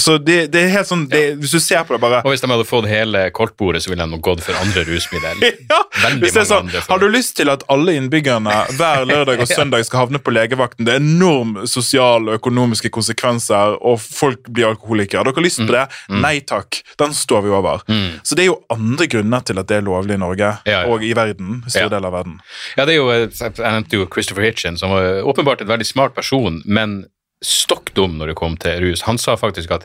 [0.00, 2.40] Så det, det er helt sånn, det, Hvis du ser på det bare Og hvis
[2.40, 5.36] de hadde fått hele kortbordet, så ville de gått for andre rusmidler.
[5.72, 5.80] ja,
[6.16, 9.84] hvis det er sånn, Har du lyst til at alle innbyggerne hver lørdag og søndag
[9.84, 10.86] skal havne på legevakten?
[10.88, 15.20] Det er enorm sosiale og økonomiske konsekvenser, og folk blir alkoholikere.
[15.20, 15.68] Har dere lyst Mm.
[15.68, 15.84] på det?
[16.22, 16.80] Nei takk.
[17.00, 17.80] Den står vi over.
[18.24, 20.80] Så det er jo andre grunner til at det er lovlig i Norge Ja, ja.
[20.92, 21.62] og i verden.
[21.74, 21.88] Ja.
[21.88, 22.38] deler av verden.
[22.76, 25.86] Ja, det er jo, eh, Jeg nevnte jo Christopher Hitchin, som var åpenbart et veldig
[25.88, 27.04] smart person, men
[27.44, 29.02] stokk dum når det kom til rus.
[29.08, 29.84] Han sa faktisk at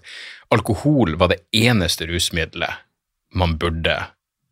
[0.51, 2.81] alkohol var det eneste rusmiddelet
[3.35, 3.99] man burde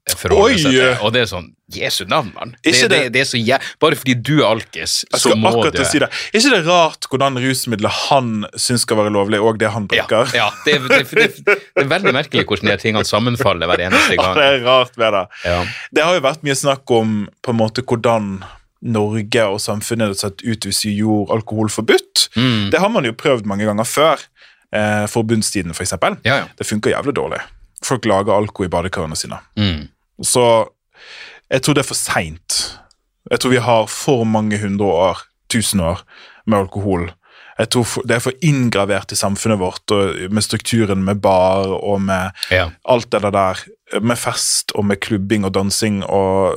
[0.09, 0.93] forholde seg til.
[1.05, 2.55] Og det er sånn Jesu navn, mann.
[2.65, 3.59] Det, det, det- det er så jæ...
[3.83, 5.99] Bare fordi du er alkis, så må du si.
[6.01, 10.31] Er ikke det rart hvordan rusmiddelet han syns skal være lovlig, og det han bruker?
[10.33, 14.39] ja det, er- det, er veldig merkelig hvordan de tingene sammenfaller hver eneste Ja, gang.
[14.39, 15.25] det er rart med det.
[15.45, 15.59] Ja.
[15.93, 17.13] Det har jo vært mye snakk om
[17.45, 18.31] på en måte hvordan
[18.81, 22.29] Norge og samfunnet hadde sett ut hvis vi gjorde alkohol forbudt.
[22.37, 22.69] Mm.
[22.71, 24.21] Det har man jo prøvd mange ganger før.
[24.71, 26.15] Eh, forbundstiden, for eksempel.
[26.23, 26.47] Ja, ja.
[26.57, 27.39] Det funker jævlig dårlig.
[27.83, 29.39] Folk lager alko i badekarene sine.
[29.57, 29.87] Mm.
[30.23, 30.43] Så
[31.49, 32.59] jeg tror det er for seint.
[33.31, 36.03] Jeg tror vi har for mange hundre år, tusen år,
[36.45, 37.09] med alkohol.
[37.59, 41.67] Jeg tror for, Det er for inngravert i samfunnet vårt, og med strukturen med bar
[41.67, 42.69] og med Ja.
[42.85, 43.59] alt det der
[44.01, 46.53] med fest og med klubbing og dansing og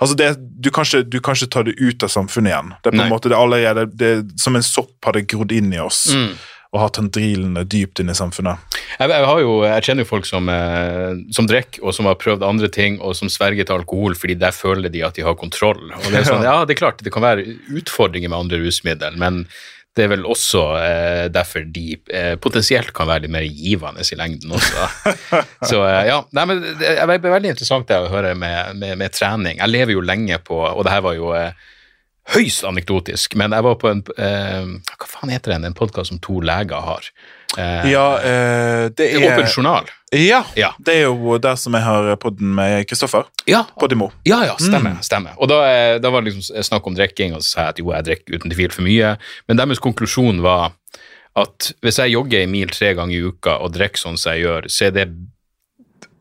[0.00, 2.70] Altså, det, du, kan ikke, du kan ikke ta det ut av samfunnet igjen.
[2.84, 5.72] Det er på en måte det allerede det, Som en sopp har det grodd inn
[5.74, 6.36] i oss Mm.
[6.72, 8.60] og har tendrilene dypt inn i samfunnet.
[8.98, 12.18] Jeg, jeg, har jo, jeg kjenner jo folk som, eh, som drikker, og som har
[12.20, 15.34] prøvd andre ting, og som sverger til alkohol fordi der føler de at de har
[15.40, 15.80] kontroll.
[15.96, 19.16] Og det er sånn, ja, det er klart, det kan være utfordringer med andre rusmidler,
[19.16, 19.46] men
[19.96, 24.18] det er vel også eh, derfor de eh, potensielt kan være litt mer givende i
[24.18, 24.84] lengden også.
[25.70, 28.94] Så eh, ja, Nei, men det det er veldig interessant det å høre med, med,
[29.00, 29.58] med trening.
[29.58, 31.66] Jeg lever jo lenge på Og det her var jo eh,
[32.34, 35.66] høyst anekdotisk, men jeg var på en eh, Hva faen heter den?
[35.66, 37.10] En podkast som to leger har.
[37.56, 39.86] Eh, Ja, eh, det er Åpen journal.
[40.12, 40.72] Ja, Ja.
[40.80, 43.24] det er jo der som jeg har podden med Kristoffer.
[43.46, 44.10] Ja, Podimo.
[44.24, 44.98] Ja, ja, stemmer.
[45.02, 45.32] stemmer.
[45.38, 47.78] Og da, eh, da var det liksom snakk om drikking, og så sa jeg at
[47.78, 49.16] jo, jeg drikker uten tvil for mye.
[49.48, 50.72] Men deres konklusjon var
[51.36, 54.44] at hvis jeg jogger en mil tre ganger i uka og drikker sånn som jeg
[54.44, 55.08] gjør, så er det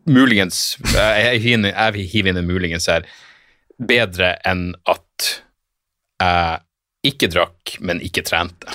[0.07, 3.03] muligens jeg hiver inn en muligens her
[3.79, 5.41] bedre enn at
[6.21, 6.59] jeg
[7.13, 8.67] ikke drakk, men ikke trente.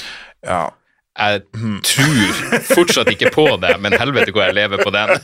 [0.44, 0.70] Ja.
[1.12, 1.42] Jeg
[1.84, 5.10] tror fortsatt ikke på det, men helvete hvor jeg lever på den.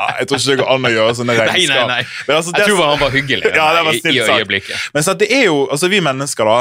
[0.00, 1.86] Ah, Jeg tror ikke det går an å gjøre sånne regnskap.
[1.88, 2.02] nei, nei.
[2.28, 4.84] Men altså, det- Jeg tror han var hyggelig Ja, det var i, i øyeblikket.
[4.94, 6.58] Men så det er jo, altså vi mennesker da,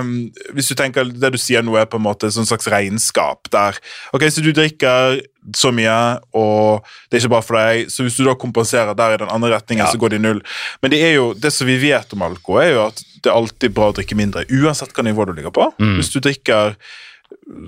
[0.00, 0.10] um,
[0.54, 3.78] hvis du tenker det du sier nå er på en måte sånn slags regnskap der,
[4.12, 5.20] ok, så du drikker
[5.56, 5.96] så mye,
[6.36, 9.32] og det er ikke bra for deg, så hvis du da kompenserer der i den
[9.32, 9.90] andre retningen, Ja.
[9.92, 10.42] så går det i null.
[10.82, 13.36] Men det er jo, det som vi vet om alkohol er jo at det er
[13.40, 15.72] alltid bra å drikke mindre, uansett hva nivå du ligger på.
[15.80, 15.96] Mm.
[15.96, 16.76] Hvis du drikker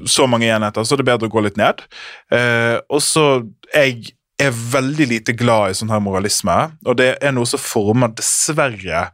[0.06, 1.82] så mange enheter, så er det bedre å gå litt ned.
[2.32, 3.26] Eh, og så
[3.74, 4.12] jeg
[4.42, 9.04] er veldig lite glad i sånn her moralisme, og det er noe som former dessverre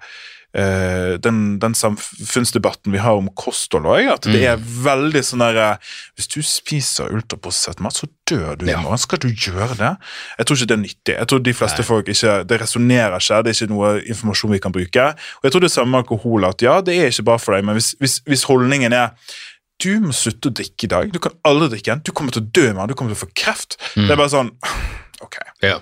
[0.56, 5.66] eh, den, den samfunnsdebatten vi har om kosthold òg, at det er veldig sånn derre
[6.16, 8.80] Hvis du spiser ultraprosessert mat, så dør du i Ja.
[8.80, 8.98] morgen.
[8.98, 9.90] Skal du gjøre det?
[10.38, 11.14] Jeg tror ikke det er nyttig.
[11.18, 14.58] Jeg tror de fleste folk ikke, Det resonnerer ikke, det er ikke noe informasjon vi
[14.64, 15.06] kan bruke.
[15.38, 17.64] Og jeg tror det samme med alkohol, at ja, det er ikke bra for deg,
[17.64, 19.12] men hvis, hvis, hvis holdningen er
[19.82, 21.10] du må slutte å drikke i dag.
[21.14, 22.04] Du kan aldri drikke igjen.
[22.06, 23.78] Du kommer til å dø med Du kommer til å få kreft.
[23.94, 24.54] Det er bare sånn
[25.20, 25.34] Ok.
[25.66, 25.80] Ja.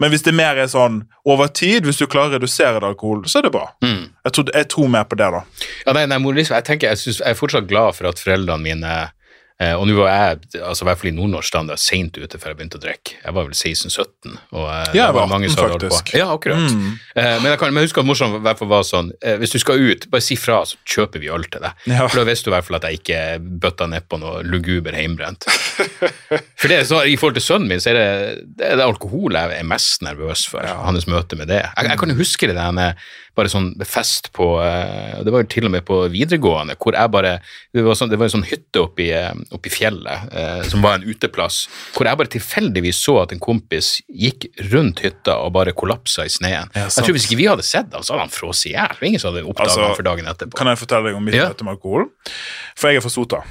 [0.00, 3.26] Men hvis det mer er sånn over tid, hvis du klarer å redusere det alkohol,
[3.28, 3.66] så er det bra.
[4.24, 5.42] Jeg, tror, jeg tror mer på det, da.
[5.84, 8.64] Ja, nei, nei, moralisme, jeg tenker, jeg, synes, jeg er fortsatt glad for at foreldrene
[8.64, 8.94] mine
[9.58, 12.58] Og nå var jeg altså i hvert fall i nordnorsk standard seint ute før jeg
[12.60, 13.16] begynte å drikke.
[13.24, 14.36] Jeg var vel 16-17.
[14.54, 15.96] og eh, Ja, jeg var mange 18 som hadde holdt på.
[15.96, 16.12] faktisk.
[16.14, 16.20] Mm.
[16.20, 16.76] Ja, akkurat.
[17.18, 19.34] Eh, men, jeg kan, men jeg husker at morsomt i hvert fall var sånn eh,
[19.42, 21.82] Hvis du skal ut, bare si fra, så kjøper vi øl til deg.
[21.90, 22.06] Ja.
[22.06, 23.20] For da visste du i hvert fall at jeg ikke
[23.66, 25.48] bøtta nedpå noe luguber heimbrent.
[25.48, 28.08] For det, så, I forhold til sønnen min, så er det,
[28.62, 30.62] det er det alkohol jeg er mest nervøs for.
[30.86, 31.64] Hans møte med det.
[31.66, 33.08] Jeg, jeg kan jo huske det der er
[33.38, 37.12] bare sånn fest på eh, Det var jo til og med på videregående, hvor jeg
[37.14, 37.32] bare
[37.74, 40.98] Det var, sånn, det var en sånn hytte oppi, eh, oppi fjellet, eh, som var
[40.98, 41.60] en uteplass,
[41.94, 46.32] hvor jeg bare tilfeldigvis så at en kompis gikk rundt hytta og bare kollapsa i
[46.32, 46.68] sneen.
[46.74, 49.00] Ja, jeg tror Hvis ikke vi hadde sett ham, så hadde han frosset i hjel.
[49.08, 50.58] Ingen som hadde oppdaga Altså, for dagen etterpå.
[50.58, 51.48] Kan jeg fortelle deg om mitt Ja.
[51.52, 52.08] møte med alkohol?
[52.76, 53.42] For jeg er fra Sota.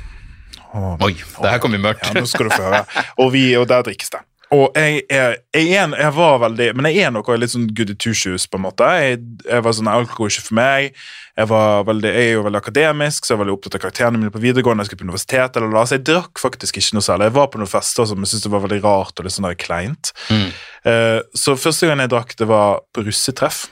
[0.77, 2.03] Oi, det her kom i mørkt.
[2.09, 2.83] Ja, nå skal du få høre.
[3.23, 4.19] Og, vi, og der drikkes det.
[4.55, 5.39] Og jeg, jeg,
[5.75, 8.63] er, jeg var veldig Men jeg er noe litt sånn goody two shoes, på en
[8.63, 8.87] måte.
[9.03, 10.99] Jeg, jeg var sånn alkohol ikke for meg.
[11.37, 14.21] Jeg, var veldig, jeg er jo veldig akademisk, så jeg var veldig opptatt av karakterene
[14.21, 14.85] mine på videregående.
[14.85, 17.27] Jeg skulle på universitet, eller så jeg drakk faktisk ikke noe særlig.
[17.27, 19.49] Jeg var på noen fester som jeg syntes det var veldig rart og litt sånn
[19.49, 20.13] der kleint.
[20.31, 20.47] Mm.
[20.87, 23.65] Uh, så første gang jeg drakk, det var på russetreff.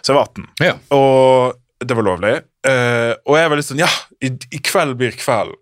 [0.00, 0.48] Så jeg var 18.
[0.64, 0.74] Ja.
[0.96, 2.34] Og det var lovlig.
[2.64, 3.90] Uh, og jeg var litt sånn Ja,
[4.24, 5.54] i, i kveld blir kveld.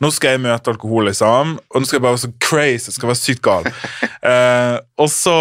[0.00, 1.56] Nå skal jeg møte alkohol, liksom.
[1.70, 2.88] Og nå skal jeg bare være så crazy.
[2.90, 3.68] Jeg skal være sykt gal.
[4.20, 5.32] Eh, og så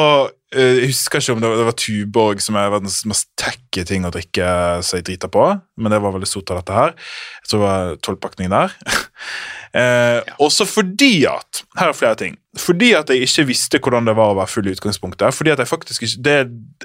[0.56, 3.84] eh, Jeg husker ikke om det var, det var Tuborg som er verdens mest tacky
[3.84, 4.46] ting å drikke
[4.88, 5.44] seg drita på,
[5.76, 6.94] men det var veldig stort av dette her.
[7.42, 8.76] Jeg tror det var tolvpakning der.
[9.70, 12.40] Eh, Også fordi at Her er flere ting.
[12.58, 15.36] Fordi at jeg ikke visste hvordan det var å være full i utgangspunktet.
[15.38, 16.38] Fordi at Jeg faktisk ikke det,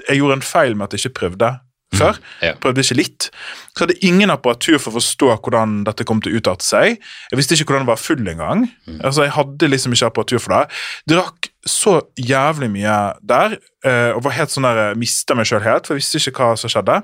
[0.05, 1.49] Jeg gjorde en feil med at jeg ikke prøvde
[1.97, 2.19] før.
[2.45, 2.53] Ja.
[2.61, 3.29] Prøvde ikke litt.
[3.75, 6.99] Så hadde ingen apparatur for å forstå hvordan dette kom til å utarte seg.
[7.31, 8.65] Jeg visste ikke hvordan det var full engang.
[9.01, 10.79] Altså, jeg hadde liksom ikke apparatur for det.
[11.11, 15.87] Drakk så jævlig mye der, eh, og var helt sånn der, mista meg sjøl helt,
[15.87, 16.99] for jeg visste ikke hva som skjedde.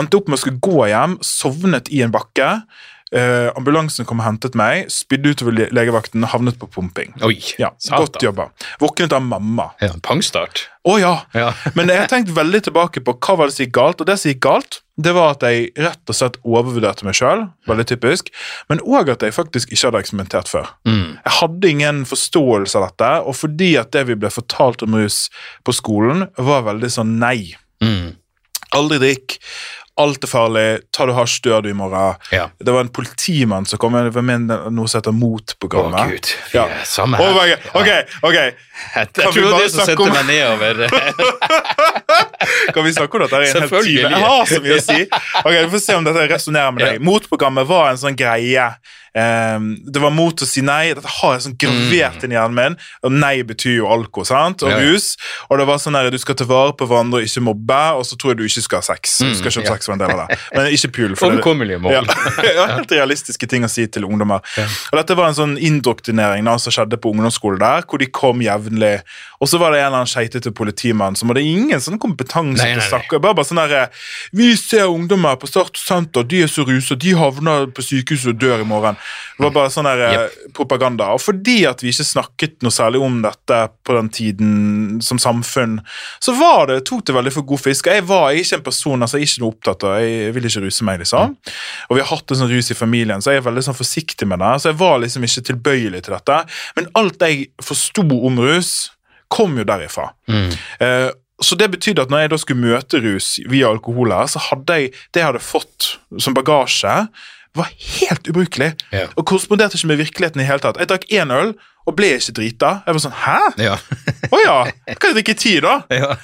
[0.00, 2.50] Endte opp med å skulle gå hjem, sovnet i en bakke.
[3.14, 7.12] Eh, ambulansen kom og hentet meg, spydde utover le- legevakten, havnet på pumping.
[7.22, 8.48] Oi, Ja, Godt jobba.
[8.82, 9.68] Våknet av mamma.
[9.80, 10.64] Ja, pangstart.
[10.84, 11.12] Å ja!
[11.32, 11.52] Ja.
[11.78, 14.16] Men jeg har tenkt veldig tilbake på hva var det som gikk galt, og det
[14.18, 18.28] som gikk galt, det var at jeg rett og slett overvurderte meg sjøl, veldig typisk,
[18.70, 20.68] men òg at jeg faktisk ikke hadde eksperimentert før.
[20.86, 21.16] Mm.
[21.24, 25.24] Jeg hadde ingen forståelse av dette, og fordi at det vi ble fortalt om rus
[25.66, 27.56] på skolen, var veldig sånn nei.
[27.82, 28.12] Mm.
[28.74, 29.38] Aldri drikk.
[29.96, 30.64] Alt er farlig.
[30.90, 32.16] Tar du hasj, dør du i morgen.
[32.34, 32.48] Ja.
[32.58, 34.10] Det var en politimann som kom med
[34.74, 36.10] noe som heter Å, Mot-programmet.
[36.10, 36.32] gud.
[36.56, 36.64] Ja.
[36.82, 37.52] Samme Oh her.
[37.54, 37.68] God.
[37.78, 37.90] Ok,
[38.26, 38.34] ok.
[38.34, 40.82] Jeg, tror det er det som sendte meg nedover.
[42.74, 44.10] Kan vi snakke om dette i en hel time?
[44.10, 44.98] Jeg har så mye å si.
[45.44, 47.04] Ok, Vi får se om dette resonnerer med deg.
[47.04, 48.66] Motprogrammet var en sånn greie.
[49.14, 50.92] Ehm, det var mot å si nei.
[50.96, 52.76] Dette har jeg sånn gravert inn i hjernen min.
[53.06, 54.64] Og nei betyr jo alko sant?
[54.66, 55.14] og Ja, rus.
[55.48, 58.06] Og det var sånn der, du skal ta vare på hverandre og ikke mobbe, og
[58.08, 59.18] så tror jeg du ikke skal ha sex.
[59.22, 59.76] Du skal ikke ha ja.
[59.76, 60.38] sex for en del av det.
[60.56, 61.14] Men ikke pul.
[61.30, 61.94] Omkommelige mål.
[61.94, 64.42] Ja, helt realistiske ting å si til ungdommer.
[64.90, 68.42] Og Dette var en sånn indoktrinering da, som skjedde på ungdomsskolen der, hvor de kom
[68.44, 68.96] jevnlig.
[69.38, 72.74] Og så var det en eller annen skeitete politimann som hadde ingen sånn kompetanse Nei,
[72.74, 73.22] til å snakke.
[73.22, 73.90] Bare, bare sånn der,
[74.34, 78.40] Vi ser ungdommer på Start senter, de er så rusa, de havner på sykehuset og
[78.40, 78.98] dør i morgen.
[79.36, 81.10] Det var bare sånn der, eh, propaganda.
[81.14, 85.80] Og fordi at vi ikke snakket noe særlig om dette på den tiden som samfunn,
[86.22, 87.90] så var det, tok det veldig for god fisk.
[87.90, 90.64] Jeg var ikke en person altså jeg er ikke noe opptatt av, jeg vil ikke
[90.66, 91.36] ruse meg, liksom.
[91.90, 94.28] Og vi har hatt en sånn rus i familien, så jeg er veldig sånn forsiktig
[94.30, 94.54] med det.
[94.62, 96.40] Så jeg var liksom ikke tilbøyelig til dette.
[96.78, 98.72] Men alt jeg forsto om rus,
[99.34, 100.10] kom jo derifra.
[100.80, 101.10] Eh,
[101.42, 104.76] så det betydde at når jeg da skulle møte rus via alkohol her, så hadde
[104.78, 105.88] jeg det jeg hadde fått
[106.22, 106.92] som bagasje,
[107.54, 107.70] var
[108.00, 108.72] helt ubrukelig.
[108.92, 109.06] Ja.
[109.14, 110.80] Og korresponderte ikke med virkeligheten i hele tatt.
[110.80, 111.54] Jeg drakk én øl
[111.84, 112.70] og ble ikke drita.
[112.86, 113.38] Jeg var sånn Hæ?
[113.62, 113.74] Ja.
[114.32, 114.56] oh, ja!
[114.96, 115.80] Kan jeg drikke ti, da?
[115.92, 116.14] ja.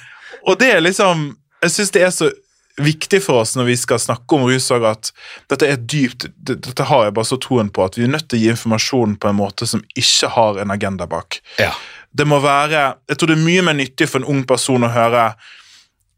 [0.47, 2.31] Og det er liksom Jeg syns det er så
[2.81, 5.11] viktig for oss når vi skal snakke om rus, òg, at
[5.51, 8.39] dette er dypt Dette har jeg bare så troen på, at vi er nødt til
[8.39, 11.41] å gi informasjon på en måte som ikke har en agenda bak.
[11.61, 11.73] ja.
[12.11, 14.89] Det må være Jeg tror det er mye mer nyttig for en ung person å
[14.91, 15.29] høre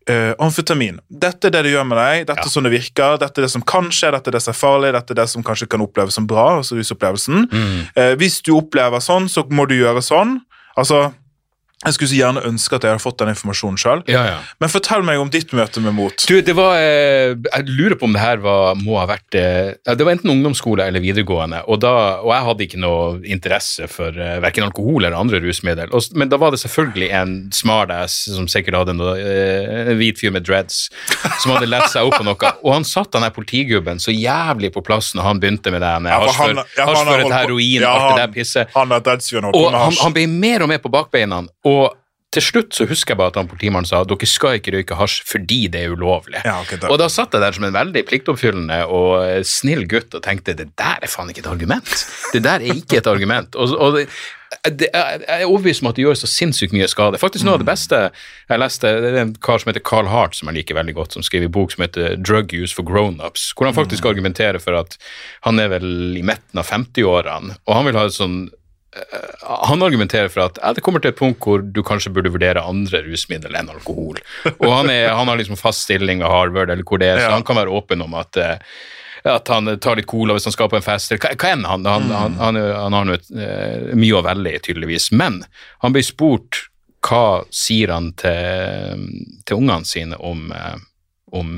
[0.10, 1.00] eh, amfetamin.
[1.08, 3.52] Dette er det det gjør med deg, dette er sånn det virker, dette er det
[3.54, 5.84] som kan skje, dette er det som er farlig, dette er det som kanskje kan
[5.86, 6.48] oppleves som bra.
[6.60, 7.48] altså rusopplevelsen.
[7.98, 10.40] uh, hvis du opplever sånn, så må du gjøre sånn.
[10.80, 11.12] Altså,
[11.86, 14.04] Jeg skulle så gjerne ønske at jeg hadde fått den informasjonen sjøl.
[14.08, 14.38] ja, ja.
[14.62, 16.26] Men fortell meg om ditt møte med mot.
[16.30, 19.74] Du, det var, eh, jeg lurer på om det her var, må ha vært eh,
[19.96, 21.94] Det var enten ungdomsskole eller videregående, og, da,
[22.24, 25.92] og jeg hadde ikke noe interesse for uh, verken alkohol eller andre rusmidler.
[25.94, 30.20] Og, men da var det selvfølgelig en smartass som sikkert hadde noe, eh, en hvit
[30.22, 30.86] fyr med dreads,
[31.44, 32.54] som hadde lest seg opp på noe.
[32.64, 35.94] Og han satt den der politigubben så jævlig på plass når han begynte med det
[36.06, 38.68] med Ja, han- han heroin, alt det han- der pisset.
[38.74, 39.04] Han med
[39.74, 41.44] han, han ble mer og mer på bakbeina.
[41.66, 41.73] Og
[42.34, 45.22] til slutt så husker jeg bare at han politimannen sa dere skal ikke røyke hasj
[45.30, 46.42] fordi det er ulovlig.
[46.46, 50.16] Ja, okay, og da satt jeg der som en veldig pliktoppfyllende og eh, snill gutt
[50.18, 51.92] og tenkte det der er faen ikke et argument.
[52.34, 53.58] Det der er ikke et argument.
[53.60, 54.08] Og, og det,
[54.80, 57.22] det, jeg er overbevist om at det gjør så sinnssykt mye skade.
[57.22, 60.38] Faktisk Noe av det beste jeg leste, det er en kar som heter Carl Hart,
[60.38, 63.52] som jeg liker veldig godt, som skriver en bok som heter Drug Use for Grownups,
[63.54, 64.98] hvor han faktisk argumenterer for at
[65.46, 68.38] han er vel i midten av 50-årene, og han vil ha et sånn
[69.44, 72.62] han argumenterer for at ja, det kommer til et punkt hvor du kanskje burde vurdere
[72.64, 74.20] andre rusmidler enn alkohol.
[74.54, 77.30] Og han, er, han har liksom fast stilling ved Harvard, eller hvor det er, så
[77.32, 77.38] Ja.
[77.38, 78.58] han kan være åpen om at eh,
[79.24, 81.14] at han tar litt cola hvis han skal på en fest.
[81.16, 84.60] Hva, hva enn han, han, han, han, han har et, eh, mye å velge i,
[84.66, 85.06] tydeligvis.
[85.16, 85.38] Men
[85.80, 86.66] han blir spurt
[87.08, 89.06] hva sier han til,
[89.48, 90.76] til ungene sine om, eh,
[91.40, 91.54] om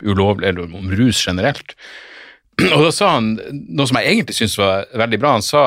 [0.00, 1.76] ulovlig, eller om rus generelt.
[2.72, 5.34] Og da sa han noe som jeg egentlig syntes var veldig bra.
[5.36, 5.64] Han sa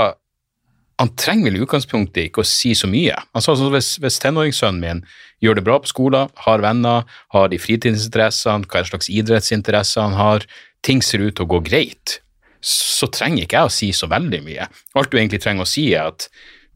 [1.01, 3.15] han trenger vel i utgangspunktet ikke å si så mye.
[3.41, 5.01] Sa sånn hvis, hvis tenåringssønnen min
[5.43, 10.45] gjør det bra på skolen, har venner, har de fritidsinteressene, hva slags idrettsinteresser han har,
[10.85, 12.19] ting ser ut til å gå greit,
[12.63, 14.69] så trenger ikke jeg å si så veldig mye.
[14.95, 16.29] Alt du egentlig trenger å si, er at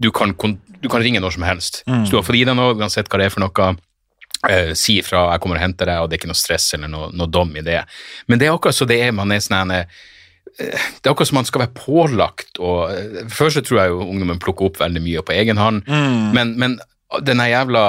[0.03, 1.84] du kan, du kan ringe når som helst.
[1.88, 3.69] Så du har fått i deg noe, uansett hva det er for noe,
[4.49, 6.91] eh, si ifra, jeg kommer og henter deg, og det er ikke noe stress eller
[6.91, 7.80] noe, noe dom i det.
[8.27, 9.88] Men det er akkurat så det er, man er sånn en,
[10.57, 12.91] det er akkurat som man skal være pålagt og
[13.30, 15.84] Før Først så tror jeg jo ungdommen plukker opp veldig mye på egen hånd,
[16.34, 16.78] men, men
[17.24, 17.84] denne jævla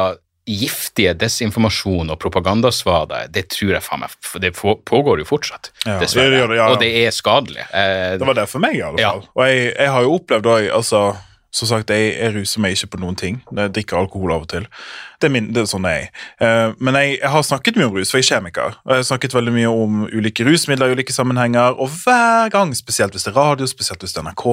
[0.48, 6.30] giftige desinformasjon og propagandasvada, det tror jeg faen meg Det pågår jo fortsatt, Ja, dessverre.
[6.30, 6.68] det det, ja, ja.
[6.72, 7.66] Og det er skadelig.
[7.68, 9.10] Eh, Det var det for meg, i alle Ja.
[9.12, 9.26] fall.
[9.36, 11.02] Og jeg, jeg har jo opplevd òg altså,
[11.59, 13.40] Som sagt, jeg, jeg ruser meg ikke på noen ting.
[13.51, 14.68] Jeg drikker alkohol av og til.
[15.18, 16.24] Det er, min, det er sånn jeg er.
[16.44, 18.78] Eh, men jeg, jeg har snakket mye om rus, for jeg er kjemiker.
[18.85, 21.74] Og jeg har snakket veldig mye om ulike rusmidler i ulike sammenhenger.
[21.74, 24.47] Og hver gang, spesielt hvis det er radio, spesielt hvis det er NRK,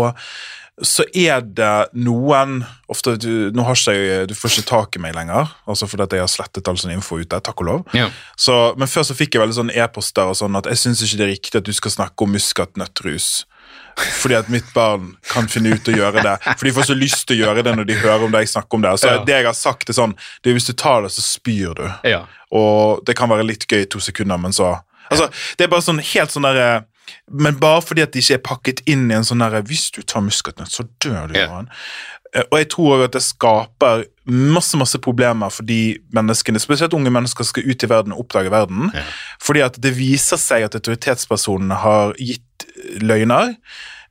[0.84, 2.57] så er det noen
[2.91, 6.26] ofte, du, Nå har ikke Du får ikke tak i meg lenger, altså fordi jeg
[6.26, 7.40] har slettet all sånn info ute.
[7.40, 7.86] Takk og lov.
[7.95, 8.10] Ja.
[8.36, 11.22] Så, men før så fikk jeg veldig sånn e-poster og sånn at jeg syns ikke
[11.22, 13.30] det er riktig at du skal snakke om muskatnøttrus.
[13.96, 16.34] Fordi at mitt barn kan finne ut å gjøre det.
[16.58, 18.52] For de får så lyst til å gjøre det når de hører om det jeg
[18.56, 18.92] snakker om det.
[19.00, 19.24] Så Ja.
[19.24, 21.86] det jeg har sagt er sånn det er Hvis du tar det, så spyr du.
[22.04, 22.26] ja.
[22.52, 24.82] Og det kan være litt gøy i to sekunder, men så
[25.12, 26.86] Altså, Det er bare sånn helt sånn derre
[27.32, 30.02] Men bare fordi at de ikke er pakket inn i en sånn derre Hvis du
[30.02, 31.40] tar muskatnøtt, så dør du.
[31.40, 31.46] Ja.
[31.48, 31.70] Johan.
[32.36, 36.94] Eh, Og jeg tror også at det skaper masse masse problemer for de menneskene, spesielt
[36.98, 38.90] unge mennesker, skal ut i verden og oppdage verden.
[39.41, 42.66] Fordi at det viser seg at autoritetspersonene har gitt
[43.06, 43.56] løgner.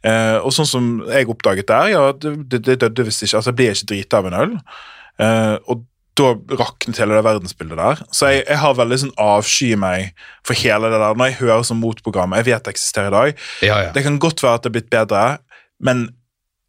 [0.05, 3.41] Eh, og sånn som jeg oppdaget der, ja, det, det, det døde visst ikke.
[3.41, 4.55] Altså, jeg ble ikke drita av en øl.
[5.25, 5.85] Eh, og
[6.15, 6.29] da
[6.61, 8.03] raknet hele det verdensbildet der.
[8.15, 10.13] Så jeg, jeg har veldig sånn avsky meg
[10.47, 11.17] for hele det der.
[11.19, 13.41] Når jeg hører sånn motprogram, jeg vet det eksisterer i dag.
[13.67, 13.95] Ja, ja.
[13.97, 15.25] Det kan godt være at det er blitt bedre,
[15.83, 16.05] men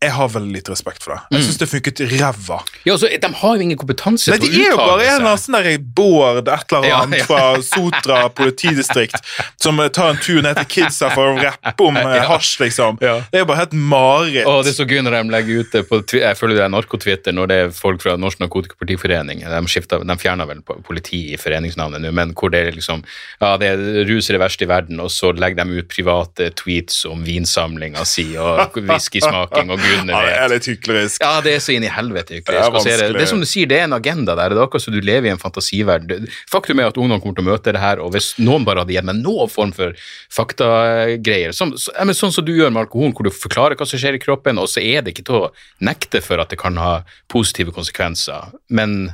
[0.03, 1.37] jeg har veldig lite respekt for det.
[1.37, 2.57] Jeg syns det funket ræva.
[2.83, 5.55] Ja, altså, De har jo ingen kompetanse Nei, De er jo bare en eller sånn
[5.55, 7.27] der Bård et eller annet ja.
[7.29, 9.15] fra Sotra politidistrikt
[9.61, 12.25] som eh, tar en tur ned til kidsa for å rappe om ja.
[12.27, 12.99] hasj, liksom.
[12.99, 13.21] Ja.
[13.31, 14.49] Det er jo bare helt mareritt.
[14.51, 16.75] Å, det er så gøy når de legger ut det på Jeg føler det er
[16.75, 19.45] narkotwitter når det er folk fra Norsk Narkotikapartiforening.
[19.47, 23.05] De, skifter, de fjerner vel politi i foreningsnavnet nå, men hvor det er liksom
[23.39, 26.51] Ja, det er rus er det verste i verden, og så legger de ut private
[26.59, 31.23] tweets om vinsamlinga si og whiskysmaking og gudene Ja, det er litt hyklerisk.
[31.23, 32.77] Ja, det er så inn i helvete er hyklerisk.
[32.85, 34.53] Det er Det, det er som du sier, det er en agenda der.
[34.53, 36.29] Det er akkurat som du lever i en fantasiverden.
[36.51, 38.95] Faktum er at ungdom kommer til å møte det her, og hvis noen bare hadde
[38.95, 39.97] gitt meg noen form for
[40.33, 44.01] faktagreier, sånn, så, ja, sånn som du gjør med alkoholen, hvor du forklarer hva som
[44.01, 45.51] skjer i kroppen, og så er det ikke til å
[45.83, 46.95] nekte for at det kan ha
[47.31, 49.13] positive konsekvenser, men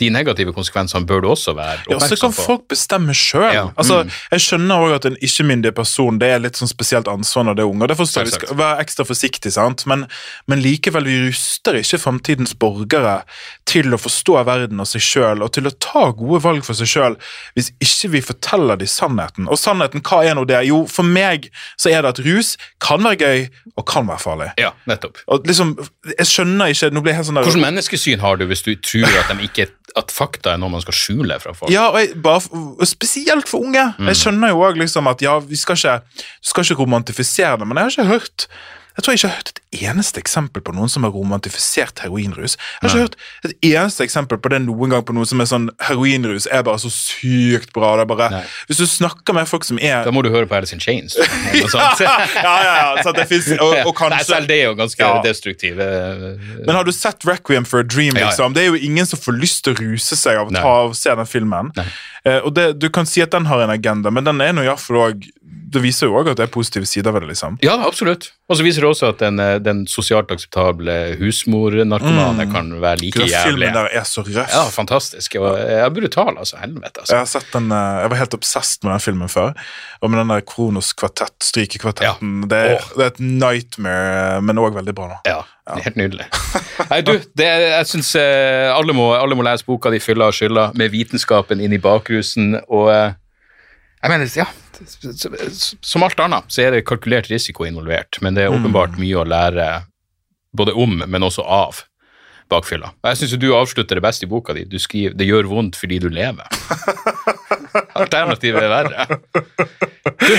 [0.00, 2.04] de negative konsekvensene bør du også være oppmerksom på.
[2.04, 3.48] Ja, så kan folk bestemme sjøl.
[3.54, 3.64] Ja.
[3.68, 3.74] Mm.
[3.76, 3.98] Altså,
[4.32, 7.64] jeg skjønner også at en ikke-myndig person det er litt sånn spesielt ansvar når det
[7.64, 7.84] er unge.
[7.84, 9.84] og Derfor skal vi skal være ekstra forsiktige, sant?
[9.90, 10.06] Men,
[10.50, 13.20] men likevel, vi ruster ikke framtidens borgere
[13.68, 16.90] til å forstå verden og seg sjøl, og til å ta gode valg for seg
[16.90, 17.18] sjøl,
[17.56, 19.50] hvis ikke vi forteller dem sannheten.
[19.52, 20.64] Og sannheten, hva er nå det?
[20.68, 23.46] Jo, for meg så er det at rus kan være gøy
[23.76, 24.50] og kan være farlig.
[24.60, 25.20] Ja, nettopp.
[25.32, 25.76] Og liksom,
[26.18, 28.72] Jeg skjønner ikke Nå blir jeg helt sånn der Hvilket menneskesyn har du hvis du
[28.82, 31.72] tror at, de ikke, at fakta er noe man skal skjule fra folk?
[31.72, 33.84] Ja, og, jeg, bare, og spesielt for unge.
[33.98, 34.10] Mm.
[34.10, 37.80] Jeg skjønner jo også liksom at ja, vi skal ikke, skal ikke romantifisere det, men
[37.80, 38.46] jeg har ikke hørt
[38.96, 42.58] jeg tror jeg ikke har hørt et eneste eksempel på noen som har romantifisert heroinrus.
[42.58, 43.16] Jeg har ikke hørt
[43.48, 46.78] et eneste eksempel på det noen gang på noe som er sånn heroinrus er bare
[46.82, 47.94] så sykt bra.
[47.96, 48.42] Det er bare, Nei.
[48.68, 51.16] hvis du snakker med folk som er Da må du høre på Alice in Chains.
[51.16, 51.88] ja,
[52.42, 55.22] ja, ja, så det finnes, og, og Nei, selv det er jo ganske Ja.
[55.24, 55.80] destruktiv.
[55.80, 58.14] eh, Men har du sett Requiem for a Dream?
[58.14, 58.52] Liksom?
[58.54, 60.92] Det er jo ingen som får lyst til å ruse seg av å ta av
[60.98, 61.72] se den filmen.
[61.76, 61.86] Nei.
[62.24, 64.62] Eh, og det, Du kan si at den har en agenda, men den er nå
[64.66, 65.30] iallfall òg
[65.72, 67.28] Det viser jo òg at det er positive sider ved det.
[67.32, 67.54] liksom.
[67.64, 68.26] Ja, absolutt.
[68.52, 73.18] Og så viser det også at den, eh, den sosialt akseptable husmornarkomane kan være like
[73.22, 73.44] Den jævlig.
[73.46, 74.52] filmen der er så røff.
[74.52, 75.36] Ja, fantastisk.
[75.40, 76.56] Og ja, brutal, altså.
[76.60, 77.16] Helvete, Jeg altså.
[77.16, 79.54] har sett den, eh, jeg var helt obsessed med den filmen før.
[80.02, 82.48] Og med den der Kronos kvartett, strykekvartetten.
[82.48, 85.08] Det, er- det er et nightmare, men òg veldig bra.
[85.24, 85.30] da.
[85.30, 86.26] Ja, helt nydelig.
[86.90, 90.90] Nei, du, det, jeg syns alle, alle må lese boka di 'Fylla og skylda', med
[90.90, 92.60] vitenskapen inn i bakrusen.
[92.68, 93.12] Og eh,
[94.02, 94.48] jeg mener, ja
[95.80, 99.26] Som alt annet så er det kalkulert risiko involvert, men det er åpenbart mye å
[99.28, 99.68] lære
[100.56, 101.84] både om, men også av
[102.52, 102.92] bakfylla.
[103.06, 104.64] Jeg syns du avslutter det beste i boka di.
[104.68, 106.48] Du skriver 'Det gjør vondt fordi du lever'.
[107.94, 109.06] Alternativet er verre.
[110.22, 110.32] Du,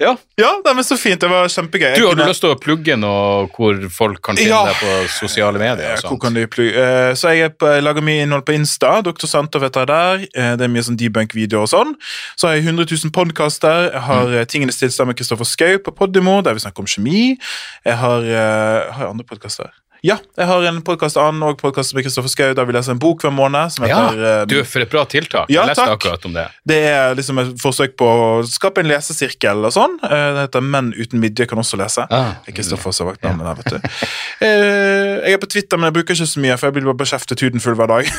[0.00, 1.20] ja, Ja, det er så fint.
[1.20, 1.94] Det var kjempegøy.
[1.98, 4.62] Du, Har du lyst til å plugge noe hvor folk kan finne Ja.
[4.70, 5.92] deg på sosiale medier?
[5.94, 6.10] Og sånt?
[6.12, 9.02] hvor kan de plu- eh, Så jeg, er på, jeg lager mye innhold på Insta.
[9.02, 9.26] Dr.
[9.26, 10.26] Santov heter jeg der.
[10.34, 11.94] Eh, Det er mye sånn debunk-videoer og sånn.
[12.36, 13.90] Så har jeg 100 000 podkaster.
[13.92, 14.46] Jeg har mm.
[14.46, 17.36] Tingenes tilstand med Kristoffer Schou på Podimo, der vi snakker om kjemi.
[17.84, 19.70] Jeg har, eh, har jeg andre podkaster.
[20.00, 23.00] Ja, jeg har en podkast annen og podkast med Kristoffer Schou der vi leser en
[23.02, 23.68] bok hver måned.
[23.74, 24.22] som Ja, heter...
[24.24, 25.50] ja, du, for et bra tiltak.
[25.52, 25.98] Ja, jeg leste takk.
[25.98, 26.44] akkurat om det.
[26.72, 29.98] Det er liksom et forsøk på å skape en lesesirkel og sånn.
[30.00, 32.06] Eh, Det heter Menn uten midje kan også lese.
[32.08, 32.38] Ah.
[32.48, 34.00] Er Kristoffer som har vakt navnet der, vet du.
[34.40, 37.00] Eh, Jeg er på Twitter, men jeg bruker ikke så mye, for jeg blir bare
[37.02, 38.08] beskjeftet huden full hver dag.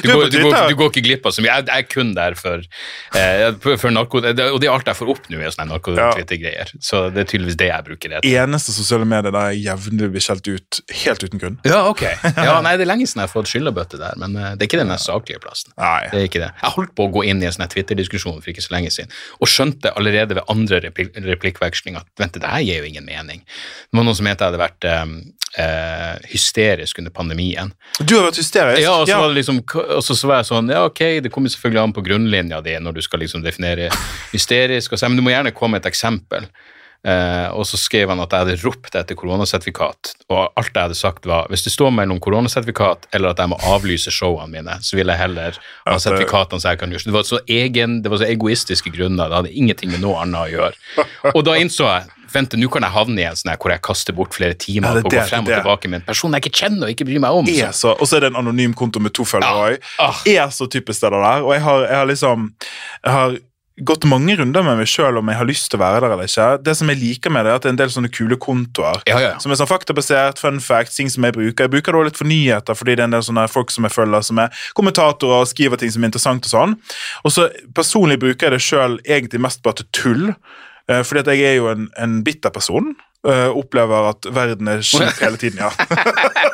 [0.00, 1.50] Du, Du er går, du, går, du går ikke glipp av så mye.
[1.58, 2.62] Jeg, jeg er kun der for,
[3.18, 4.20] eh, for narko...
[4.22, 6.70] Og det er alt jeg får opp nå, er sånne narko-Twitter-greier.
[6.82, 8.22] Så det er tydeligvis det jeg bruker det.
[8.30, 11.58] Eneste sosiale medier der jeg jevnlig blir skjelt ut helt uten grunn.
[11.66, 12.02] Ja, ok.
[12.36, 14.70] Ja, nei, Det er lenge siden jeg har fått skyllebøtte der, men eh, det er
[14.70, 15.74] ikke den mest saklige plassen.
[15.80, 16.06] Nei.
[16.12, 16.52] Det er ikke det.
[16.62, 19.12] Jeg holdt på å gå inn i en sånn Twitter-diskusjon for ikke så lenge siden,
[19.40, 23.44] og skjønte allerede ved andre replik replikkveksling at vent, det her gir jo ingen mening.
[23.44, 25.14] Det var noen som mente jeg hadde vært um,
[25.58, 27.72] uh, hysterisk under pandemien.
[28.00, 28.82] Du har vært hysterisk.
[28.84, 31.32] Ja, og så, var det liksom, og så, så var jeg sånn Ja, ok, det
[31.34, 33.90] kommer selvfølgelig an på grunnlinja di når du skal liksom definere
[34.34, 36.48] hysterisk, og så, men du må gjerne komme med et eksempel.
[37.00, 40.98] Eh, og så skrev han at jeg hadde ropt etter koronasertifikat, og alt jeg hadde
[40.98, 44.98] sagt var hvis det står mellom koronasertifikat eller at jeg må avlyse showene mine, så
[44.98, 48.12] vil jeg heller ha eh, sertifikatene så jeg kan gjøre Det var så egen, det
[48.12, 51.06] var så egoistiske grunner, det hadde ingenting med noe annet å gjøre.
[51.32, 54.14] Og da innså jeg Vent, nå kan jeg havne i en sånn hvor jeg kaster
[54.14, 56.60] bort flere timer Ja, på å gå frem og tilbake med en person jeg ikke
[56.62, 57.48] kjenner og ikke bryr meg om.
[57.74, 59.80] så, og så er det en anonym konto med to følgere Ja.
[59.98, 60.20] Ah.
[60.30, 61.42] Er så typisk det der.
[61.42, 62.52] Og jeg har, jeg har liksom
[63.02, 63.34] Jeg har
[63.86, 66.28] gått mange runder med meg sjøl om jeg har lyst til å være der eller
[66.28, 66.48] ikke.
[66.66, 69.00] Det som jeg liker med det, er at det er en del sånne kule kontoer.
[69.08, 69.32] Ja, ja.
[69.42, 71.66] Som er sånn faktabasert, fun facts, ting som jeg bruker.
[71.68, 73.86] Jeg bruker det også litt for nyheter, fordi det er en del sånne folk som
[73.88, 76.74] jeg følger, som er kommentatorer og skriver ting som er interessant og sånn.
[77.24, 80.26] Og så personlig bruker jeg det sjøl egentlig mest bare til tull.
[80.90, 82.94] eh, Fordi at jeg er jo en, en bitter person.
[83.28, 85.68] eh, opplever at verden er kjip hele tiden, ja.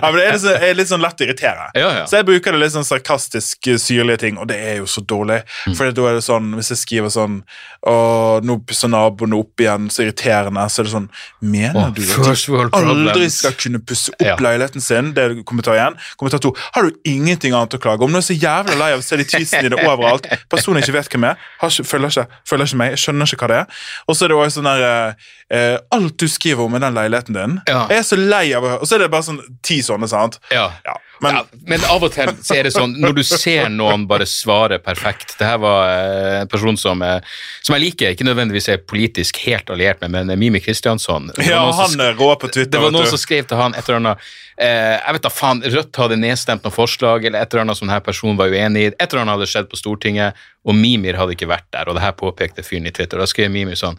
[0.00, 1.66] Ja, men det er sånn- er litt sånn lett å irritere.
[1.74, 2.04] Ja, ja.
[2.06, 5.02] Så jeg bruker det litt sånn sarkastisk eh, syrlige ting, og det er jo så
[5.04, 5.42] dårlig.
[5.66, 5.76] Mm.
[5.76, 7.42] For da er det sånn, hvis jeg skriver sånn
[7.82, 11.08] Å, nå pusser naboene opp igjen, så irriterende, så er det sånn
[11.42, 14.36] Mener oh, du at de aldri skal kunne pusse opp Ja.
[14.38, 15.10] leiligheten sin?
[15.16, 15.96] Det er kommentar én.
[16.16, 16.52] Kommentar to.
[16.76, 18.12] Har du ingenting annet å klage om?
[18.12, 20.28] Nå er jeg så jævlig lei av å se de i dine overalt.
[20.52, 21.82] Personen ikke vet hvem jeg er.
[21.82, 22.94] Følger, ikke, følger ikke meg.
[22.94, 23.82] Jeg skjønner ikke hva det er.
[24.06, 25.28] Og så er det også sånn der eh,
[25.58, 27.58] eh, Alt du skriver om i den leiligheten din.
[27.66, 30.38] Jeg er så lei av å Og så er det bare sånn ti sånne, sant?
[30.52, 30.68] Ja.
[30.84, 34.06] Ja, men ja, men av og til så er det sånn, når du ser noen
[34.10, 37.20] bare svare perfekt Det her var eh, en person som, eh,
[37.62, 41.30] som jeg liker, ikke nødvendigvis er politisk helt alliert med, men Mimi Kristiansson.
[41.46, 42.74] Ja, han er rå på Twitter.
[42.74, 44.26] Det var noen som skrev til han et eller annet
[44.56, 47.88] eh, Jeg vet da faen, Rødt hadde nedstemt noe forslag, eller et eller annet som
[47.88, 48.90] denne personen var uenig i.
[48.92, 51.90] Et eller annet hadde skjedd på Stortinget, og Mimir hadde ikke vært der.
[51.90, 53.22] Og det her påpekte fyren i Twitter.
[53.22, 53.98] Da skrev Mimir sånn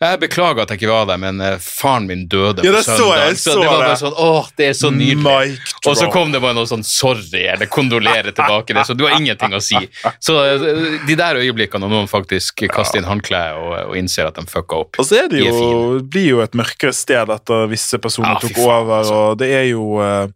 [0.00, 3.34] jeg beklager at jeg ikke var der, men eh, faren min døde Ja, på søndag.
[3.36, 5.58] så så det var bare sånn, åh, det er så nydelig.
[5.86, 8.74] Og så kom det bare noe sånn sorry eller kondolerer tilbake.
[8.76, 9.80] Det, så du har ingenting å si.
[10.22, 10.66] Så eh,
[11.08, 14.82] de der øyeblikkene når noen faktisk kaster inn håndkleet og, og innser at de fucka
[14.84, 18.36] opp, Og så er det de jo, blir jo et mørkere sted etter visse personer
[18.36, 18.94] ah, tok faen, over.
[19.00, 19.18] altså.
[19.32, 20.28] og Det er jo eh,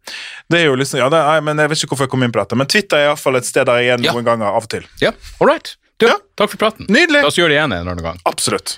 [0.51, 2.41] Det er jo liksom, ja, er, men Jeg vet ikke hvorfor jeg kom inn på
[2.43, 4.11] dette, men Twitter er iallfall et sted der jeg er Ja.
[4.11, 4.83] noen ganger av og til.
[4.99, 5.75] Ja, all right.
[6.01, 6.17] Du, Ja.
[6.35, 6.87] takk for praten.
[6.91, 7.21] Nydelig!
[7.23, 8.19] La oss gjøre det igjen en eller annen gang.
[8.27, 8.77] Absolutt.